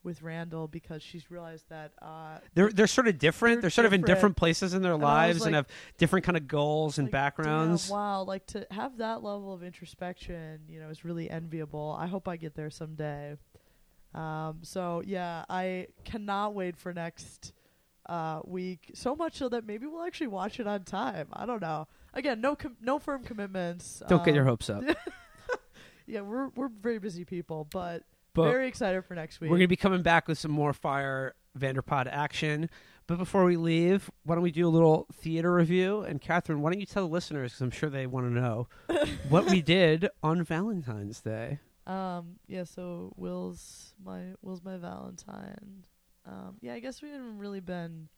with 0.03 0.23
Randall 0.23 0.67
because 0.69 1.03
she's 1.03 1.31
realized 1.31 1.65
that 1.69 1.93
uh, 2.01 2.39
they're 2.55 2.71
they're 2.73 2.87
sort 2.87 3.07
of 3.09 3.19
different. 3.19 3.57
They're, 3.57 3.63
They're 3.63 3.71
sort 3.71 3.87
of 3.87 3.93
in 3.93 4.01
different. 4.01 4.17
different 4.17 4.37
places 4.37 4.75
in 4.75 4.83
their 4.83 4.95
And 4.95 5.03
lives 5.03 5.45
and 5.45 5.55
have 5.55 5.67
different 5.99 6.25
kind 6.25 6.37
of 6.37 6.49
goals 6.49 6.99
and 6.99 7.07
like, 7.07 7.13
damn, 7.13 7.21
backgrounds. 7.21 7.89
wow, 7.91 8.23
like 8.23 8.47
to 8.49 8.67
have 8.71 8.99
that 8.99 9.23
level 9.23 9.53
of 9.53 9.63
introspection, 9.63 10.61
you 10.69 10.81
know, 10.81 10.89
is 10.89 11.05
really 11.05 11.29
enviable. 11.31 11.97
I 11.99 12.07
hope 12.07 12.29
I 12.29 12.37
get 12.37 12.55
there 12.55 12.71
someday. 12.71 13.37
Um, 14.15 14.59
so 14.63 15.03
yeah, 15.05 15.45
I 15.49 15.89
cannot 16.05 16.55
wait 16.55 16.77
for 16.77 16.93
next 16.93 17.53
uh, 18.07 18.41
week. 18.45 18.91
So 18.95 19.15
much 19.15 19.37
so 19.37 19.49
that 19.51 19.65
maybe 19.67 19.87
we'll 19.87 20.03
actually 20.03 20.27
watch 20.29 20.59
it 20.59 20.67
on 20.67 20.83
time. 20.85 21.29
I 21.33 21.47
don't 21.47 21.61
know. 21.63 21.87
Again, 22.15 22.41
no 22.41 22.57
com- 22.57 22.77
no 22.81 22.99
firm 22.99 23.23
commitments. 23.23 24.03
Don't 24.09 24.25
get 24.25 24.35
your 24.35 24.43
Um, 24.45 24.49
hopes 24.49 24.71
up. 24.71 24.83
Yeah, 26.07 26.23
we're 26.23 26.49
we're 26.57 26.67
very 26.69 26.99
busy 26.99 27.25
people, 27.25 27.69
but, 27.71 28.03
But 28.35 28.51
very 28.51 28.69
excited 28.69 29.05
for 29.05 29.15
next 29.15 29.41
week. 29.41 29.51
We're 29.51 29.57
going 29.57 29.65
to 29.65 29.69
be 29.69 29.77
coming 29.77 30.03
back 30.03 30.29
with 30.29 30.39
some 30.39 30.51
more 30.51 30.73
Fire 30.73 31.35
Vanderpod 31.59 32.09
action. 32.11 32.71
But 33.07 33.19
before 33.19 33.45
we 33.45 33.57
leave, 33.57 34.09
why 34.23 34.37
don't 34.37 34.43
we 34.45 34.53
do 34.53 34.69
a 34.69 34.71
little 34.71 35.09
theater 35.13 35.53
review? 35.53 36.03
And 36.03 36.21
Catherine, 36.21 36.61
why 36.63 36.71
don't 36.71 36.79
you 36.79 36.87
tell 36.87 37.09
the 37.09 37.13
listeners, 37.13 37.51
because 37.53 37.61
I'm 37.63 37.71
sure 37.73 37.91
they 37.91 38.07
want 38.07 38.27
to 38.27 38.33
know, 38.33 38.69
what 39.29 39.47
we 39.47 39.63
did 39.63 40.09
on 40.23 40.45
Valentine's 40.45 41.21
Day? 41.21 41.59
Um, 41.89 42.37
yeah, 42.47 42.63
so 42.63 43.13
Will's 43.17 43.95
my 44.05 44.35
Will's 44.43 44.63
my 44.63 44.77
Valentine. 44.77 45.85
Um, 46.25 46.57
yeah, 46.61 46.75
I 46.75 46.79
guess 46.79 47.03
we 47.03 47.11
haven't 47.11 47.39
really 47.39 47.59
been 47.59 48.09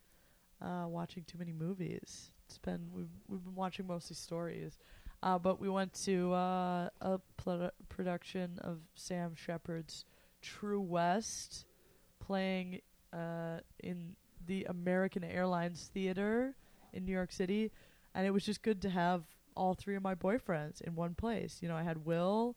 uh, 0.61 0.85
watching 0.89 1.25
too 1.25 1.39
many 1.39 1.53
movies. 1.53 2.31
It's 2.47 2.59
been 2.59 2.89
we've 2.93 3.09
we've 3.29 3.43
been 3.43 3.55
watching 3.55 3.87
mostly 3.87 4.15
stories. 4.15 4.79
Uh, 5.23 5.39
but 5.39 5.61
we 5.61 5.69
went 5.69 5.93
to 5.93 6.33
uh, 6.33 6.89
a 7.01 7.21
pl- 7.37 7.71
production 7.89 8.59
of 8.61 8.81
Sam 8.95 9.35
Shepard's 9.35 10.05
True 10.41 10.81
West, 10.81 11.65
playing 12.19 12.81
uh, 13.13 13.59
in 13.81 14.17
the 14.47 14.65
American 14.65 15.23
Airlines 15.23 15.91
Theater 15.95 16.55
in 16.93 17.05
New 17.05 17.13
York 17.13 17.31
City, 17.31 17.71
and 18.15 18.27
it 18.27 18.31
was 18.31 18.45
just 18.45 18.63
good 18.63 18.83
to 18.83 18.91
have 18.91 19.23
all 19.57 19.75
three 19.75 19.95
of 19.95 20.03
my 20.03 20.15
boyfriends 20.15 20.81
in 20.81 20.95
one 20.95 21.15
place. 21.15 21.59
You 21.61 21.69
know, 21.69 21.77
I 21.77 21.83
had 21.83 22.05
Will, 22.05 22.57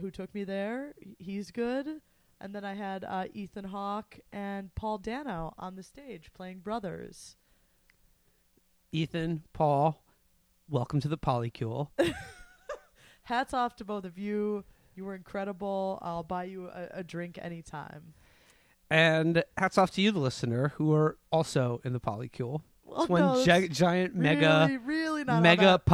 who 0.00 0.10
took 0.10 0.34
me 0.34 0.44
there. 0.44 0.94
He's 1.18 1.50
good. 1.50 2.00
And 2.40 2.54
then 2.54 2.64
I 2.64 2.74
had 2.74 3.04
uh, 3.04 3.24
Ethan 3.34 3.64
Hawke 3.64 4.18
and 4.32 4.74
Paul 4.74 4.98
Dano 4.98 5.54
on 5.58 5.76
the 5.76 5.82
stage 5.82 6.32
playing 6.34 6.58
brothers. 6.58 7.36
Ethan, 8.90 9.44
Paul, 9.52 10.02
welcome 10.68 11.00
to 11.00 11.08
the 11.08 11.18
Polycule. 11.18 11.88
Hats 13.24 13.54
off 13.54 13.76
to 13.76 13.84
both 13.84 14.04
of 14.04 14.18
you. 14.18 14.64
You 14.94 15.04
were 15.04 15.14
incredible. 15.14 15.98
I'll 16.02 16.22
buy 16.22 16.44
you 16.44 16.68
a, 16.68 16.88
a 16.98 17.04
drink 17.04 17.38
anytime. 17.40 18.14
And 18.90 19.42
hats 19.56 19.78
off 19.78 19.90
to 19.92 20.02
you, 20.02 20.10
the 20.10 20.18
listener, 20.18 20.74
who 20.76 20.92
are 20.92 21.16
also 21.30 21.80
in 21.82 21.94
the 21.94 22.00
Polycule. 22.00 22.60
Well, 22.84 23.00
It's 23.00 23.08
one 23.08 23.20
no, 23.22 23.42
gi- 23.44 23.68
giant, 23.68 24.14
mega, 24.14 24.66
really, 24.68 24.76
really 24.76 25.24
not 25.24 25.42
mega 25.42 25.62
that. 25.62 25.86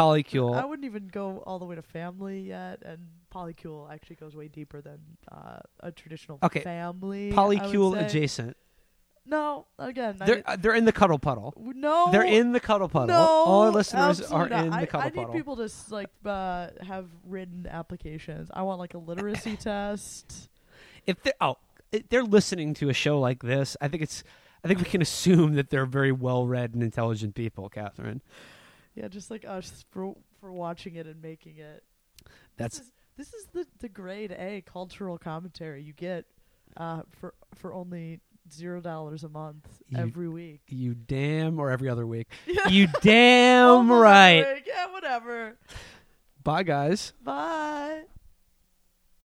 I 0.55 0.65
wouldn't 0.65 0.85
even 0.85 1.07
go 1.07 1.39
all 1.47 1.61
the 1.61 1.65
way 1.65 1.77
to 1.77 1.83
family 1.83 2.41
yet, 2.41 2.83
and 2.85 2.99
polycule 3.33 3.89
actually 3.93 4.17
goes 4.17 4.35
way 4.35 4.49
deeper 4.49 4.81
than 4.81 4.99
uh, 5.31 5.61
a 5.79 5.93
traditional 5.93 6.41
Okay, 6.43 6.59
family. 6.61 7.31
Polycule 7.31 7.97
adjacent. 8.05 8.57
No, 9.29 9.67
again, 9.79 10.17
They're 10.19 10.37
did- 10.37 10.45
uh, 10.47 10.57
they're 10.57 10.75
in 10.75 10.87
the 10.87 10.93
cuddle 10.93 11.19
puddle. 11.19 11.53
no. 11.59 12.11
They're 12.11 12.23
in 12.25 12.53
the 12.53 12.61
cuddle 12.61 12.89
puddle. 12.89 13.09
No, 13.09 13.21
All 13.21 13.63
our 13.63 13.71
listeners 13.71 14.23
are 14.23 14.49
not. 14.49 14.65
in 14.67 14.73
I, 14.73 14.81
the 14.81 14.87
cuddle 14.87 15.07
I 15.07 15.09
need 15.11 15.15
puddle. 15.17 15.33
people 15.35 15.57
to 15.57 15.71
like 15.91 16.09
uh, 16.25 16.69
have 16.81 17.09
written 17.27 17.67
applications. 17.71 18.51
I 18.55 18.63
want 18.63 18.79
like 18.79 18.95
a 18.95 18.99
literacy 18.99 19.57
test. 19.61 20.49
if 21.07 21.23
they're 21.23 21.35
oh 21.43 21.57
if 21.93 22.09
they're 22.09 22.23
listening 22.25 22.73
to 22.75 22.89
a 22.89 22.95
show 22.95 23.21
like 23.21 23.43
this, 23.43 23.77
I 23.81 23.89
think 23.89 24.03
it's 24.03 24.25
I 24.65 24.69
think 24.69 24.79
we 24.81 24.87
can 24.87 25.03
assume 25.03 25.55
that 25.55 25.69
they're 25.71 25.87
very 25.87 26.11
well 26.13 26.47
read 26.47 26.73
and 26.75 26.83
intelligent 26.83 27.35
people, 27.35 27.69
Catherine. 27.69 28.23
Yeah, 28.95 29.09
just 29.09 29.31
like 29.31 29.45
us 29.45 29.85
for 29.91 30.15
for 30.41 30.53
watching 30.53 30.97
it 30.97 31.07
and 31.07 31.21
making 31.21 31.59
it. 31.59 31.85
That's 32.57 32.79
this 32.79 32.87
is, 32.87 32.93
this 33.17 33.35
is 33.35 33.47
the 33.53 33.67
the 33.81 33.89
grade 33.91 34.33
A 34.33 34.63
cultural 34.67 35.19
commentary 35.19 35.83
you 35.83 35.93
get 35.93 36.25
uh, 36.77 37.03
for 37.11 37.35
for 37.55 37.73
only 37.75 38.21
zero 38.53 38.81
dollars 38.81 39.25
a 39.25 39.29
month 39.29 39.67
You- 39.89 39.99
every 39.99 40.29
week. 40.29 40.61
you 40.69 40.95
damn 40.95 41.59
or 41.59 41.71
every 41.71 41.89
other 41.89 42.07
week. 42.07 42.29
You 42.69 42.89
damn 43.03 43.91
right. 43.93 44.63
Yeah, 44.67 44.91
whatever. 44.93 45.57
Bye 46.45 46.63
guys. 46.63 47.13
Bye. 47.23 48.03